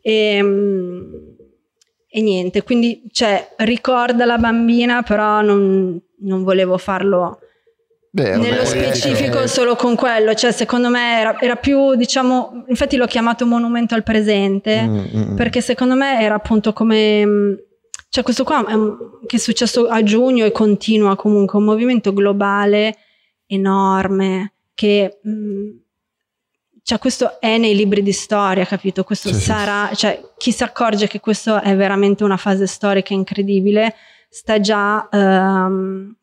[0.00, 1.36] E, mh,
[2.08, 7.38] e niente, quindi cioè, ricorda la bambina, però non, non volevo farlo
[8.14, 13.06] Beh, nello specifico solo con quello, cioè secondo me era, era più, diciamo, infatti l'ho
[13.06, 17.58] chiamato monumento al presente, mm, mm, perché secondo me era appunto come, mh,
[18.10, 18.62] cioè questo qua
[19.26, 22.96] che è successo a giugno e continua comunque, un movimento globale
[23.46, 25.18] enorme che...
[25.22, 25.80] mh,
[26.84, 29.04] cioè questo è nei libri di storia, capito?
[29.04, 33.94] Questo Sì, sarà, cioè chi si accorge che questo è veramente una fase storica incredibile,
[34.28, 36.14] sta già ehm,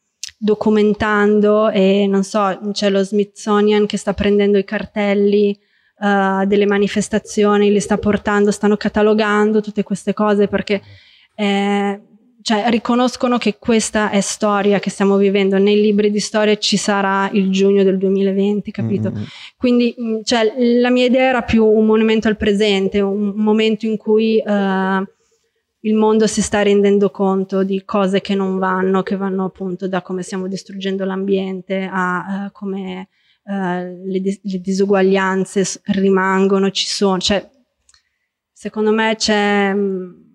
[0.42, 7.72] documentando e non so, c'è lo Smithsonian che sta prendendo i cartelli eh, delle manifestazioni,
[7.72, 10.82] li sta portando, stanno catalogando tutte queste cose perché
[11.36, 12.02] eh,
[12.42, 15.58] cioè, riconoscono che questa è storia che stiamo vivendo.
[15.58, 19.12] Nei libri di storia ci sarà il giugno del 2020, capito?
[19.12, 19.24] mm, mm.
[19.58, 23.98] Quindi mh, cioè, la mia idea era più un monumento al presente, un momento in
[23.98, 25.04] cui eh,
[25.82, 30.02] il mondo si sta rendendo conto di cose che non vanno, che vanno appunto da
[30.02, 33.08] come stiamo distruggendo l'ambiente a eh, come
[33.46, 37.18] eh, le, dis- le disuguaglianze rimangono, ci sono.
[37.20, 37.50] Cioè,
[38.52, 40.26] secondo me c'è mh,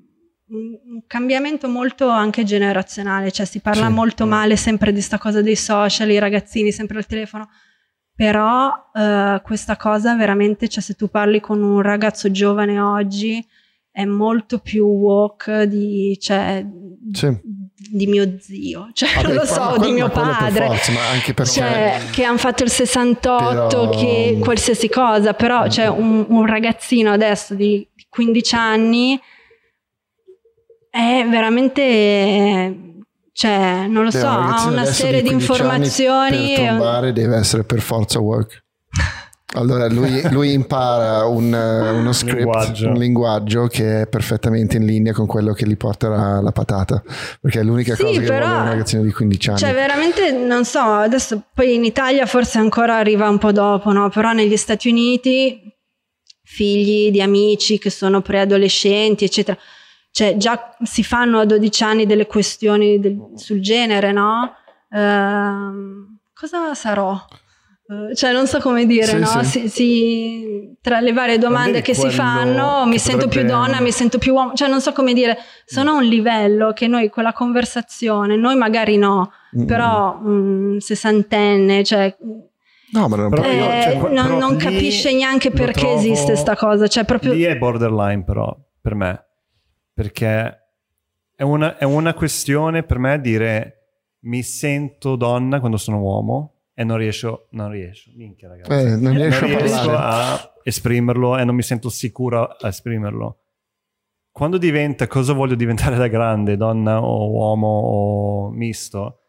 [0.47, 3.93] un cambiamento molto anche generazionale, cioè si parla Sì.
[3.93, 7.49] molto male sempre di sta cosa dei social, i ragazzini sempre al telefono.
[8.17, 13.45] Però eh, questa cosa veramente, cioè se tu parli con un ragazzo giovane oggi,
[13.97, 16.67] è molto più woke di, cioè,
[17.13, 17.39] Sì.
[17.93, 20.67] di mio zio, cioè Vabbè, non lo so, quello- di mio padre.
[20.67, 25.69] forza, ma anche perché Cioè, che hanno fatto il 68, Però- che qualsiasi cosa, però
[25.69, 29.21] c'è un, un ragazzino adesso di 15 anni
[30.91, 36.55] è veramente, cioè, non lo Beh, so, ha una serie di 15 anni informazioni.
[36.55, 38.63] Per e- trombare deve essere per forza work.
[39.57, 42.89] Allora lui, lui impara un, eh, uno script, Linguaggio.
[42.89, 47.03] un linguaggio che è perfettamente in linea con quello che gli porterà la patata,
[47.41, 49.59] perché è l'unica Sì, cosa che però- vuole un ragazzino di 15 anni.
[49.59, 54.09] Cioè, veramente non so, adesso poi in Italia forse ancora arriva un po' dopo, no?
[54.09, 55.61] Però negli Stati Uniti,
[56.43, 59.57] figli di amici che sono preadolescenti, eccetera,
[60.11, 64.53] cioè già si fanno a 12 anni delle questioni del- sul genere, no?
[64.91, 67.19] Ehm, cosa sarò?
[67.87, 69.27] Eh, Cioè, non so come dire, Sì, no?
[69.27, 69.45] sì.
[69.45, 73.81] Si- si- tra le varie domande che si fanno, che mi sento più potrebbe- donna,
[73.81, 75.37] mi sento più uomo, cioè non so come dire,
[75.67, 79.67] sono a un livello che noi, quella conversazione, noi magari no, Mm.
[79.67, 82.17] però un sessantenne, cioè,
[82.93, 86.55] No, ma non Però eh, io- cioè, non, non capisce neanche perché trovo- esiste sta
[86.55, 87.33] cosa, cioè proprio...
[87.33, 89.25] Lì è borderline però, per me.
[89.93, 90.59] Perché
[91.35, 93.79] è una, è una questione per me dire
[94.21, 98.73] mi sento donna quando sono uomo e non riesco, non riesco, minchia ragazzi.
[98.73, 100.33] Eh, non riesco a riesco parlare.
[100.35, 103.39] a esprimerlo e non mi sento sicuro a esprimerlo.
[104.33, 109.21] Quando diventa cosa voglio diventare da grande, donna o uomo o misto,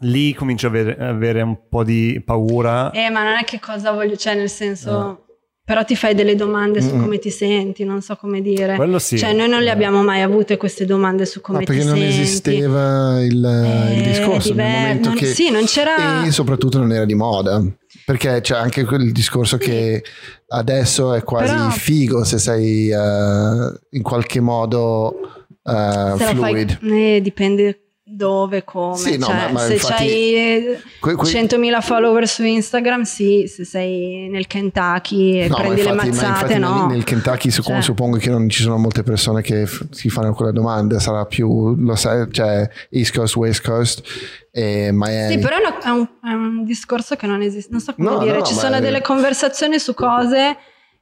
[0.00, 2.90] lì comincio a avere, avere un po' di paura.
[2.90, 5.24] Eh, ma non è che cosa voglio, cioè nel senso...
[5.68, 8.74] però ti fai delle domande su come ti senti, non so come dire.
[8.76, 9.18] Quello sì.
[9.18, 11.98] Cioè, noi non le abbiamo mai avute queste domande su come Ma ti perché non
[11.98, 12.20] senti.
[12.22, 16.78] esisteva il, il Eh, discorso nel diver- momento non- che sì, non c'era- e soprattutto
[16.78, 17.62] non era di moda
[18.06, 20.02] perché c'è anche quel discorso che
[20.48, 25.18] adesso è quasi Però- figo se sei eh, in qualche modo
[25.64, 28.96] eh, Se lo fai- fluid eh, dipende dove, come.
[28.96, 33.46] Sì, no, cioè, ma- ma se infatti- hai Que- que- 100.000 follower su Instagram, sì,
[33.46, 36.86] se sei nel Kentucky e No, ma prendi le infatti- ma mazzate, infatti no.
[36.86, 37.80] nel, nel Kentucky su- Cioè.
[37.82, 41.74] suppongo che non ci sono molte persone che f- si fanno quella domanda sarà più
[41.76, 44.02] lo sai, cioè East Coast West Coast
[44.50, 47.70] e Miami Sì, però è, una- è un, è un discorso che non esiste.
[47.70, 48.42] Non so come No, dire.
[48.42, 50.56] Ci ma sono delle conversazioni su cose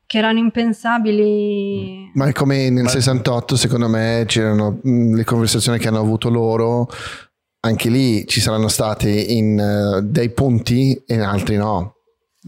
[0.06, 2.10] che erano impensabili.
[2.14, 6.28] Ma è come nel Ma- 68, secondo me, c'erano mh, le conversazioni che hanno avuto
[6.28, 6.88] loro,
[7.60, 11.92] anche lì ci saranno stati in eh, dei punti e in altri no.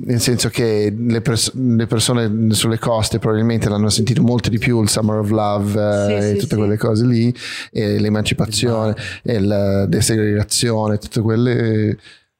[0.00, 4.80] Nel senso che le, pers- le persone sulle coste probabilmente l'hanno sentito molto di più
[4.80, 6.56] il Summer of Love eh, Sì, e sì, tutte sì.
[6.56, 7.34] quelle cose lì,
[7.72, 8.94] e l'emancipazione
[9.24, 11.98] e la desegregazione, tutte quelle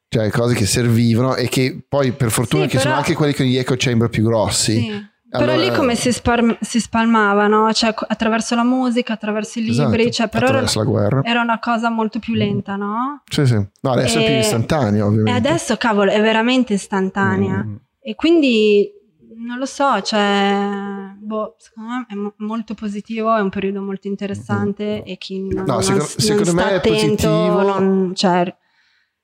[0.09, 3.33] cioè, cose che servivano e che poi per fortuna Sì, che sono però- anche quelli
[3.33, 4.79] con gli echo chamber più grossi.
[4.79, 5.07] Sì.
[5.29, 7.71] Però Allora- lì come si, spar- si spalmavano?
[7.71, 11.21] Cioè, co- attraverso la musica, attraverso i libri, Esatto, cioè, però era, attraverso la guerra.
[11.23, 13.21] era una cosa molto più lenta, no?
[13.29, 13.53] Sì, sì.
[13.53, 15.47] No, adesso è più E- istantaneo, E ovviamente.
[15.49, 17.63] adesso, cavolo, è veramente istantanea.
[17.63, 17.75] Mm.
[18.01, 18.89] E quindi
[19.35, 24.07] non lo so, cioè, boh, secondo me è mo- molto positivo, è un periodo molto
[24.07, 27.61] interessante e chi non, No, non secondo- non secondo sta me è attento, positivo.
[27.61, 28.55] non- cioè,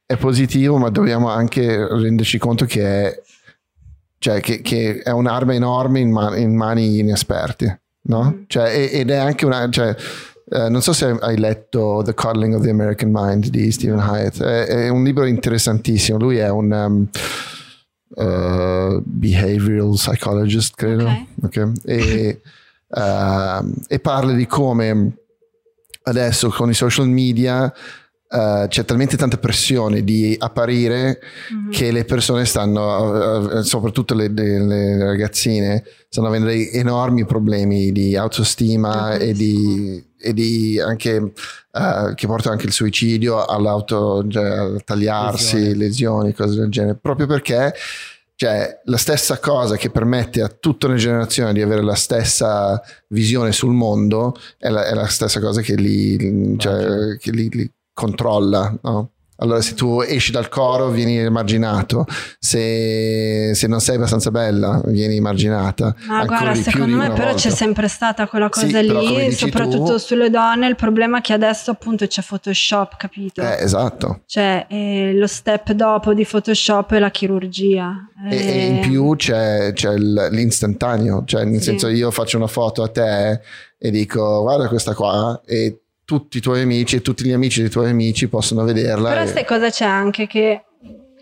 [0.06, 3.22] È positivo, ma dobbiamo anche renderci conto che è,
[4.20, 8.24] cioè, che, che è un'arma enorme in, ma- in mani inesperti, no?
[8.24, 8.44] Mm.
[8.48, 9.70] Cioè, ed è anche una...
[9.70, 9.96] Cioè,
[10.48, 14.44] eh, non so se hai letto The Coddling of the American Mind di Stephen Hyatt,
[14.44, 16.20] è, è un libro interessantissimo.
[16.20, 17.08] Lui è un um,
[18.24, 21.08] uh, behavioral psychologist, credo.
[21.42, 21.58] Ok.
[21.58, 21.72] Ok?
[21.86, 22.42] E,
[22.90, 25.18] ehm, e parla di come
[26.04, 27.74] adesso con i social media
[28.28, 31.20] eh, c'è talmente tanta pressione di apparire
[31.52, 31.72] mhm.
[31.72, 37.92] che le persone stanno, eh, soprattutto le, le- le ragazzine, stanno avendo dei enormi problemi
[37.92, 41.34] di autostima e di, e di anche
[41.72, 45.78] eh, che portano anche il suicidio all'auto, cioè, tagliarsi, Lesioni.
[45.78, 47.74] lesioni, cose del genere, proprio perché
[48.38, 53.54] cioè, la stessa cosa che permette a tutta una generazione di avere la stessa visione
[53.54, 58.78] sul mondo è la, è la stessa cosa che li, cioè, che li- li controlla,
[58.84, 59.10] no?
[59.40, 62.06] Allora, se tu esci dal coro, vieni emarginato.
[62.40, 65.94] Se, se non sei abbastanza bella, vieni emarginata.
[66.08, 67.36] Ma Ancora guarda, secondo me però volta.
[67.42, 70.68] c'è sempre stata quella Sì, cosa come lì, soprattutto tu- sulle donne.
[70.70, 73.42] Il problema è che adesso appunto c'è Photoshop, capito?
[73.42, 74.22] Eh, esatto.
[74.26, 77.94] Cioè, eh, lo step dopo di Photoshop è la chirurgia.
[78.30, 81.72] E, Eh, e in più c'è, c'è il- l'istantaneo, cioè nel Sì.
[81.72, 83.42] senso io faccio una foto a te
[83.78, 87.70] e dico guarda questa qua e tutti i tuoi amici e tutti gli amici dei
[87.70, 89.10] tuoi amici possono vederla.
[89.10, 90.64] Però e- sai cosa c'è anche che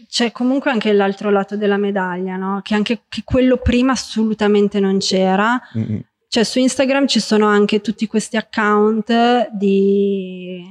[0.07, 2.59] c'è comunque anche l'altro lato della medaglia, no?
[2.61, 5.59] Che anche che quello prima assolutamente non c'era.
[5.75, 5.99] Mm, mm.
[6.27, 10.61] Cioè su Instagram ci sono anche tutti questi account di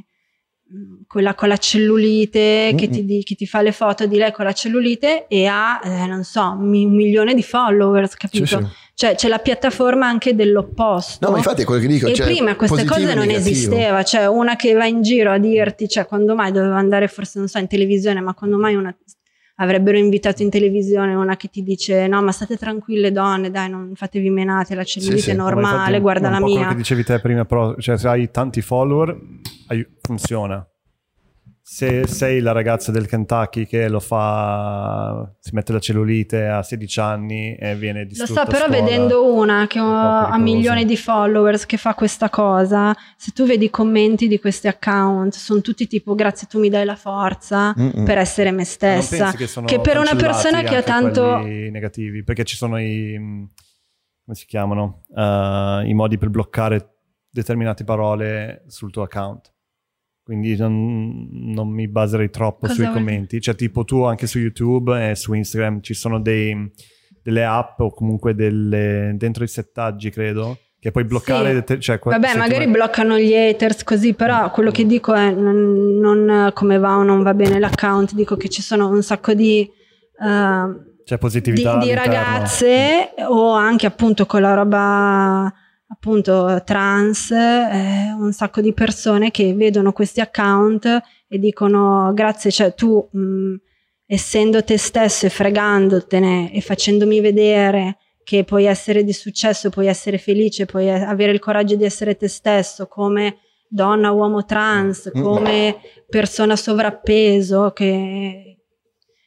[0.72, 3.06] mm, quella con la cellulite che, Mm-mm.
[3.06, 6.22] ti, che ti fa le foto di lei con la cellulite e ha, eh, non
[6.22, 8.47] so, un milione di followers, capito?
[8.47, 8.66] Sì, sì.
[8.94, 11.24] Cioè c'è la piattaforma anche dell'opposto.
[11.27, 12.06] No, ma infatti è quello che dico.
[12.06, 15.89] E cioè, prima queste cose non esisteva, cioè una che va in giro a dirti,
[15.89, 18.94] cioè quando mai doveva andare forse non so in televisione, ma quando mai una
[19.56, 23.93] avrebbero invitato in televisione una che ti dice no ma state tranquille donne dai non
[23.94, 25.31] fatevi menate la cellulite sì.
[25.31, 27.44] è No, Ma normale infatti guarda un la po' quello mia che dicevi te prima,
[27.44, 29.16] però, cioè se hai tanti follower,
[30.01, 30.66] funziona.
[31.64, 37.01] Se sei la ragazza del Kentucky che lo fa, si mette la cellulite a 16
[37.01, 40.84] anni e viene lo distrutta so a però scuola, vedendo una che un ha milioni
[40.84, 42.93] di followers che fa questa cosa.
[43.16, 46.84] Se tu vedi i commenti di questi account sono tutti tipo grazie tu mi dai
[46.84, 48.05] la forza Mm-mm.
[48.05, 49.16] per essere me Non stessa.
[49.16, 53.16] pensi che, sono che per una persona che ha tanto negativi perché ci sono i
[53.16, 53.51] mh,
[54.24, 55.02] come si chiamano?
[55.09, 56.97] Uh, i modi per bloccare
[57.30, 59.52] determinate parole sul tuo account
[60.22, 64.38] quindi non, non mi baserei troppo Cosa sui vuol commenti cioè tipo tu anche su
[64.38, 66.70] YouTube e su Instagram ci sono dei,
[67.22, 71.80] delle app o comunque delle, dentro i settaggi credo che puoi bloccare Sì.
[71.80, 75.98] cioè, Vabbè, se tu magari bloccano gli haters così, però quello che dico è non,
[76.00, 79.70] non come va o non va bene l'account, dico che ci sono un sacco di,
[80.18, 80.66] c'è
[81.04, 82.12] di, positività di all'interno.
[82.12, 85.52] ragazze o anche appunto con la roba
[85.93, 92.74] appunto trans, eh, un sacco di persone che vedono questi account e dicono grazie, cioè
[92.74, 93.55] tu mh,
[94.06, 100.16] essendo te stesso e fregandotene e facendomi vedere che puoi essere di successo, puoi essere
[100.16, 103.39] felice, puoi avere il coraggio di essere te stesso come
[103.69, 105.23] donna, uomo trans, mm.
[105.23, 108.59] come persona sovrappeso, che,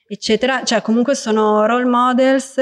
[0.08, 0.64] eccetera.
[0.64, 2.56] Cioè, comunque sono role models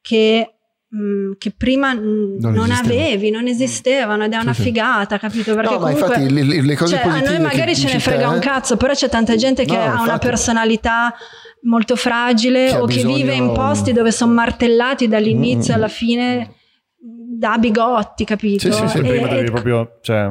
[0.00, 0.54] che,
[0.92, 5.54] mh, mm, che prima non, non avevi, non esistevano ed è una figata, capito?
[5.54, 8.28] Perché no, comunque, ma infatti le, le cose cioè, a noi magari ce ne frega
[8.28, 11.14] te, un cazzo, però c'è tanta gente che no, ha infatti, una personalità
[11.62, 13.14] molto fragile che o che bisogno...
[13.16, 15.76] vive in posti dove sono martellati dall'inizio mm.
[15.76, 16.54] alla fine
[16.98, 18.70] da bigotti, capito?
[18.70, 18.98] Sì, sì, sì.
[18.98, 19.98] E, prima devi proprio...
[20.02, 20.30] Cioè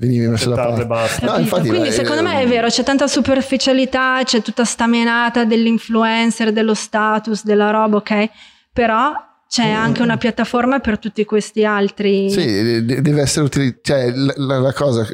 [0.00, 0.86] venivi messo da parte.
[0.86, 1.26] Basta.
[1.26, 5.44] No, infatti, Quindi eh, secondo me è vero, c'è tanta superficialità, c'è tutta sta menata
[5.44, 8.30] dell'influencer, dello status, della roba, ok?
[8.72, 9.12] Però
[9.50, 9.76] c'è mm.
[9.76, 12.30] anche una piattaforma per tutti questi altri.
[12.30, 13.80] Sì, deve essere utilizzata.
[13.82, 15.04] Cioè, la, la, cosa,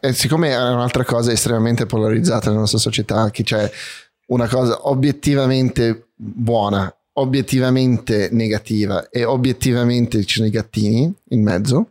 [0.00, 3.70] eh, siccome è un'altra cosa estremamente polarizzata nella nostra società, che c'è
[4.26, 11.88] una cosa obiettivamente buona, obiettivamente negativa e obiettivamente ci sono i gattini in mezzo.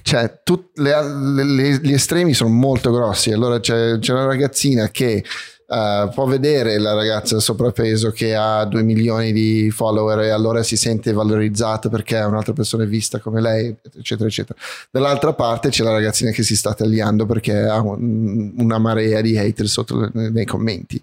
[0.00, 3.30] Cioè, tut, le, le, gli estremi sono molto grossi.
[3.30, 5.22] Allora c'è, c'è una ragazzina che
[5.66, 10.76] uh, può vedere la ragazza sovrappeso che ha due milioni di follower e allora si
[10.76, 14.58] sente valorizzata perché un'altra persona è vista come lei, eccetera, eccetera.
[14.90, 19.36] Dall'altra parte c'è la ragazzina che si sta tagliando perché ha un, una marea di
[19.36, 21.02] hater sotto nei commenti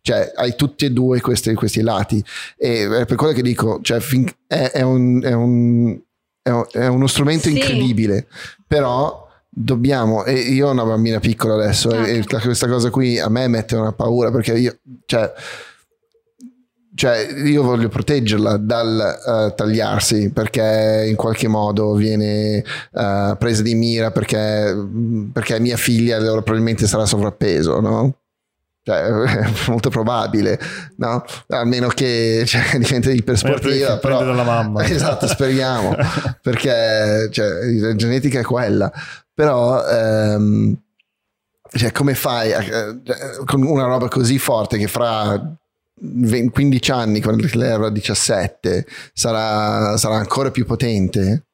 [0.00, 2.24] cioè hai tutti e due questi, questi lati
[2.56, 4.00] e per quello che dico cioè,
[4.46, 5.98] è, è, un, è, un,
[6.40, 7.56] è, uno strumento sì.
[7.56, 8.26] incredibile
[8.66, 9.27] però
[9.60, 13.28] dobbiamo e io ho una bambina piccola adesso ah, e, e questa cosa qui a
[13.28, 15.32] me mette una paura perché io cioè
[16.94, 22.62] cioè io voglio proteggerla dal uh, tagliarsi perché in qualche modo viene
[22.92, 24.74] uh, presa di mira perché,
[25.32, 28.14] perché mia figlia allora probabilmente sarà sovrappeso no?
[28.82, 30.58] Cioè, è molto probabile,
[30.96, 31.22] no?
[31.48, 33.98] Almeno che cioè, diventi ipersportiva.
[33.98, 34.82] Però, dalla mamma.
[34.88, 35.94] Esatto, speriamo,
[36.40, 37.48] perché cioè,
[37.80, 38.90] la genetica è quella.
[39.38, 40.76] Però, ehm,
[41.70, 43.00] cioè, come fai a, eh,
[43.44, 45.40] con una roba così forte che fra
[45.94, 51.50] 15 anni, quando lei avrà 17, sarà, sarà ancora più potente?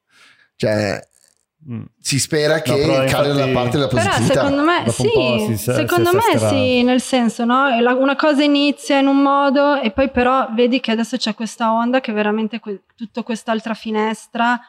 [0.55, 0.99] Cioè,
[1.67, 1.81] Mm.
[1.99, 4.33] Si spera che no, cade dalla parte della positività.
[4.33, 7.65] Però secondo me sì, si, secondo si me sì, nel senso, no?
[7.97, 12.01] Una cosa inizia in un modo e poi però vedi che adesso c'è questa onda
[12.01, 14.59] che veramente que- tutta quest'altra finestra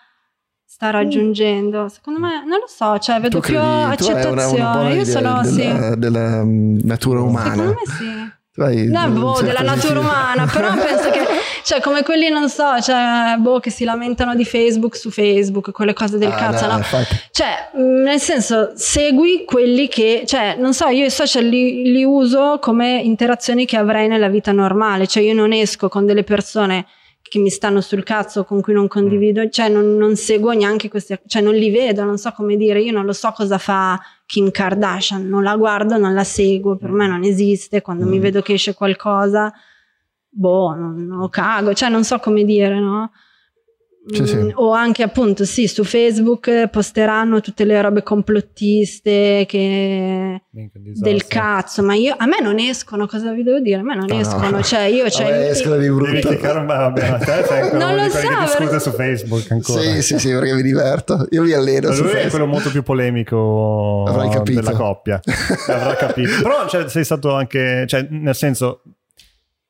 [0.77, 1.89] sta raggiungendo.
[1.89, 4.45] Secondo me, non lo so, cioè vedo più accettazione.
[4.45, 5.99] Una, una Io sono della, sì.
[5.99, 7.51] della mm, natura umana.
[7.51, 8.35] Secondo me sì.
[8.57, 11.21] Vai, no, boh, della natura umana, però penso che,
[11.63, 15.95] cioè, come quelli, non so, cioè, boh, che si lamentano di Facebook su Facebook, quelle
[15.95, 16.77] cose del ah, cazzo, no?
[16.77, 16.85] no?
[17.31, 22.05] Cioè, mm, nel senso, segui quelli che, cioè, non so, io i social li, li
[22.05, 26.87] uso come interazioni che avrei nella vita normale, cioè, io non esco con delle persone
[27.29, 29.49] che mi stanno sul cazzo, con cui non condivido, mm.
[29.51, 32.93] cioè non, non, seguo neanche questi, cioè non li vedo, non so come dire, io
[32.93, 37.07] non lo so cosa fa Kim Kardashian, non la guardo, non la seguo, per me
[37.07, 38.09] non esiste, quando mm.
[38.09, 39.53] mi vedo che esce qualcosa,
[40.29, 43.11] boh, non, non lo cago, cioè non so come dire, no?
[44.09, 44.37] Sì, sì.
[44.37, 50.43] Mm, o anche appunto sì su Facebook posteranno tutte le robe complottiste che...
[50.51, 53.81] del cazzo ma io a me non escono cosa vi devo dire?
[53.81, 54.63] A me non no, escono no.
[54.63, 56.29] cioè io cioè, vabbè, escono di brutto.
[56.39, 59.81] vabbè, te non lo so che discute su Facebook ancora.
[59.81, 61.27] Sì sì sì perché mi diverto.
[61.31, 64.05] Io mi alleno ma lui è quello molto più polemico
[64.45, 65.21] della coppia.
[65.67, 66.43] Avrà capito.
[66.43, 68.83] Però cioè, sei stato anche cioè, nel senso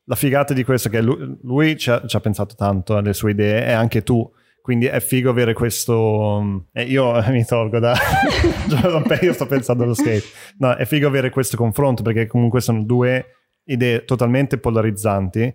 [0.06, 3.12] la figata di questo è che lui, lui ci, ha, ci, ha, pensato tanto alle
[3.12, 4.28] sue idee e anche tu.
[4.60, 6.64] Quindi è figo avere questo.
[6.72, 7.96] Eh, io mi tolgo da.
[9.20, 10.24] io sto pensando allo skate.
[10.58, 13.26] No, è figo avere questo confronto perché comunque sono due
[13.64, 15.54] idee totalmente polarizzanti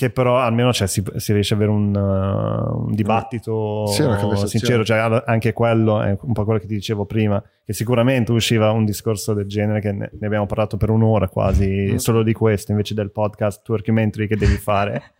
[0.00, 4.02] che però almeno cioè, si, si, riesce ad avere un, uh, un dibattito sì,
[4.46, 8.70] sincero, cioè, anche quello è un po' quello che ti dicevo prima, che sicuramente usciva
[8.70, 11.96] un discorso del genere che ne, ne abbiamo parlato per un'ora quasi, mm.
[11.96, 15.12] solo di questo, invece del podcast Twerkimentary che devi fare.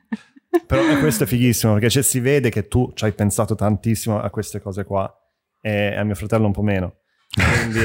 [0.66, 4.30] però questo è fighissimo, perché cioè, si vede che tu ci hai pensato tantissimo a
[4.30, 5.14] queste cose qua
[5.60, 7.00] e a mio fratello un po' meno.
[7.34, 7.80] Quindi,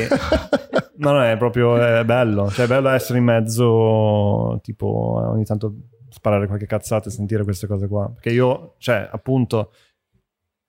[0.96, 5.76] no, no, è proprio è bello, cioè è bello essere in mezzo, tipo ogni tanto
[6.10, 8.10] sparare qualche cazzata e sentire queste cose qua.
[8.10, 9.74] Perché io, cioè, appunto,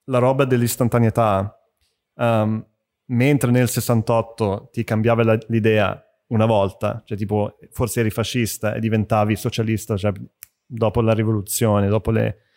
[0.05, 1.59] la roba dell'istantaneità,
[2.15, 2.65] um,
[3.07, 8.81] mentre nel 68 ti cambiava la, l'idea una volta, cioè tipo forse eri fascista e
[8.81, 10.13] diventavi socialista, cioè
[10.67, 12.48] dopo la rivoluzione, dopo le,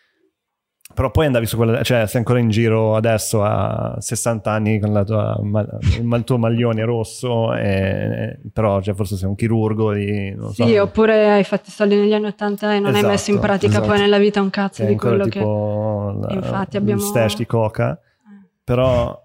[0.94, 4.92] Però poi andavi su quella, cioè sei ancora in giro adesso a 60 anni con
[4.92, 10.74] la tua, il tuo maglione rosso, e, però cioè, forse sei un chirurgo di, Sì,
[10.74, 10.82] so.
[10.82, 13.72] oppure hai fatto i soldi negli anni 80 e non esatto, hai messo in pratica
[13.72, 13.86] esatto.
[13.86, 15.40] poi nella vita un cazzo di quello che...
[15.40, 17.00] La, Infatti abbiamo...
[17.00, 18.48] Il stash di coca, eh.
[18.62, 19.18] però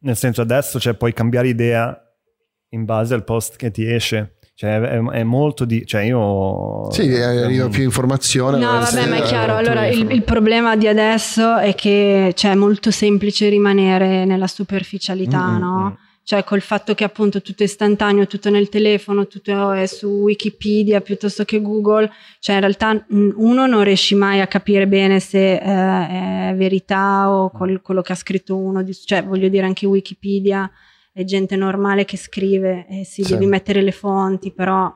[0.00, 1.98] nel senso adesso cioè, puoi cambiare idea
[2.70, 4.36] in base al post che ti esce.
[4.56, 5.84] Cioè, è, è, molto di.
[5.84, 6.88] Cioè, io.
[6.92, 8.58] Sì, arriva più informazione.
[8.58, 9.56] No, vabbè, ma è chiaro.
[9.56, 15.50] Allora, il, il, problema di adesso è che cioè, è molto semplice rimanere nella superficialità,
[15.50, 15.60] mm-hmm.
[15.60, 15.90] no?
[15.90, 16.02] Mm.
[16.22, 21.00] Cioè, col fatto che appunto tutto è istantaneo, tutto nel telefono, tutto è su Wikipedia
[21.00, 25.58] piuttosto che Google, cioè in realtà uno non riesci mai a capire bene se eh,
[26.50, 30.70] è verità o col, quello che ha scritto uno, cioè voglio dire anche Wikipedia
[31.14, 33.32] è gente normale che scrive e si sì.
[33.32, 34.92] devi mettere le fonti, però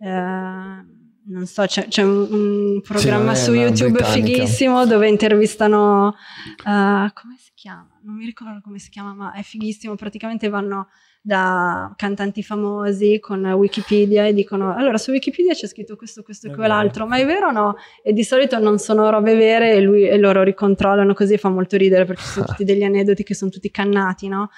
[0.00, 7.12] eh, non so, c'è, c'è un, un, programma sì, su YouTube fighissimo dove intervistano, uh,
[7.12, 8.00] come si chiama?
[8.02, 10.88] Non mi ricordo come si chiama, ma è fighissimo, praticamente vanno
[11.24, 16.54] da cantanti famosi con Wikipedia e dicono allora su Wikipedia c'è scritto questo, questo e
[16.54, 17.76] quell'altro, ma è vero o no?
[18.02, 21.50] E di solito non sono robe vere e, lui, e loro ricontrollano così e fa
[21.50, 24.48] molto ridere perché sono tutti degli aneddoti che sono tutti cannati, no?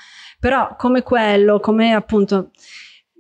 [0.45, 2.51] Però come quello, come appunto,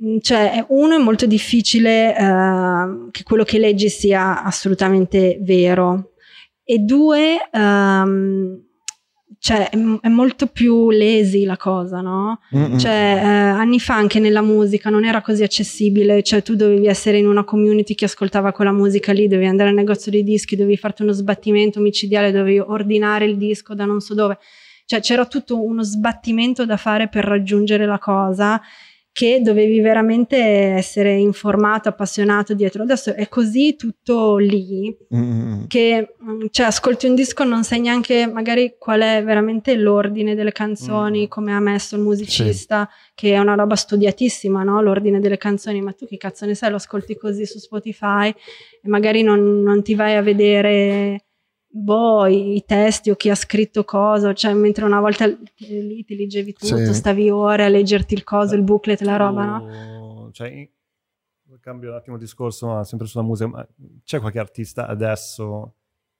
[0.04, 6.10] mm, cioè uno è molto difficile eh, che quello che leggi sia assolutamente vero
[6.62, 8.62] e due, um,
[9.38, 12.40] cioè è, è, molto più lazy la cosa, no?
[12.54, 12.76] Mm-mm.
[12.76, 17.16] Cioè eh, anni fa anche nella musica non era così accessibile, cioè tu dovevi essere
[17.16, 20.76] in una community che ascoltava quella musica lì, dovevi andare al negozio dei dischi, dovevi
[20.76, 24.36] farti uno sbattimento micidiale, dovevi ordinare il disco da non so dove.
[24.84, 28.60] Cioè c'era tutto uno sbattimento da fare per raggiungere la cosa
[29.14, 32.82] che dovevi veramente essere informato, appassionato dietro.
[32.82, 35.66] Adesso è così tutto lì mm.
[35.68, 36.16] che
[36.50, 41.28] cioè, ascolti un disco non sai neanche magari qual è veramente l'ordine delle canzoni, mm.
[41.28, 43.12] come ha messo il musicista, sì.
[43.14, 44.82] che è una roba studiatissima, no?
[44.82, 48.88] l'ordine delle canzoni, ma tu che cazzo ne sai, lo ascolti così su Spotify e
[48.88, 51.26] magari non, non ti vai a vedere
[51.76, 56.52] boh, i, testi o chi ha scritto cosa, cioè mentre una volta lì ti leggevi
[56.52, 56.94] tutto, sì.
[56.94, 60.30] stavi ore a leggerti il coso, il booklet, la roba, no?
[60.32, 60.70] Cioè,
[61.60, 63.66] cambio un attimo il discorso, ma sempre sulla musica, ma
[64.04, 65.74] c'è qualche artista adesso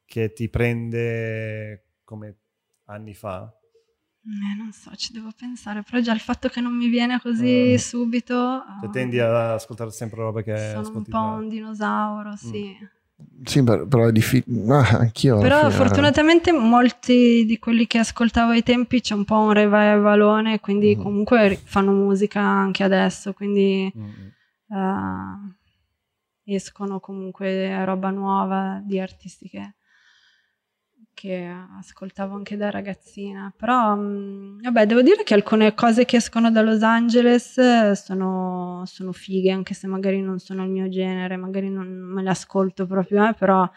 [0.05, 2.37] che ti prende come
[2.87, 3.53] anni fa?
[4.27, 7.75] Eh, non so, ci devo pensare, però già il fatto che non mi viene così
[7.75, 8.63] uh, subito...
[8.81, 10.57] Cioè, tendi ad ascoltare sempre roba che...
[10.73, 12.77] Sono un po' un dinosauro, sì.
[12.81, 12.87] Mm.
[13.45, 14.73] Sì, però è difficile.
[14.73, 15.39] Ah, anch'io.
[15.39, 20.97] Però fortunatamente molti di quelli che ascoltavo ai tempi c'è un po' un revivalone, quindi
[20.97, 21.01] mm.
[21.01, 24.77] comunque fanno musica anche adesso, quindi mm.
[24.77, 25.55] uh,
[26.45, 29.75] escono comunque roba nuova di artisti che
[31.15, 36.51] che ascoltavo anche da ragazzina, però mh, vabbè, devo dire che alcune cose che escono
[36.51, 41.71] da Los Angeles sono, sono, fighe, anche se magari non sono il mio genere, magari
[41.71, 43.69] non me le ascolto proprio, eh, però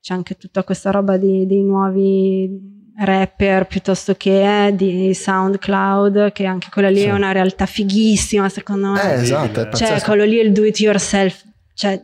[0.00, 6.46] c'è anche tutta questa roba di, dei nuovi rapper piuttosto che eh, di SoundCloud, che
[6.46, 7.06] anche quella lì sì.
[7.06, 9.14] è una realtà fighissima, secondo me.
[9.14, 11.44] Eh, esatto, è cioè, quello lì è il do it yourself,
[11.74, 12.02] cioè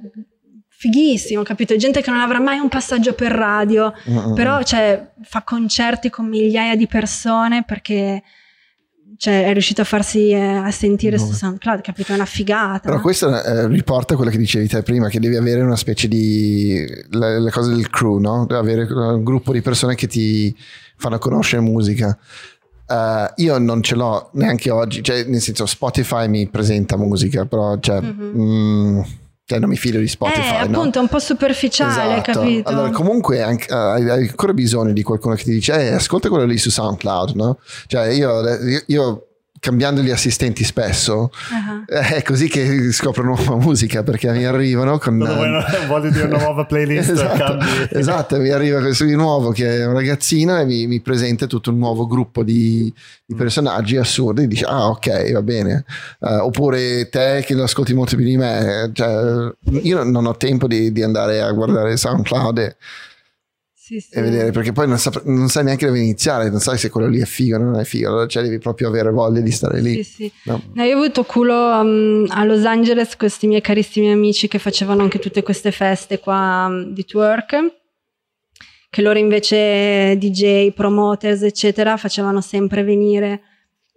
[0.78, 1.74] fighissimo, capito?
[1.76, 4.34] Gente che non avrà mai un passaggio per radio, mm-hmm.
[4.34, 8.22] però cioè, fa concerti con migliaia di persone perché
[9.16, 11.24] cioè, è riuscito a farsi eh, a sentire mm.
[11.24, 12.12] su SoundCloud, capito?
[12.12, 12.90] È una figata.
[12.90, 16.84] Però questo eh, riporta quello che dicevi te prima, che devi avere una specie di...
[17.10, 18.44] le, le cose del crew, no?
[18.46, 20.54] Devi avere un gruppo di persone che ti
[20.96, 22.16] fanno conoscere musica.
[22.88, 27.78] Uh, io non ce l'ho neanche oggi, cioè nel senso Spotify mi presenta musica, però
[27.78, 28.02] cioè...
[28.02, 28.40] Mm-hmm.
[28.40, 29.00] Mm,
[29.46, 30.40] cioè non mi fido di Spotify.
[30.40, 31.04] Eh, appunto, no?
[31.04, 32.40] un po' superficiale, esatto.
[32.40, 32.68] capito?
[32.68, 36.44] Allora, comunque anche, uh, hai ancora bisogno di qualcuno che ti dice, eh, ascolta quello
[36.44, 37.60] lì su SoundCloud, no?
[37.86, 38.42] Cioè io,
[38.86, 39.26] io
[39.60, 41.84] cambiando gli assistenti spesso, uh-huh.
[41.86, 45.18] è così che scopro nuova musica perché mi arrivano con...
[45.18, 47.58] Quando voglio dire una nuova playlist, esatto,
[47.90, 51.70] esatto, mi arriva questo di nuovo che è un ragazzino e mi, mi presenta tutto
[51.70, 52.92] un nuovo gruppo di,
[53.24, 53.38] di mm.
[53.38, 55.84] personaggi assurdi e dice ah ok va bene
[56.20, 59.52] uh, oppure te che lo ascolti molto più di me cioè,
[59.82, 62.76] io non ho tempo di, di andare a guardare SoundCloud e
[63.86, 64.14] sì, sì.
[64.14, 67.06] e vedere perché poi non, sa, non, sai neanche dove iniziare, non sai se quello
[67.06, 69.80] lì è figo o non è figo, allora cioè devi proprio avere voglia di stare
[69.80, 70.02] lì.
[70.02, 70.60] Sì, no?
[70.74, 75.02] No, io ho avuto culo um, a Los Angeles questi miei carissimi amici che facevano
[75.02, 77.74] anche tutte queste feste qua um, di twerk,
[78.90, 83.40] che loro invece DJ, promoters, eccetera, facevano sempre venire,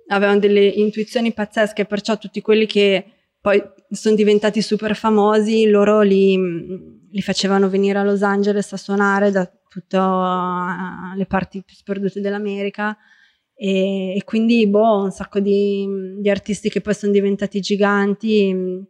[0.09, 3.05] avevano delle intuizioni pazzesche, perciò tutti quelli che
[3.41, 3.59] poi
[3.89, 6.37] sono diventati super famosi, loro li,
[7.09, 12.97] li facevano venire a Los Angeles a suonare da tutte le parti più sperdute dell'America.
[13.53, 15.85] E, e, quindi, boh, un sacco di,
[16.19, 18.87] di, artisti che poi sono diventati giganti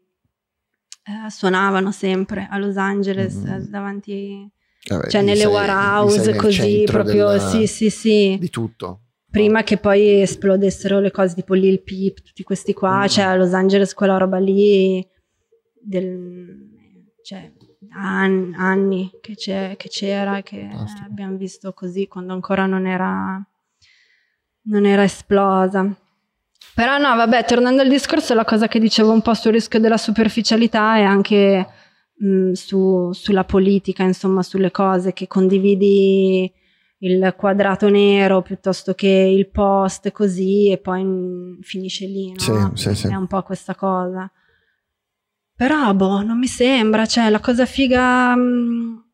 [1.10, 3.70] eh, suonavano sempre a Los Angeles mm.
[3.70, 4.48] davanti,
[4.88, 8.38] Vabbè, cioè nelle sei, warehouse, così proprio, della, sì, sì, sì.
[8.40, 9.06] Di tutto.
[9.30, 13.08] Prima che poi esplodessero le cose tipo Lil Peep, tutti questi qua, mm.
[13.08, 15.04] cioè a Los Angeles quella roba lì,
[15.82, 16.70] del,
[17.24, 17.52] cioè,
[17.92, 21.06] an, anni che, che c'era, che Fantastico.
[21.08, 23.42] abbiamo visto così quando ancora non era,
[24.64, 25.88] non era esplosa.
[26.76, 29.98] Però no, vabbè, tornando al discorso, la cosa che dicevo un po' sul rischio della
[29.98, 31.68] superficialità è anche
[32.16, 36.52] mh, su, sulla politica, insomma, sulle cose che condividi
[37.02, 42.40] il quadrato nero piuttosto che il post così e poi mh, finisce lì, no?
[42.40, 42.54] Sì,
[42.90, 43.08] sì, sì.
[43.08, 44.30] È un po' questa cosa.
[45.60, 49.10] Però, boh, non mi sembra, cioè, la cosa figa mh,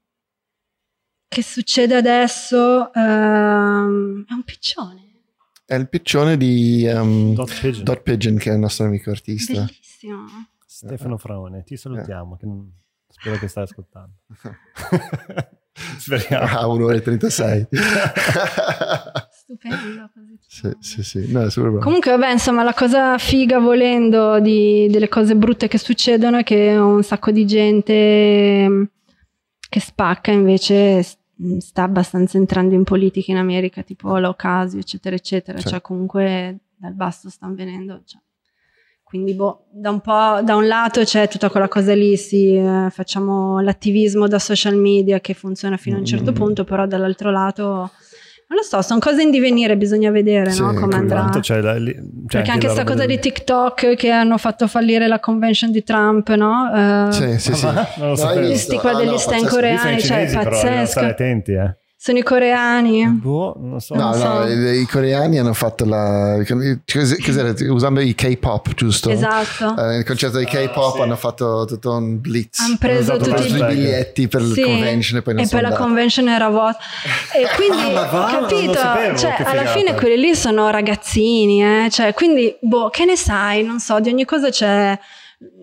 [1.28, 5.24] che succede adesso ehm, è un piccione.
[5.66, 7.84] È il piccione di um, Dot, Pigeon.
[7.84, 8.38] Dot, Pigeon.
[8.38, 9.54] che è il nostro amico artista.
[9.54, 10.26] Bellissimo.
[10.64, 12.36] Stefano Fraone, ti salutiamo.
[12.36, 12.72] Che non...
[13.08, 14.14] Spero che stai ascoltando.
[15.98, 16.46] Speriamo.
[16.46, 17.70] Ah, un'ora e 36.
[19.46, 20.38] Stupendo così.
[20.48, 21.32] Sì, sì, sì.
[21.32, 21.48] No,
[21.80, 26.76] Comunque, vabbè, insomma, la cosa figa volendo di, delle cose brutte che succedono è che
[26.76, 28.90] un sacco di gente
[29.70, 31.04] che spacca invece
[31.42, 35.60] Mm, sta abbastanza entrando in politica in America, tipo l'Ocasio, eccetera, eccetera.
[35.60, 38.02] Cioè, comunque dal basso stanno venendo.
[38.06, 38.22] Cioè.
[39.04, 42.88] Quindi, boh, da un, po', da un lato c'è tutta quella cosa lì, sì, eh,
[42.90, 46.36] facciamo l'attivismo da social media che funziona fino a un certo mm.
[46.36, 47.92] punto, però dall'altro lato
[48.48, 51.30] non lo so, sono cose in divenire, bisogna vedere sì, no, come andrà.
[51.62, 53.16] La, lì, c'è Perché anche questa cosa del...
[53.16, 56.70] di TikTok che hanno fatto fallire la convention di Trump, no?
[57.08, 57.66] Uh, sì, sì, sì.
[57.98, 58.28] non lo so.
[58.28, 60.86] Questi qua degli ah, no, stand coreani, cioè pazzesco.
[60.86, 61.76] Stare attenti, eh.
[62.06, 63.04] Sono i coreani?
[63.08, 63.96] Boh, non so.
[63.96, 64.48] No, non no, so.
[64.48, 66.40] I, i, coreani hanno fatto la...
[66.46, 67.52] Cos'era?
[67.74, 69.10] Usando i K-pop, giusto?
[69.10, 69.76] Esatto.
[69.76, 71.02] Eh, il concerto di K-pop sì.
[71.02, 72.60] hanno fatto tutto un blitz.
[72.60, 74.60] Hanno preso tutti i biglietti per sì.
[74.62, 76.78] la convention e poi non E poi la convention era vuota.
[77.34, 78.74] E quindi, ah, va, capito?
[78.74, 81.90] Sapevo, cioè, alla fine quelli lì sono ragazzini, eh?
[81.90, 83.64] Cioè, quindi, boh, che ne sai?
[83.64, 84.96] Non so, di ogni cosa c'è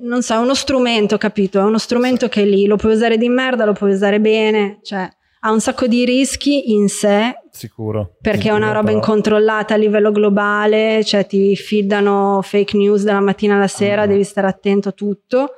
[0.00, 1.60] non so, è uno strumento, capito?
[1.60, 2.32] È uno strumento sì.
[2.32, 5.08] che lì lo puoi usare di merda, lo puoi usare bene, cioè
[5.44, 7.34] ha un sacco di rischi in sé.
[7.50, 8.16] Sicuro.
[8.20, 8.98] Perché sicuro, è una roba però.
[8.98, 14.08] incontrollata a livello globale, cioè ti feedano fake news dalla mattina alla sera, mm.
[14.08, 15.56] devi stare attento a tutto.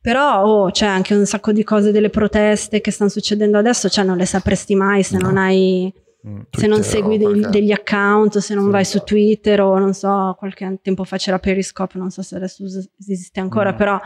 [0.00, 4.04] Però oh, c'è anche un sacco di cose delle proteste che stanno succedendo adesso, cioè
[4.04, 5.26] non le sapresti mai se no.
[5.26, 5.92] non hai...
[6.26, 9.94] Mm, se non segui degli, degli account, se non sì, vai su Twitter o non
[9.94, 12.64] so, qualche tempo fa c'era Periscope, non so se adesso
[12.98, 13.76] esiste ancora, mm.
[13.76, 13.98] però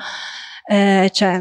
[0.67, 1.41] eh, cioè,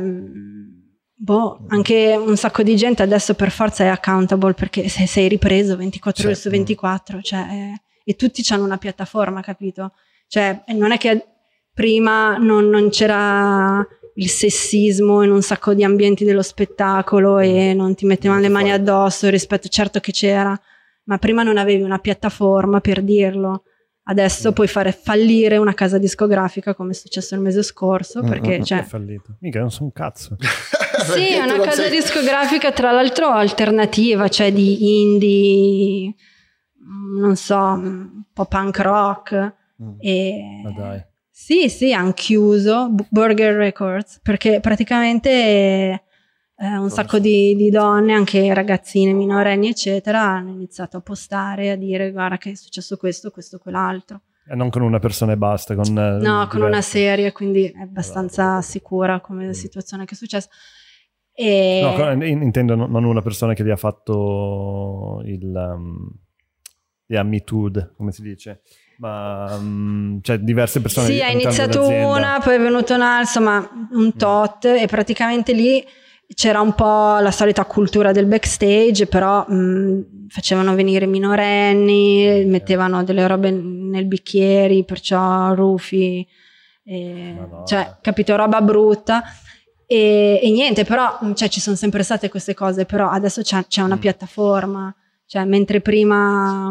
[1.21, 5.75] Boh, anche un sacco di gente adesso per forza è accountable perché se sei ripreso
[5.75, 7.73] 24 ore su 24, cioè,
[8.05, 9.91] e tutti hanno una piattaforma, capito?
[10.27, 11.25] Cioè, non è che
[11.73, 13.85] prima non, non, c'era
[14.15, 17.77] il sessismo in un sacco di ambienti dello spettacolo e mm.
[17.77, 20.57] non ti mettevano le mani addosso rispetto, certo che c'era,
[21.03, 23.63] ma prima non avevi una piattaforma per dirlo.
[24.09, 24.53] Adesso mm.
[24.53, 28.61] puoi fare fallire una casa discografica come è successo il mese scorso mm, perché mm,
[28.63, 28.79] cioè...
[28.79, 29.35] è fallito.
[29.41, 30.35] Mica non so un cazzo.
[31.13, 31.91] sì, è una casa sei...
[31.91, 36.15] discografica tra l'altro alternativa, cioè di indie,
[37.19, 39.55] non so, un po' punk rock.
[39.83, 39.97] Mm.
[39.99, 40.61] E...
[40.63, 41.05] Ma dai.
[41.29, 46.03] Sì, sì, hanno chiuso Burger Records perché praticamente
[46.61, 51.77] eh, un sacco di, di, donne, anche ragazzine minorenni, eccetera, hanno iniziato a postare, a
[51.77, 54.23] dire guarda che è successo questo, questo, quell'altro.
[54.45, 55.85] E non con una persona e basta, con...
[55.93, 56.47] No, diverse.
[56.49, 59.51] con una serie, quindi è abbastanza sicura come mm.
[59.51, 60.49] situazione che è successa.
[61.31, 61.79] E...
[61.81, 65.45] No, intendo non una persona che gli ha fatto il...
[65.45, 66.09] Um,
[67.05, 68.61] yeah, Me Too, come si dice?
[68.97, 71.07] ma um, cioè diverse persone.
[71.07, 74.17] Sì, ha iniziato una, poi è venuto un altro, insomma un mm.
[74.17, 75.81] tot e praticamente lì
[76.33, 83.25] c'era un po' la solita cultura del backstage, però mh, facevano venire minorenni, mettevano delle
[83.27, 86.25] robe nel bicchieri, perciò rufi,
[86.83, 87.35] e,
[87.65, 89.23] cioè capito, roba brutta.
[89.87, 93.81] E, e niente, però cioè, ci sono sempre state queste cose, però adesso c'è, c'è
[93.81, 93.99] una mm.
[93.99, 94.95] piattaforma,
[95.25, 96.69] cioè mentre prima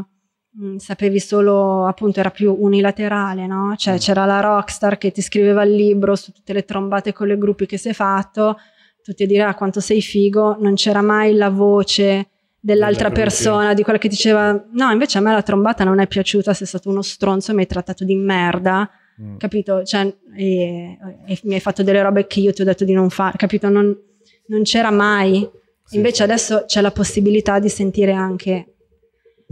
[0.51, 3.75] mh, sapevi solo, appunto era più unilaterale, no?
[3.77, 3.99] Cioè mm.
[3.99, 7.67] c'era la rockstar che ti scriveva il libro su tutte le trombate con le gruppi
[7.67, 8.57] che si è fatto,
[9.09, 12.29] tutti a dire ah quanto sei figo, non c'era mai la voce
[12.61, 16.53] dell'altra persona, di quella che diceva no invece a me la trombata non è piaciuta,
[16.53, 18.91] sei stato uno stronzo e mi hai trattato di merda
[19.21, 19.37] Mm.
[19.37, 19.83] capito?
[19.83, 23.11] Cioè, e, e, mi hai fatto delle robe che io ti ho detto di non
[23.11, 23.69] fare, capito?
[23.69, 23.97] Non,
[24.47, 25.49] non c'era mai
[25.83, 26.23] Sì, Invece sì.
[26.23, 28.75] adesso c'è la possibilità di sentire anche...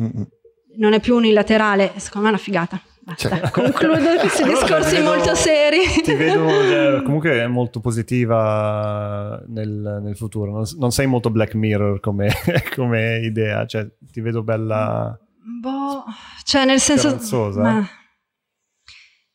[0.01, 0.29] Mm-mm.
[0.77, 2.81] Non è più unilaterale, secondo me è una figata.
[3.15, 3.51] Cioè.
[3.51, 6.03] concludo questi discorsi vedo, molto seri.
[6.03, 10.51] Ti vedo cioè, comunque molto positiva nel, nel futuro.
[10.51, 12.29] Non, non, sei molto Black Mirror come,
[12.75, 15.17] come, idea, cioè ti vedo bella.
[15.61, 16.05] Boh,
[16.43, 17.17] cioè nel senso.
[17.61, 17.87] Ma...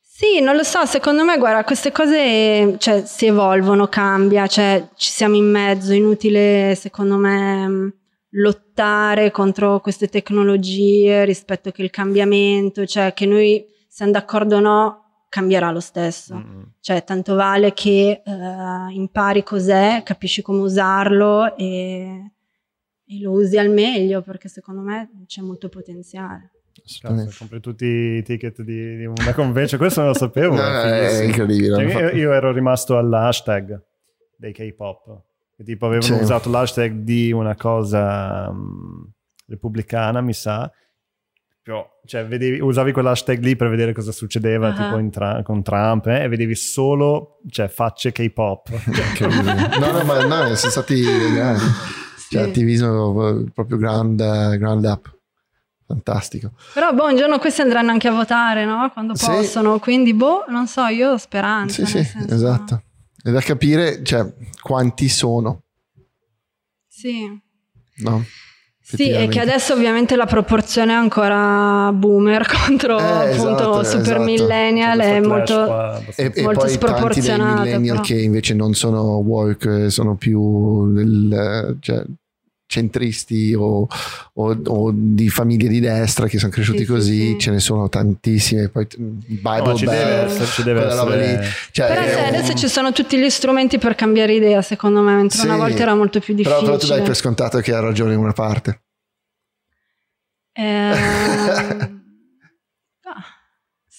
[0.01, 5.11] Sì, non lo so, secondo me, guarda, queste cose cioè, si evolvono, cambia, cioè ci
[5.11, 8.00] siamo in mezzo, inutile secondo me
[8.31, 15.25] lottare contro queste tecnologie rispetto che il cambiamento, cioè che noi siamo d'accordo o no,
[15.27, 16.35] cambierà lo stesso.
[16.35, 16.61] Mm-hmm.
[16.79, 22.31] Cioè, tanto vale che uh, impari cos'è, capisci come usarlo e,
[23.05, 26.51] e, lo usi al meglio, perché secondo me c'è molto potenziale.
[27.01, 30.55] Cazzo, compri tutti i ticket di, di una convention, questo non lo sapevo.
[30.55, 31.89] no, è incredibile.
[31.89, 33.81] Cioè, io, io ero rimasto all'hashtag
[34.37, 35.29] dei K-pop
[35.63, 36.21] tipo avevano sì.
[36.21, 39.09] usato l'hashtag di una cosa um,
[39.47, 40.71] repubblicana, mi sa.
[41.63, 44.75] Però, cioè, vedevi, usavi quell'hashtag lì per vedere cosa succedeva uh-huh.
[44.75, 48.69] tipo tra- con Trump eh, e vedevi solo cioè, facce K-pop.
[49.79, 51.63] no, no, ma no, sono stati grandi.
[52.17, 52.35] Sì.
[52.35, 55.19] Cioè, attivismo proprio grand, grand up.
[55.85, 56.53] Fantastico.
[56.73, 58.89] Però, boh, un giorno questi andranno anche a votare, no?
[58.91, 59.25] Quando sì.
[59.25, 59.77] possono.
[59.77, 61.85] Quindi, boh, non so, io ho speranza.
[61.85, 62.33] Sì, sì, senso...
[62.33, 62.83] esatto.
[63.23, 64.25] È da capire cioè,
[64.61, 65.63] quanti sono.
[66.87, 67.27] Sì.
[67.97, 68.25] No?
[68.95, 74.01] Sì, e che adesso ovviamente la proporzione è ancora boomer contro eh, appunto esatto, super
[74.01, 74.23] esatto.
[74.23, 77.43] millennial è molto, e, e molto poi sproporzionato.
[77.43, 78.07] Tanti dei millennial però.
[78.07, 82.03] che invece non sono woke, sono più del, cioè,
[82.71, 83.85] centristi o,
[84.33, 87.89] o, o, di famiglie di destra che sono cresciuti sì, così, sì, ce ne sono
[87.89, 88.69] tantissime.
[88.69, 91.49] Poi Bible no, ci deve essere, ci deve essere.
[91.71, 92.35] Cioè, però sai, un...
[92.35, 95.95] adesso ci sono tutti gli strumenti per cambiare idea, secondo me, mentre una volta era
[95.95, 96.61] molto più difficile.
[96.61, 98.81] Però, però tu dai per scontato che ha ragione in una parte.
[100.53, 101.99] Eh...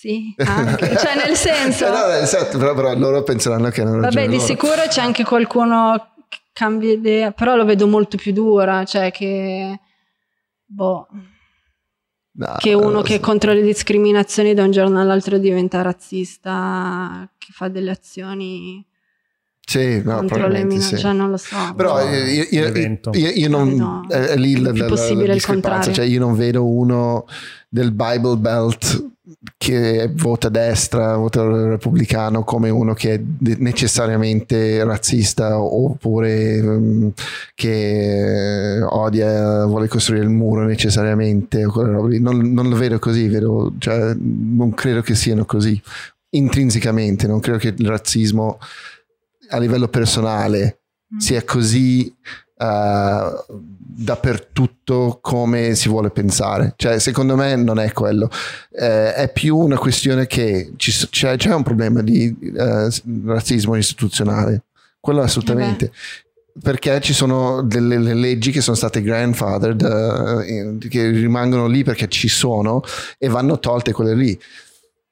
[0.03, 0.97] Sì, anche.
[0.97, 1.87] cioè nel senso...
[1.95, 4.45] no, esatto, però, però, loro penseranno che ragione Vabbè, di loro.
[4.45, 6.12] sicuro c'è anche qualcuno
[6.53, 9.81] cambia idea, però lo vedo molto più dura, cioè che
[10.65, 11.07] boh
[12.33, 17.69] no, che uno che contro le discriminazioni da un giorno all'altro diventa razzista, che fa
[17.69, 18.85] delle azioni
[19.65, 21.03] sì, no, contro le minacce, sì.
[21.03, 21.57] cioè non lo so.
[21.77, 22.09] Però boh.
[22.09, 22.73] io, io,
[23.13, 27.27] io, io, non è lì la, la, la, la cioè io non vedo uno
[27.69, 29.12] del Bible Belt
[29.57, 33.21] che vota destra, vota repubblicano come uno che è
[33.59, 37.13] necessariamente razzista oppure um,
[37.55, 41.63] che odia, vuole costruire il muro necessariamente.
[41.63, 45.81] Non, non lo vedo così, vedo, cioè, non credo che siano così
[46.31, 48.59] intrinsecamente, non credo che il razzismo
[49.51, 50.81] a livello personale
[51.15, 51.19] mm.
[51.19, 52.13] sia così
[52.63, 56.75] uh, dappertutto come si vuole pensare.
[56.77, 58.31] Cioè, secondo me non è quello.
[58.71, 62.89] Eh, è più una questione che ci, c'è, c'è, un problema di uh,
[63.27, 64.65] razzismo istituzionale.
[65.01, 65.87] Quello assolutamente.
[65.87, 65.91] Eh
[66.61, 72.29] perché ci sono delle leggi che sono state grandfathered, uh, che rimangono lì perché ci
[72.29, 72.83] sono
[73.17, 74.39] e vanno tolte quelle lì.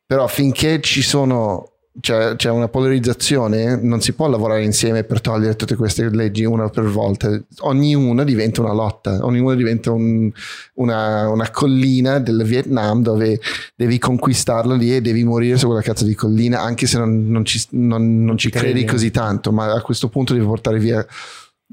[0.04, 1.70] Però finché ci sono
[2.00, 6.68] c'è, c'è, una polarizzazione, non si può lavorare insieme per togliere tutte queste leggi una
[6.68, 7.40] per volta.
[7.60, 10.30] Ognuna diventa una lotta, ognuna diventa un,
[10.74, 13.40] una, una, collina del Vietnam dove
[13.74, 17.44] devi conquistarla lì e devi morire su quella cazzo di collina, anche se non, non
[17.44, 21.06] ci, non, non ci credi così tanto, ma a questo punto devi portare via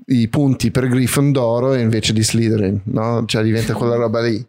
[0.08, 3.24] i punti per Gryffindor invece di Slytherin, no?
[3.26, 4.46] Cioè diventa quella roba lì.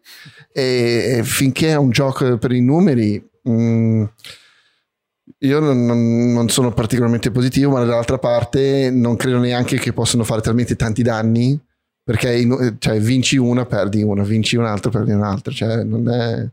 [0.52, 3.22] E, e finché è un gioco per i numeri...
[3.42, 4.04] Mh, mm,
[5.38, 10.40] io non, non, sono particolarmente positivo, ma dall'altra parte non credo neanche che possano fare
[10.40, 11.58] talmente tanti danni
[12.02, 12.46] perché
[12.78, 15.52] cioè, vinci una, perdi una, vinci un'altra, perdi un'altra.
[15.52, 16.48] Cioè, è...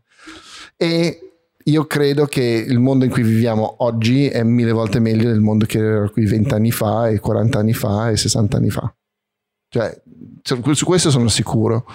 [0.78, 1.20] E
[1.64, 5.66] io credo che il mondo in cui viviamo oggi è mille volte meglio del mondo
[5.66, 8.94] che era qui 20 anni fa, e 40 anni fa, e 60 anni fa.
[9.70, 10.02] Cioè,
[10.44, 11.86] su questo sono sicuro.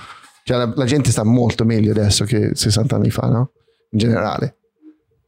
[0.43, 3.53] Cioè, la, la gente sta molto meglio adesso che 60 anni fa, no?
[3.91, 4.60] In generale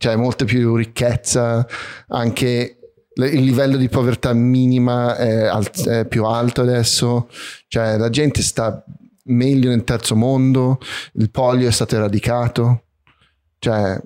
[0.03, 1.65] c'è molta più ricchezza,
[2.09, 2.79] anche
[3.15, 7.29] il livello di povertà minima è, alt- è, più alto adesso,
[7.69, 8.85] cioè la gente sta
[9.27, 10.81] meglio nel terzo mondo,
[11.13, 12.87] il polio è stato eradicato,
[13.61, 13.97] cioè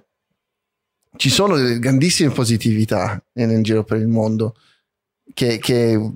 [1.16, 4.54] ci sono delle grandissime positività nel giro per il mondo
[5.32, 6.12] che, che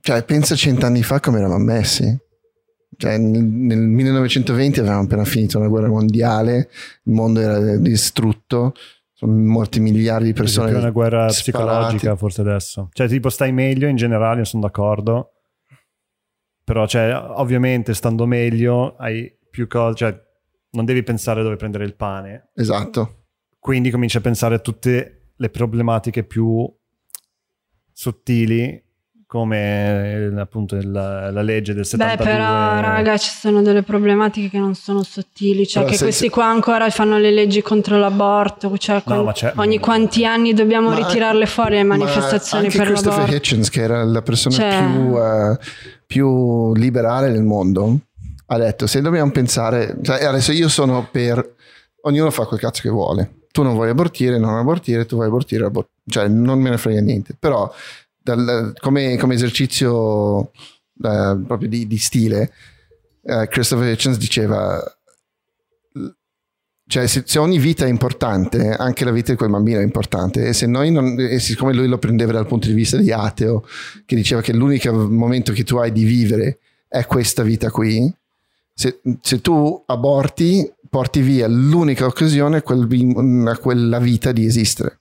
[0.00, 2.18] cioè pensa cent'anni fa come eravamo messi.
[2.96, 6.68] Cioè, nel, nel 1920 avevamo appena finito una guerra mondiale,
[7.04, 8.39] il mondo era distrutto,
[9.12, 10.70] sono morti miliardi di persone.
[10.70, 11.40] È una guerra sparati.
[11.40, 12.88] psicologica forse adesso.
[12.92, 15.32] Cioè tipo stai meglio in generale, sono d'accordo,
[16.64, 20.28] però cioè, ovviamente stando meglio hai più cose, cioè
[20.70, 22.50] non devi pensare dove prendere il pane.
[22.54, 23.24] Esatto.
[23.58, 26.72] Quindi cominci a pensare a tutte le problematiche più
[27.92, 28.82] sottili
[29.30, 34.48] come eh, appunto il- la legge del 72 Beh, però, raga, ci sono delle problematiche
[34.50, 35.68] che non sono sottili.
[35.68, 38.76] Cioè, Però che se- questi se- qua ancora fanno le leggi contro l'aborto.
[38.76, 42.86] Cioè, ma c'è- ogni quanti anni dobbiamo Ma- ritirarle fuori le ma manifestazioni anche per
[42.88, 43.36] Christopher l'aborto.
[43.36, 45.58] Hitchens, che era la persona Cioè- più, eh,
[46.06, 47.98] più liberale del mondo,
[48.46, 51.54] ha detto: Se dobbiamo pensare, cioè, adesso io sono per
[52.02, 53.34] ognuno fa quel cazzo che vuole.
[53.52, 57.00] Tu non vuoi abortire, non abortire, tu vuoi abortire, abor- cioè non me ne frega
[57.00, 57.36] niente.
[57.38, 57.72] Però,
[58.34, 60.50] dal- come, come esercizio
[61.02, 62.52] eh, proprio di, di stile,
[63.22, 64.82] eh, Christopher Hitchens diceva.
[66.86, 70.48] Cioè, se, se ogni vita è importante, anche la vita di quel bambino è importante.
[70.48, 73.64] E non, e siccome lui lo prendeva dal punto di vista di ateo,
[74.04, 76.58] che diceva che l'unico momento che tu hai di vivere
[76.88, 78.12] è questa vita qui,
[78.74, 84.99] se, se tu aborti, porti via l'unica occasione a, quel a quella vita di esistere.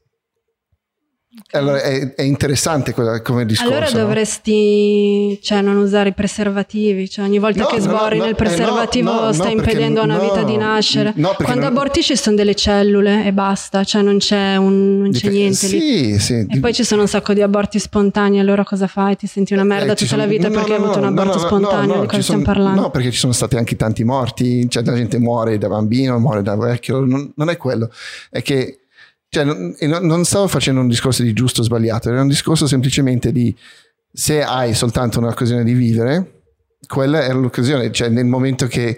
[1.52, 3.72] Allora è, è interessante quella- come discorso.
[3.74, 3.98] Allora no?
[3.98, 8.34] dovresti cioè, non usare i preservativi, cioè ogni volta No, che no, sborri no, nel
[8.34, 11.14] eh, preservativo no, no, stai no, impedendo a una no, vita di nascere.
[11.16, 15.12] no, Quando non- aborti ci sono delle cellule e basta, cioè non c'è, un- non
[15.12, 15.80] c'è Dip- niente lì.
[15.80, 16.46] Sì, sì.
[16.50, 19.16] E poi ci sono un sacco di aborti spontanei, allora cosa fai?
[19.16, 21.08] Ti senti una merda Eh, tutta la sono- vita no, perché no, hai avuto no,
[21.08, 22.82] un no, aborto no, no, spontaneo, no, di cosa stiamo parlando?
[22.82, 26.42] No, perché ci sono stati anche tanti morti, cioè la gente muore da bambino, muore
[26.42, 27.90] da vecchio, non, non è quello,
[28.30, 28.79] è che
[29.30, 33.32] cioè, non, non- stavo facendo un discorso di giusto o sbagliato, era un discorso semplicemente
[33.32, 33.56] di
[34.12, 36.42] se hai soltanto un'occasione di vivere,
[36.88, 38.98] quella è l'occasione, cioè nel momento che eh,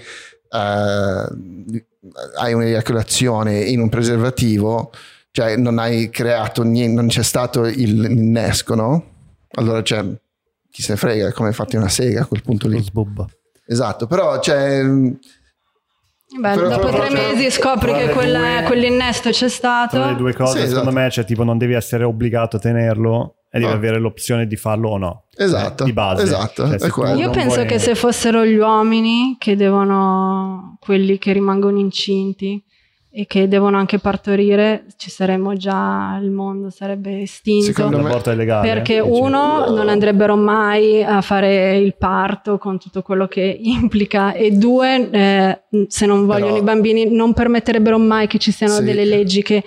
[2.38, 4.92] hai un'eiaculazione in un preservativo,
[5.32, 9.06] cioè non hai creato niente, non c'è stato il- l'innesco, no?
[9.56, 10.06] Allora cioè,
[10.70, 12.82] chi se ne frega, è come farti una sega a quel punto lì.
[12.82, 13.28] sbubba.
[13.66, 14.82] Esatto, però cioè,
[16.40, 19.98] Beh, Però- dopo però- tre però- mesi scopri che quella- due- quell'innesto c'è stato.
[19.98, 20.96] Tra le due cose, Sì, secondo esatto.
[21.06, 23.78] me, cioè, tipo, non devi essere obbligato a tenerlo e devi No.
[23.78, 25.24] avere l'opzione di farlo o no.
[25.36, 26.24] Esatto, Eh, Di base.
[26.24, 27.14] esatto, Cioè.
[27.16, 32.64] Io penso vuoi- che se fossero gli uomini che devono, quelli che rimangono incinti
[33.14, 37.66] e che devono anche partorire, ci saremmo già, il mondo sarebbe estinto.
[37.66, 38.66] Secondo me- L'aborto è legale.
[38.68, 39.20] Perché dici?
[39.20, 45.10] uno non andrebbero mai a fare il parto con tutto quello che implica e due
[45.12, 48.84] eh, se non vogliono Però- i bambini non permetterebbero mai che ci siano Sì.
[48.84, 49.62] delle leggi che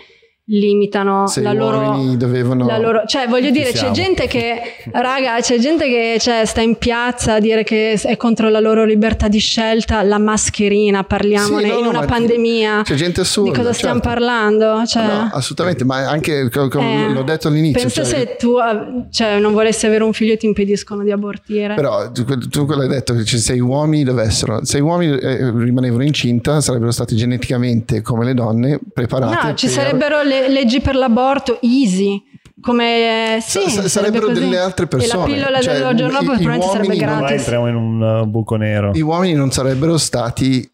[0.46, 2.66] limitano se la loro, dovevano...
[2.66, 4.60] la loro- cioè voglio dire c'è gente che
[4.92, 8.84] raga c'è gente che cioè, sta in piazza a dire che è contro la loro
[8.84, 13.56] libertà di scelta la mascherina parliamone Sì, no, in una pandemia C'è gente di assurda.
[13.56, 14.08] cosa stiamo certo.
[14.08, 17.80] parlando cioè, No, assolutamente, ma anche co- come eh, l'ho detto all'inizio.
[17.80, 21.10] Pensa cioè, se tu eh, cioè, non volessi avere un figlio e ti impediscono di
[21.10, 21.74] abortire.
[21.74, 25.50] Però tu, tu quello hai detto che se i uomini dovessero, se i uomini eh,
[25.56, 29.46] rimanevano incinta, sarebbero stati geneticamente come le donne preparati.
[29.46, 32.22] no, ci per- sarebbero le leggi per l'aborto easy.
[32.60, 34.40] Come eh, sì, sarebbe sarebbero così.
[34.40, 35.12] delle altre persone.
[35.12, 37.38] E la pillola Cioè, del giorno i- dopo probabilmente sarebbe non gratis.
[37.38, 38.90] entriamo in un uh, buco nero.
[38.94, 40.66] I uomini non sarebbero stati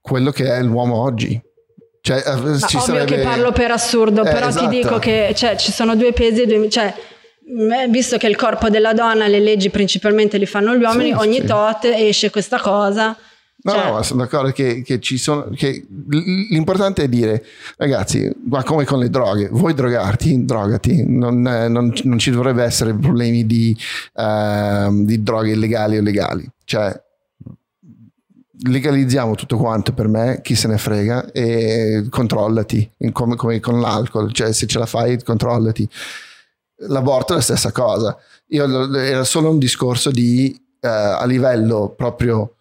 [0.00, 1.38] quello che è l'uomo oggi.
[2.00, 3.16] Cioè, eh, Ma ci ovvio sarebbe...
[3.16, 4.68] che parlo per assurdo, Eh, però esatto.
[4.68, 6.68] ti dico che cioè, ci sono due pesi e due...
[6.70, 6.94] Cioè,
[7.46, 11.16] mh, visto che il corpo della donna, le leggi principalmente li fanno gli uomini, Sì,
[11.16, 11.44] ogni sì.
[11.46, 13.16] tot esce questa cosa.
[13.64, 15.48] No, Cioè, no, sono d'accordo che, che ci sono.
[15.54, 15.86] Che
[16.50, 17.42] l'importante è dire,
[17.78, 20.44] ragazzi, ma come con le droghe, vuoi drogarti?
[20.44, 23.74] Drogati, non, non- non ci dovrebbe essere problemi di,
[24.16, 26.46] ehm, di droghe illegali o legali.
[26.64, 27.02] Cioè,
[28.66, 34.30] legalizziamo tutto quanto per me, chi se ne frega, e controllati, come, come con l'alcol,
[34.32, 35.88] cioè se ce la fai, controllati.
[36.88, 38.14] L'aborto è la stessa cosa.
[38.48, 42.56] Io, era solo un discorso di eh, a livello proprio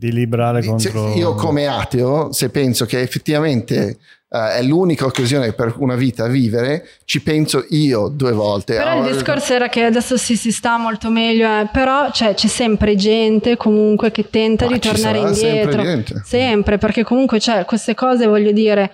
[0.00, 1.12] Di liberare cioè, contro...
[1.14, 3.98] io come ateo, se penso che effettivamente
[4.30, 8.76] eh, è l'unica occasione per una vita a vivere, ci penso io due volte.
[8.76, 12.32] Però Ah, il discorso era che adesso sì, si sta molto meglio, eh, però cioè,
[12.32, 15.82] c'è sempre gente comunque che tenta Ma di ci tornare sarà sempre indietro.
[15.82, 16.22] gente.
[16.24, 18.90] Sempre, perché comunque cioè, queste cose voglio dire,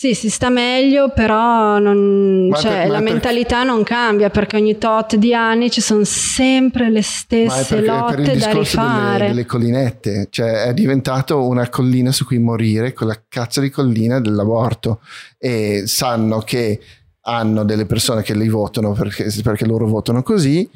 [0.00, 4.56] sì, si sta meglio, però non- Ma cioè, per- la per- mentalità non cambia perché
[4.56, 8.26] ogni tot di anni ci sono sempre le Ma è stesse perché- lotte per il
[8.26, 9.26] da discorso delle, rifare.
[9.26, 15.00] delle collinette, cioè è diventato una collina su cui morire, quella cazzo di collina dell'aborto
[15.36, 16.80] e sanno che
[17.24, 20.66] hanno delle persone che li votano perché, perché loro votano così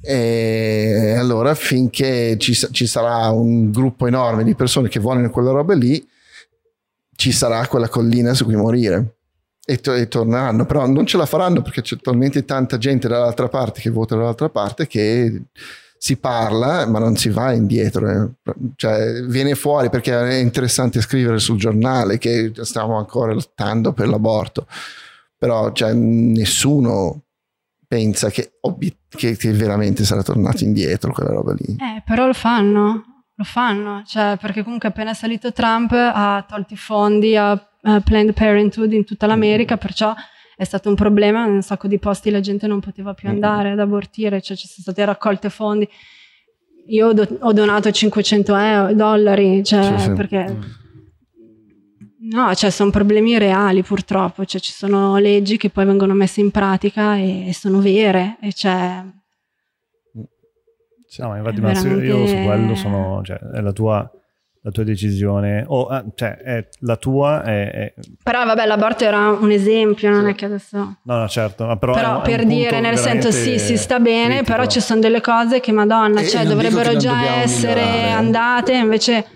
[0.00, 5.74] e allora finché ci, ci sarà un gruppo enorme di persone che vogliono quella roba
[5.74, 6.06] lì
[7.20, 9.16] ci sarà quella collina su cui morire
[9.62, 13.48] e, to- e torneranno però non ce la faranno perché c'è talmente tanta gente dall'altra
[13.48, 15.42] parte che vota dall'altra parte che
[16.02, 18.52] si parla, ma non si va indietro, eh.
[18.76, 24.66] cioè viene fuori perché è interessante scrivere sul giornale che stiamo ancora lottando per l'aborto,
[25.36, 27.24] però cioè, nessuno
[27.86, 28.52] pensa che,
[29.10, 31.76] che, che, veramente sarà tornato indietro quella roba lì.
[31.78, 33.09] Eh, però lo fanno,
[33.40, 38.34] lo fanno, cioè, perché comunque appena salito Trump ha tolto i fondi a, a Planned
[38.34, 40.14] Parenthood in tutta l'America, perciò
[40.54, 43.70] è stato un problema, in un sacco di posti la gente non poteva più andare
[43.70, 45.88] ad abortire, cioè ci sono state raccolte fondi.
[46.88, 50.12] Io ho, do- ho donato 500 euro, dollari, cioè, sì, sì.
[50.12, 50.78] perché...
[52.22, 56.50] No, cioè sono problemi reali purtroppo, cioè ci sono leggi che poi vengono messe in
[56.50, 59.02] pratica e, e sono vere, e cioè...
[61.18, 62.04] No, ma infatti, veramente...
[62.04, 64.10] io su quello sono, cioè, è la tua
[64.62, 67.42] la tua decisione, o ah, cioè è la tua.
[67.42, 67.94] È, è...
[68.22, 70.30] Però vabbè, l'aborto era un esempio, non sì.
[70.30, 70.76] è che adesso.
[71.02, 71.64] No, no, certo.
[71.64, 74.52] Ma però, però per dire, nel senso, sì, si sta bene, critico.
[74.52, 78.10] però ci sono delle cose che, madonna, cioè, dovrebbero già essere migliorare.
[78.10, 79.26] andate, invece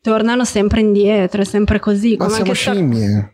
[0.00, 2.14] tornano sempre indietro, è sempre così.
[2.16, 3.33] Ma siamo scimmie.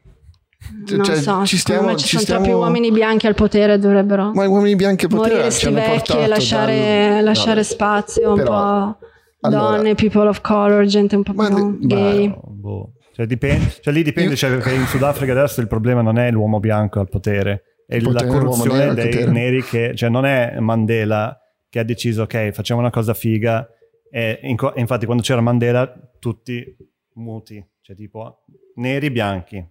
[0.88, 2.44] Non cioè, so, ci stiamo, ci sono stiamo...
[2.44, 4.32] troppi uomini bianchi al potere, dovrebbero.
[4.34, 7.24] Ma gli uomini bianchi al potere morire sti vecchi e lasciare, dal...
[7.24, 8.98] lasciare no, spazio un po'
[9.40, 12.28] allora, donne, people of color, gente un po' più di, gay.
[12.28, 12.92] Bah, boh.
[13.14, 16.60] cioè, dipende, cioè, lì dipende, cioè, perché in Sudafrica adesso il problema non è l'uomo
[16.60, 21.36] bianco al potere, è il la corruzione dei neri che, cioè non è Mandela
[21.68, 23.66] che ha deciso ok facciamo una cosa figa
[24.10, 26.76] e in, infatti quando c'era Mandela tutti
[27.14, 29.64] muti, cioè tipo neri, bianchi,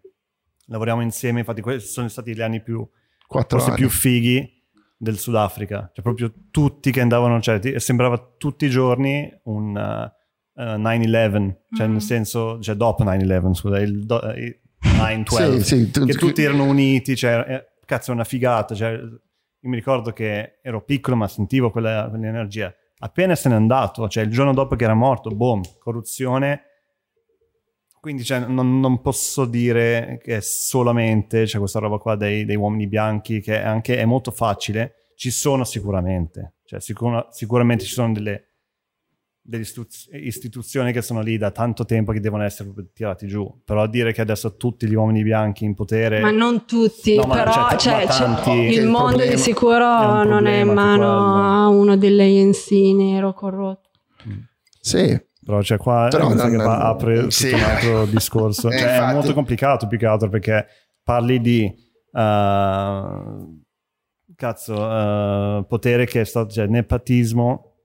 [0.69, 2.87] lavoriamo insieme, infatti questi sono stati gli anni più,
[3.27, 4.57] forse più fighi
[4.97, 10.75] del Sudafrica, cioè proprio tutti che andavano, cioè sembrava tutti i giorni un uh, uh,
[10.75, 11.91] 9-11, cioè mm.
[11.91, 16.13] nel senso, cioè dopo 9-11, scusa, il, do, uh, il 9-12, sì, sì, tu, che
[16.13, 20.83] tutti erano uniti, cioè eh, cazzo è una figata, cioè io mi ricordo che ero
[20.83, 24.93] piccolo ma sentivo quella, quell'energia, appena se n'è andato, cioè il giorno dopo che era
[24.93, 26.63] morto, boom, corruzione,
[27.99, 32.87] quindi cioè, non, non, posso dire che solamente c'è questa roba qua dei, dei, uomini
[32.87, 35.11] bianchi, che anche è molto facile.
[35.15, 38.51] Ci sono sicuramente, cioè, sicur- sicuramente ci sono delle,
[39.41, 43.61] delle istituz- istituzioni che sono lì da tanto tempo che devono essere tirati giù.
[43.65, 46.21] Però dire che adesso tutti gli uomini bianchi in potere...
[46.21, 50.45] Ma non tutti, no, però c'è, cioè, tanti, il mondo il di sicuro è non
[50.45, 53.89] è in mano a uno delle ANC nero corrotto.
[54.79, 57.51] Sì, però cioè, qua Però non, non, apre sì.
[57.51, 58.69] un altro discorso.
[58.69, 59.09] cioè, infatti...
[59.09, 60.67] È molto complicato più che altro perché
[61.01, 61.73] parli di
[62.11, 63.63] uh,
[64.35, 67.77] cazzo, uh, potere che è stato, cioè, nepotismo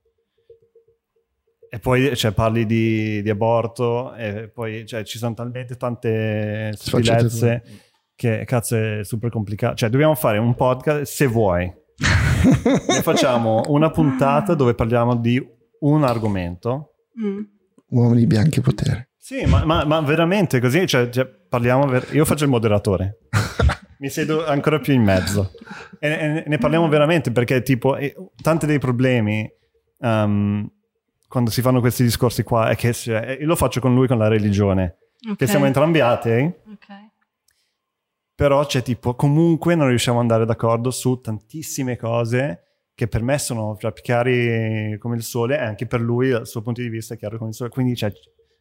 [1.70, 7.62] e poi cioè, parli di, di, aborto e poi cioè, ci sono talmente tante stupidezze
[8.14, 9.74] che cazzo è super complicato.
[9.76, 11.64] Cioè, dobbiamo fare un podcast se vuoi.
[11.96, 15.42] ne facciamo una puntata dove parliamo di
[15.80, 16.90] un argomento.
[17.18, 17.52] Mm
[17.94, 19.10] uomini bianchi potere.
[19.16, 23.20] Sì, ma, ma, ma veramente così, cioè, cioè, parliamo, ver- io faccio il moderatore,
[24.00, 25.52] mi siedo ancora più in mezzo
[25.98, 29.50] e, e ne parliamo veramente perché tipo, eh, tanti dei problemi
[29.98, 30.70] um,
[31.26, 34.18] quando si fanno questi discorsi qua è che cioè, io lo faccio con lui con
[34.18, 35.36] la religione, okay.
[35.36, 37.10] che siamo entrambi atei, okay.
[38.34, 42.63] però c'è tipo, comunque non riusciamo ad andare d'accordo su tantissime cose
[42.94, 46.62] che per me sono cioè, chiari come il sole e anche per lui dal suo
[46.62, 47.70] punto di vista è chiaro come il sole.
[47.70, 48.12] Quindi cioè,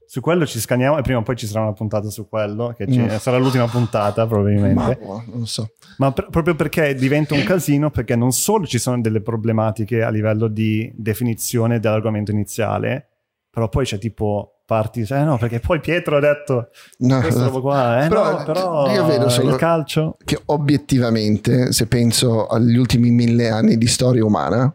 [0.05, 2.87] su quello ci scaniamo e prima o poi ci sarà una puntata su quello, che
[2.89, 3.15] mm.
[3.17, 4.99] sarà l'ultima puntata probabilmente.
[5.05, 5.73] Ma, non so.
[5.97, 10.09] Ma pr- proprio perché diventa un casino, perché non solo ci sono delle problematiche a
[10.09, 13.09] livello di definizione dell'argomento iniziale,
[13.49, 16.69] però poi c'è tipo parti, eh no, perché poi Pietro ha detto
[16.99, 21.87] no, questo qua, eh però, no, però io vedo solo il calcio che obiettivamente, se
[21.87, 24.73] penso agli ultimi mille anni di storia umana,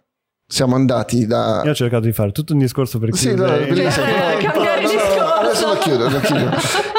[0.51, 1.61] siamo andati da...
[1.63, 3.67] Io ho cercato di fare tutto un discorso per chiudere.
[3.67, 4.07] Sì, bellissimo,
[4.41, 5.35] cambiare discorso.
[5.35, 6.51] Adesso lo chiudo, lo chiudo.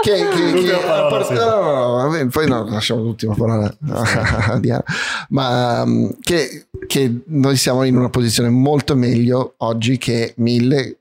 [0.03, 1.31] che, che, che parola, part...
[1.33, 4.83] no, no, no, poi no, lasciamo l'ultima parola a Diana.
[5.29, 10.98] Ma um, che, che noi siamo in una posizione molto meglio oggi che mille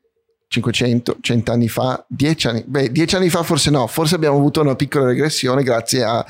[0.61, 4.61] 500, 100 anni fa, 10 anni, beh, 10 anni fa forse no, forse abbiamo avuto
[4.61, 6.25] una piccola regressione grazie a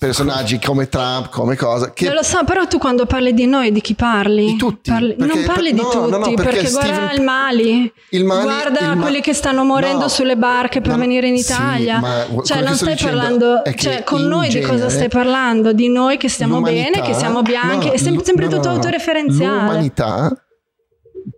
[0.00, 1.92] personaggi come Trump, come cosa.
[1.92, 2.06] Che...
[2.06, 4.46] Non lo so, però tu quando parli di noi, di chi parli?
[4.46, 4.90] Di tutti.
[4.90, 5.14] Parli...
[5.18, 5.74] non parli per...
[5.74, 6.88] di no, tutti, no, no, perché, perché Steven...
[6.88, 9.02] guarda il Mali, il Mali guarda il Ma...
[9.02, 12.00] quelli che stanno morendo sulle barche per venire in Italia.
[12.00, 15.74] Sì, cioè, non stai parlando, cioè, con noi di cosa stai parlando?
[15.74, 19.60] Di noi che stiamo bene, che siamo bianchi, è sempre, sempre tutto autoreferenziale.
[19.60, 20.32] L'umanità,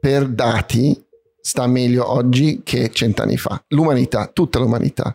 [0.00, 0.96] per dati,
[1.42, 3.62] sta meglio oggi che cent'anni fa.
[3.68, 5.14] L'umanità, tutta l'umanità.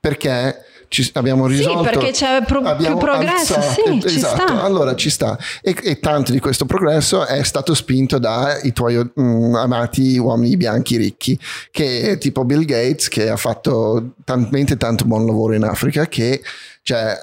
[0.00, 1.84] perché ci, abbiamo risolto.
[1.84, 4.62] Sì, perché c'è pro- più progresso, alzato, sì, esatto, ci sta.
[4.62, 5.38] allora ci sta.
[5.60, 10.56] E, e, tanto di questo progresso è stato spinto dai tuoi mh, mm, amati uomini
[10.56, 11.38] bianchi ricchi,
[11.70, 16.40] che tipo Bill Gates, che ha fatto talmente tanto buon lavoro in Africa che
[16.82, 17.14] cioè,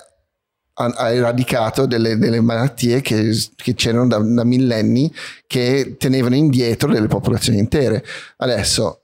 [0.76, 5.12] ha, eradicato delle, delle malattie che, che c'erano da, da millenni
[5.48, 8.04] che tenevano indietro delle popolazioni intere.
[8.38, 9.02] Adesso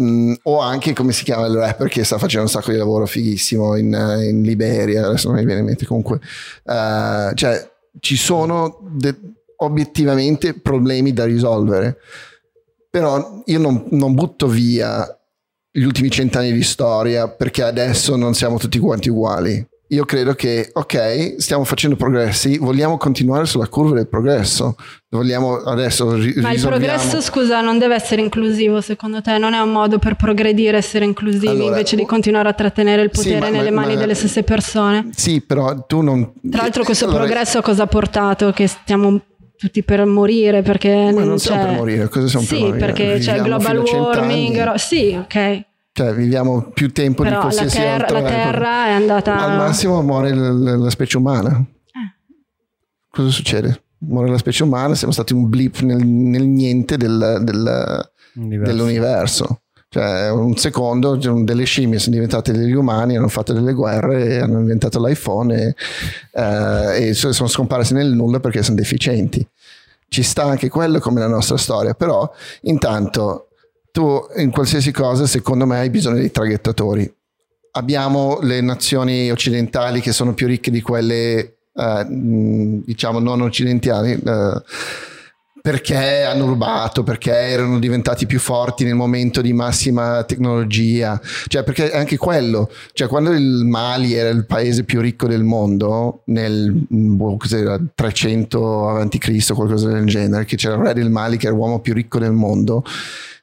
[0.00, 3.06] Mm, o anche come si chiama il rapper che sta facendo un sacco di lavoro
[3.06, 6.18] fighissimo in, in Liberia, adesso non mi viene in mente comunque.
[6.64, 7.70] Uh, cioè,
[8.00, 9.14] ci sono de-
[9.58, 11.98] obiettivamente problemi da risolvere,
[12.90, 15.06] però io non, non butto via
[15.70, 19.64] gli ultimi cent'anni di storia perché adesso non siamo tutti quanti uguali
[19.94, 24.76] io credo che, ok, stiamo facendo progressi, vogliamo continuare sulla curva del progresso.
[25.08, 29.38] Vogliamo adesso ri- Ma il progresso, scusa, non deve essere inclusivo secondo te?
[29.38, 33.10] Non è un modo per progredire essere inclusivi allora, invece di continuare a trattenere il
[33.10, 35.10] potere sì, ma, nelle ma, mani ma, delle stesse persone?
[35.14, 36.32] Sì, però tu non...
[36.50, 38.50] Tra l'altro questo allora, progresso cosa ha portato?
[38.50, 39.22] Che stiamo
[39.56, 42.78] tutti per morire perché ma non siamo per morire, cosa siamo sì, per morire?
[42.78, 45.64] Sì, perché c'è global warming, sì, ok.
[45.96, 48.18] Cioè, viviamo più tempo Però di qualsiasi la terra, altro.
[48.20, 49.38] La terra è andata.
[49.38, 51.50] Al massimo muore la, la specie umana.
[51.56, 52.34] Eh.
[53.08, 53.82] Cosa succede?
[53.98, 59.60] Muore la specie umana, siamo stati un blip nel, nel niente del, del, dell'universo.
[59.88, 64.98] Cioè, un secondo, delle scimmie sono diventate degli umani, hanno fatto delle guerre, hanno inventato
[64.98, 65.76] l'iPhone e,
[66.32, 69.46] eh, e sono scomparsi nel nulla perché sono deficienti.
[70.08, 72.28] Ci sta anche quello come la nostra storia, però
[72.62, 73.50] intanto
[73.94, 77.08] tu in qualsiasi cosa, secondo me, hai bisogno di traghettatori.
[77.76, 84.10] Abbiamo le nazioni occidentali che sono più ricche di quelle, eh, diciamo, non occidentali.
[84.14, 84.62] Eh,
[85.62, 91.92] perché hanno rubato, perché erano diventati più forti nel momento di massima tecnologia, cioè perché
[91.92, 97.38] anche quello, cioè quando il Mali era il paese più ricco del mondo nel boh,
[97.94, 99.52] 300 a.C.
[99.54, 102.32] qualcosa del genere, che c'era il re del Mali che era l'uomo più ricco del
[102.32, 102.84] mondo,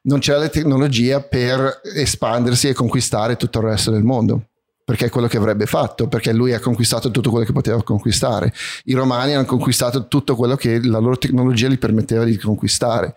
[0.03, 4.45] non c'era la tecnologia per espandersi e conquistare tutto il resto del mondo
[4.84, 8.52] perché è quello che avrebbe fatto, perché lui ha conquistato tutto quello che poteva conquistare.
[8.86, 13.15] I romani hanno conquistato tutto quello che la loro tecnologia gli permetteva di conquistare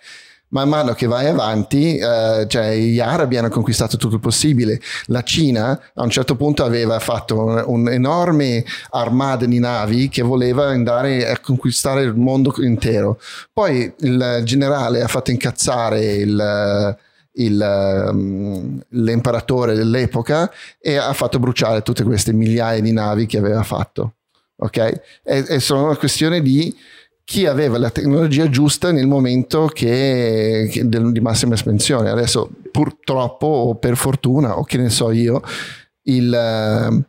[0.48, 4.80] man mano che vai avanti, eh, cioè gli arabi hanno conquistato tutto il possibile.
[5.06, 11.28] La Cina a un certo punto aveva fatto un'enorme armada di navi che voleva andare
[11.28, 13.18] a conquistare il mondo intero.
[13.52, 16.96] Poi il generale ha fatto incazzare il,
[17.34, 24.14] um, l'imperatore dell'epoca e ha fatto bruciare tutte queste migliaia di navi che aveva fatto.
[24.56, 24.76] Ok?
[24.76, 26.74] E, e sono una questione di
[27.24, 32.10] chi aveva la tecnologia giusta nel momento che, che del, di massima espansione.
[32.10, 35.42] Adesso purtroppo o per fortuna o che ne so io,
[36.02, 37.06] il,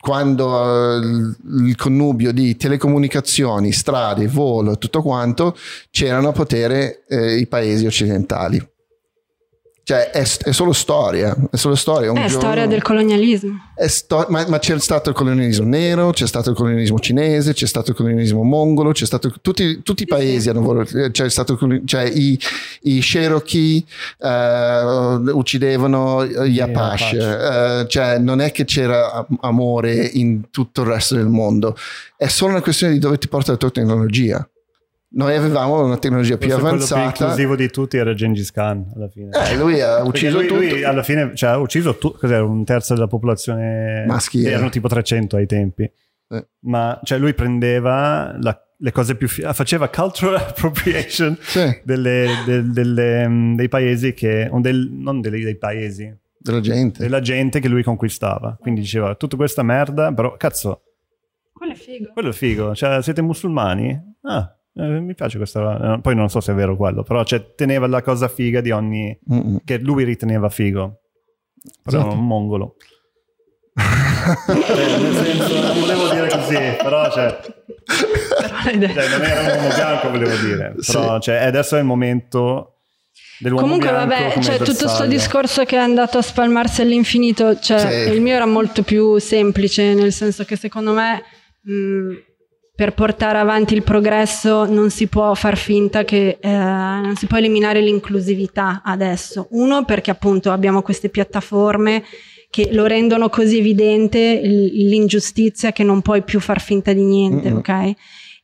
[0.00, 1.36] quando il,
[1.66, 5.56] il connubio di telecomunicazioni, strade, volo e tutto quanto
[5.90, 8.71] c'erano a potere eh, i paesi occidentali.
[9.84, 11.36] Cioè, è, è, solo storia.
[11.50, 12.12] È solo storia.
[12.12, 13.70] Un è giorno, storia del colonialismo.
[13.86, 17.90] Sto- ma, ma, c'è stato il colonialismo nero, c'è stato il colonialismo cinese, c'è stato
[17.90, 22.38] il colonialismo mongolo, c'è stato, tutti, tutti i paesi hanno voluto, c'è stato, cioè i,
[22.82, 23.82] i Cherokee
[24.18, 31.16] uh, uccidevano gli Apache, uh, cioè non è che c'era amore in tutto il resto
[31.16, 31.76] del mondo,
[32.16, 34.46] è solo una questione di dove ti porta la tua tecnologia
[35.14, 36.94] noi avevamo una tecnologia più Forse avanzata.
[36.94, 39.30] Quello più inclusivo di tutti era Gengis Khan alla fine.
[39.30, 40.60] Eh, lui ha ucciso lui, tutto.
[40.60, 44.50] Lui alla fine cioè, ha ucciso tu, cos'era, un terzo della popolazione maschile.
[44.50, 45.90] Erano tipo 300 ai tempi.
[46.28, 46.46] Eh.
[46.60, 51.80] Ma cioè, lui prendeva la, le cose più faceva cultural appropriation sì.
[51.84, 57.02] delle, de, delle, mm, dei paesi che del, non dei, dei paesi della gente.
[57.02, 58.56] della gente che lui conquistava.
[58.58, 60.82] Quindi diceva tutta questa merda, però cazzo.
[61.52, 62.12] Quello è figo.
[62.12, 62.74] Quello è figo.
[62.74, 64.16] Cioè, siete musulmani?
[64.22, 65.94] Ah, eh, mi piace questa.
[65.94, 68.70] Eh, poi non so se è vero quello, però cioè, teneva la cosa figa di
[68.70, 69.18] ogni.
[69.32, 69.58] Mm-mm.
[69.64, 71.00] che lui riteneva figo.
[71.82, 72.14] Però esatto.
[72.14, 72.76] un mongolo.
[73.74, 77.38] cioè, nel senso, non volevo dire così, però cioè.
[78.64, 80.74] cioè non era un uomo bianco, volevo dire.
[80.86, 81.20] Però sì.
[81.20, 82.68] cioè, adesso è il momento.
[83.42, 88.12] Comunque, vabbè, cioè, tutto questo discorso che è andato a spalmarsi all'infinito, cioè, sì.
[88.12, 91.22] il mio era molto più semplice, nel senso che secondo me.
[91.62, 92.30] Mh,
[92.82, 97.38] per portare avanti il progresso non si può far finta che eh, non si può
[97.38, 99.46] eliminare l'inclusività adesso.
[99.50, 102.02] Uno, perché appunto abbiamo queste piattaforme
[102.50, 107.58] che lo rendono così evidente l'ingiustizia che non puoi più far finta di niente, mm-hmm.
[107.58, 107.92] ok?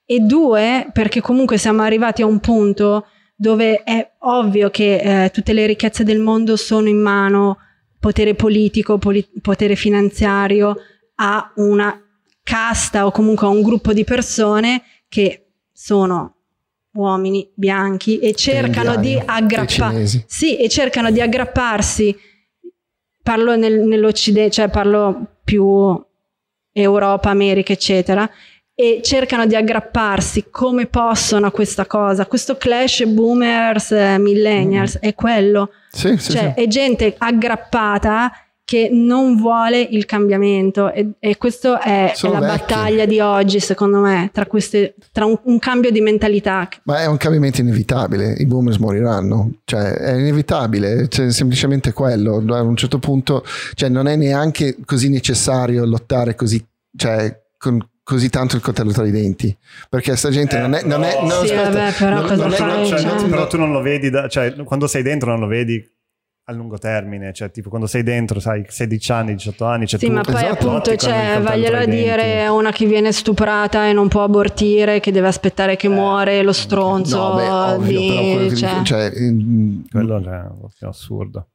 [0.04, 5.52] E due, perché comunque siamo arrivati a un punto dove è ovvio che eh, tutte
[5.52, 7.58] le ricchezze del mondo sono in mano
[7.98, 10.76] potere politico, poli- potere finanziario
[11.16, 12.00] a una
[12.48, 16.36] casta o comunque a un gruppo di persone che sono
[16.92, 20.24] uomini bianchi e cercano indiani, di aggrapparsi.
[20.26, 22.16] Sì, e cercano di aggrapparsi.
[23.22, 26.02] Parlo nel- nell'Occidente, cioè parlo più
[26.72, 28.28] Europa, America, eccetera.
[28.74, 32.24] E cercano di aggrapparsi come possono a questa cosa.
[32.24, 35.72] Questo clash boomers, eh, millennials è quello.
[35.90, 36.62] Sì, sì, cioè, sì.
[36.62, 38.32] è gente aggrappata
[38.68, 40.92] che non vuole il cambiamento.
[40.92, 42.46] E, e questo è, è la vecchi.
[42.58, 46.68] battaglia di oggi secondo me tra, queste, tra un, un cambio di mentalità.
[46.82, 52.60] Ma è un cambiamento inevitabile, i boomers moriranno, cioè è inevitabile, cioè, semplicemente quello, a
[52.60, 53.42] un certo punto
[53.72, 56.62] cioè, non è neanche così necessario lottare così,
[56.94, 59.54] cioè, con così tanto il coltello tra i denti,
[59.88, 60.82] perché sta gente Eh, non è...
[60.82, 63.28] Non è però- no, Sì, aspetta, vabbè, però non- cosa non è- fai, cioè, cioè?
[63.28, 65.82] però tu non lo vedi, da- cioè, quando sei dentro non lo vedi
[66.48, 70.06] a lungo termine, cioè tipo quando sei dentro, sai, 16 anni, 18 anni, cioè, Sì,
[70.06, 73.92] tu ma poi esatto, appunto, cioè, tra vaglielo a dire una che viene stuprata e
[73.92, 78.08] non può abortire, che deve aspettare che muore lo stronzo No, beh, ovvio, di...
[78.08, 81.48] però quello cioè- cioè, mm, Quello è assurdo.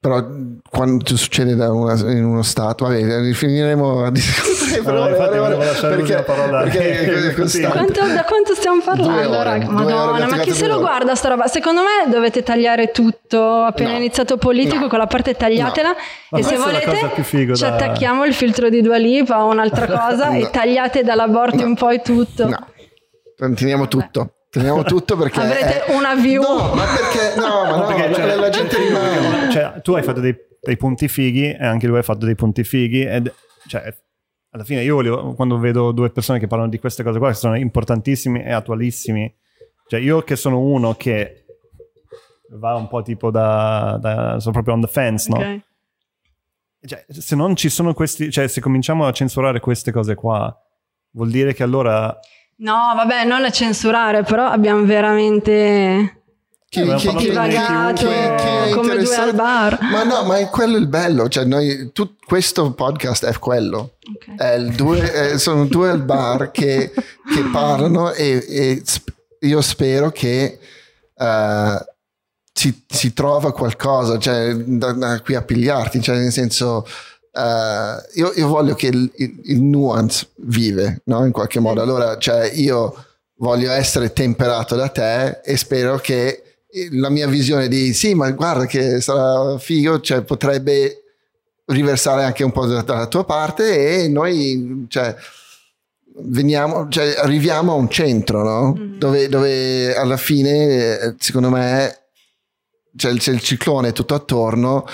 [0.00, 0.24] Però
[0.70, 5.38] quando succede da una- in uno stato, vabbè, finiremo a discutere per No, ore, infatti
[5.38, 6.62] volevo lasciare perché, parola.
[6.62, 7.62] perché Così.
[7.62, 11.48] Quanto- da quanto stiamo parlando, ore, Madonna, ma chi se lo guarda sta roba?
[11.48, 13.96] Secondo me dovete tagliare tutto appena No.
[13.96, 14.88] iniziato politico, No.
[14.88, 15.94] con la parte tagliatela
[16.30, 20.28] Ma e se volete ci da- attacchiamo il filtro di Dua Lipa o un'altra cosa
[20.30, 20.38] No.
[20.38, 22.46] e tagliate dall'aborto in poi tutto.
[22.46, 24.32] No, teniamo tutto.
[24.50, 26.40] Teniamo tutto perché Avrete è- una view.
[26.42, 29.27] No, ma perché no, ma no, perché, cioè, la gente rimane.
[29.50, 32.64] Cioè, tu hai fatto dei, dei punti fighi e anche lui ha fatto dei punti
[32.64, 33.32] fighi ed
[33.66, 33.94] cioè,
[34.50, 37.34] alla fine io volevo, quando vedo due persone che parlano di queste cose qua che
[37.34, 39.34] sono importantissimi e attualissimi
[39.86, 41.44] cioè io che sono uno che
[42.50, 45.36] va un po' tipo da, da sono proprio on the fence no?
[45.36, 45.60] Ok.
[46.80, 50.56] Cioè, se non ci sono questi cioè se cominciamo a censurare queste cose qua
[51.10, 52.18] vuol dire che allora
[52.60, 56.17] No, vabbè, non a censurare, però abbiamo veramente
[56.70, 59.78] Chi, Abbiamo chi- parlato chi- di divagato chi- chi è come due al bar.
[59.90, 61.28] Ma no, ma è quello il bello.
[61.28, 63.94] Cioè, noi, tu- questo podcast è quello.
[64.06, 64.34] Ok.
[64.36, 69.62] È il due, eh, sono due al bar che, che parlano e, e sp- io
[69.62, 70.58] spero che
[71.16, 71.86] eh,
[72.52, 76.02] si, si trova qualcosa cioè, da, da qui a pigliarti.
[76.02, 76.84] Cioè, nel senso,
[77.32, 81.24] eh, io, io voglio che il, il- il nuance vive no?
[81.24, 81.80] in qualche modo.
[81.80, 83.04] Allora, cioè, io
[83.38, 86.42] voglio essere temperato da te e spero che
[86.92, 91.02] la mia visione di sì, ma guarda che sarà figo, cioè potrebbe
[91.66, 95.14] riversare anche un po' da- dalla tua parte e noi cioè,
[96.20, 98.74] veniamo, cioè, arriviamo a un centro, no?
[98.76, 98.98] Mhm.
[98.98, 101.96] Dove, dove alla fine, secondo me,
[102.96, 104.86] c'è il, c'è il ciclone tutto attorno,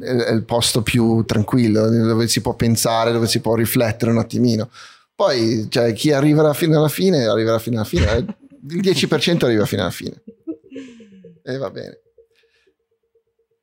[0.00, 4.18] è, è il posto più tranquillo, dove si può pensare, dove si può riflettere un
[4.18, 4.70] attimino.
[5.14, 8.10] Poi, cioè, chi arriverà fino alla fine, arriverà fino alla fine.
[8.16, 8.24] eh.
[8.70, 10.14] Il 10% arriva fino alla fine.
[11.44, 11.98] E va bene.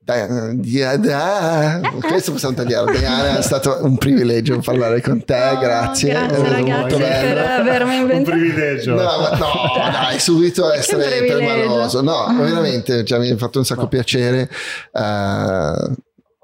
[0.02, 2.98] Dai, dia- da- questo possiamo tagliare.
[2.98, 6.12] Diana, è stato un privilegio parlare con te, Oh, grazie.
[6.14, 8.38] grazie, ragazzi, molto per avermi un inventato.
[8.38, 12.02] privilegio No, ma no, dai, subito essere permaloso.
[12.02, 14.50] No, veramente, cioè, mi ha fatto un sacco piacere.
[14.92, 15.96] Eh,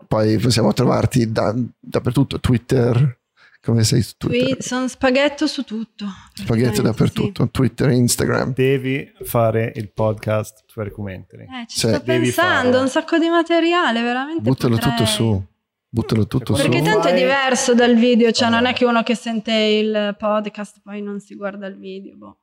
[0.08, 3.18] poi possiamo trovarti da- dappertutto, Twitter,
[3.66, 4.54] come sei su Twitter?
[4.56, 6.06] Qui sono spaghetto su tutto.
[6.46, 8.54] Praticamente, dappertutto, Twitter, Instagram.
[8.54, 11.54] devi fare il podcast Documentary sì.
[11.62, 11.88] Eh, ci Sì.
[11.90, 12.82] sto pensando, farlo.
[12.82, 14.42] un sacco di materiale, veramente.
[14.42, 14.96] Buttalo potrei.
[14.96, 15.44] tutto su.
[15.90, 16.70] Buttalo tutto Perché su.
[16.70, 18.74] Perché Non tanto è diverso dal video, cioè non Vabbè.
[18.74, 22.38] è che uno che sente il podcast poi non si guarda il video, boh.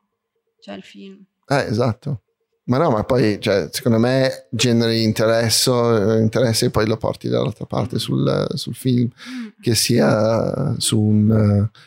[0.60, 1.22] Cioè il film.
[1.46, 2.22] Eh, esatto.
[2.64, 7.28] Ma no, ma poi, cioè, secondo me generi interesso, eh, interesse e poi lo porti
[7.28, 9.08] dall'altra parte sul, sul film,
[9.60, 11.78] che sia su un, eh,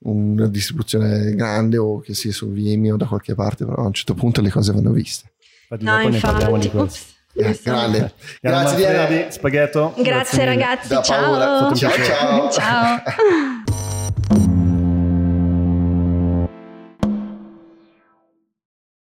[0.00, 4.14] una distribuzione grande o che sia su Vimeo da qualche parte, però a un certo
[4.14, 5.30] punto le cose vanno viste.
[5.70, 6.78] Infatti No, dopo ne parliamo di infatti.
[6.88, 7.16] questo.
[7.34, 8.12] Eh, grande.
[8.40, 9.30] Grazie, Diana.
[9.30, 10.50] spaghetto Grazie mille.
[10.50, 11.74] ragazzi, ciao.
[11.74, 12.50] Ciao, ciao.
[12.50, 13.02] ciao.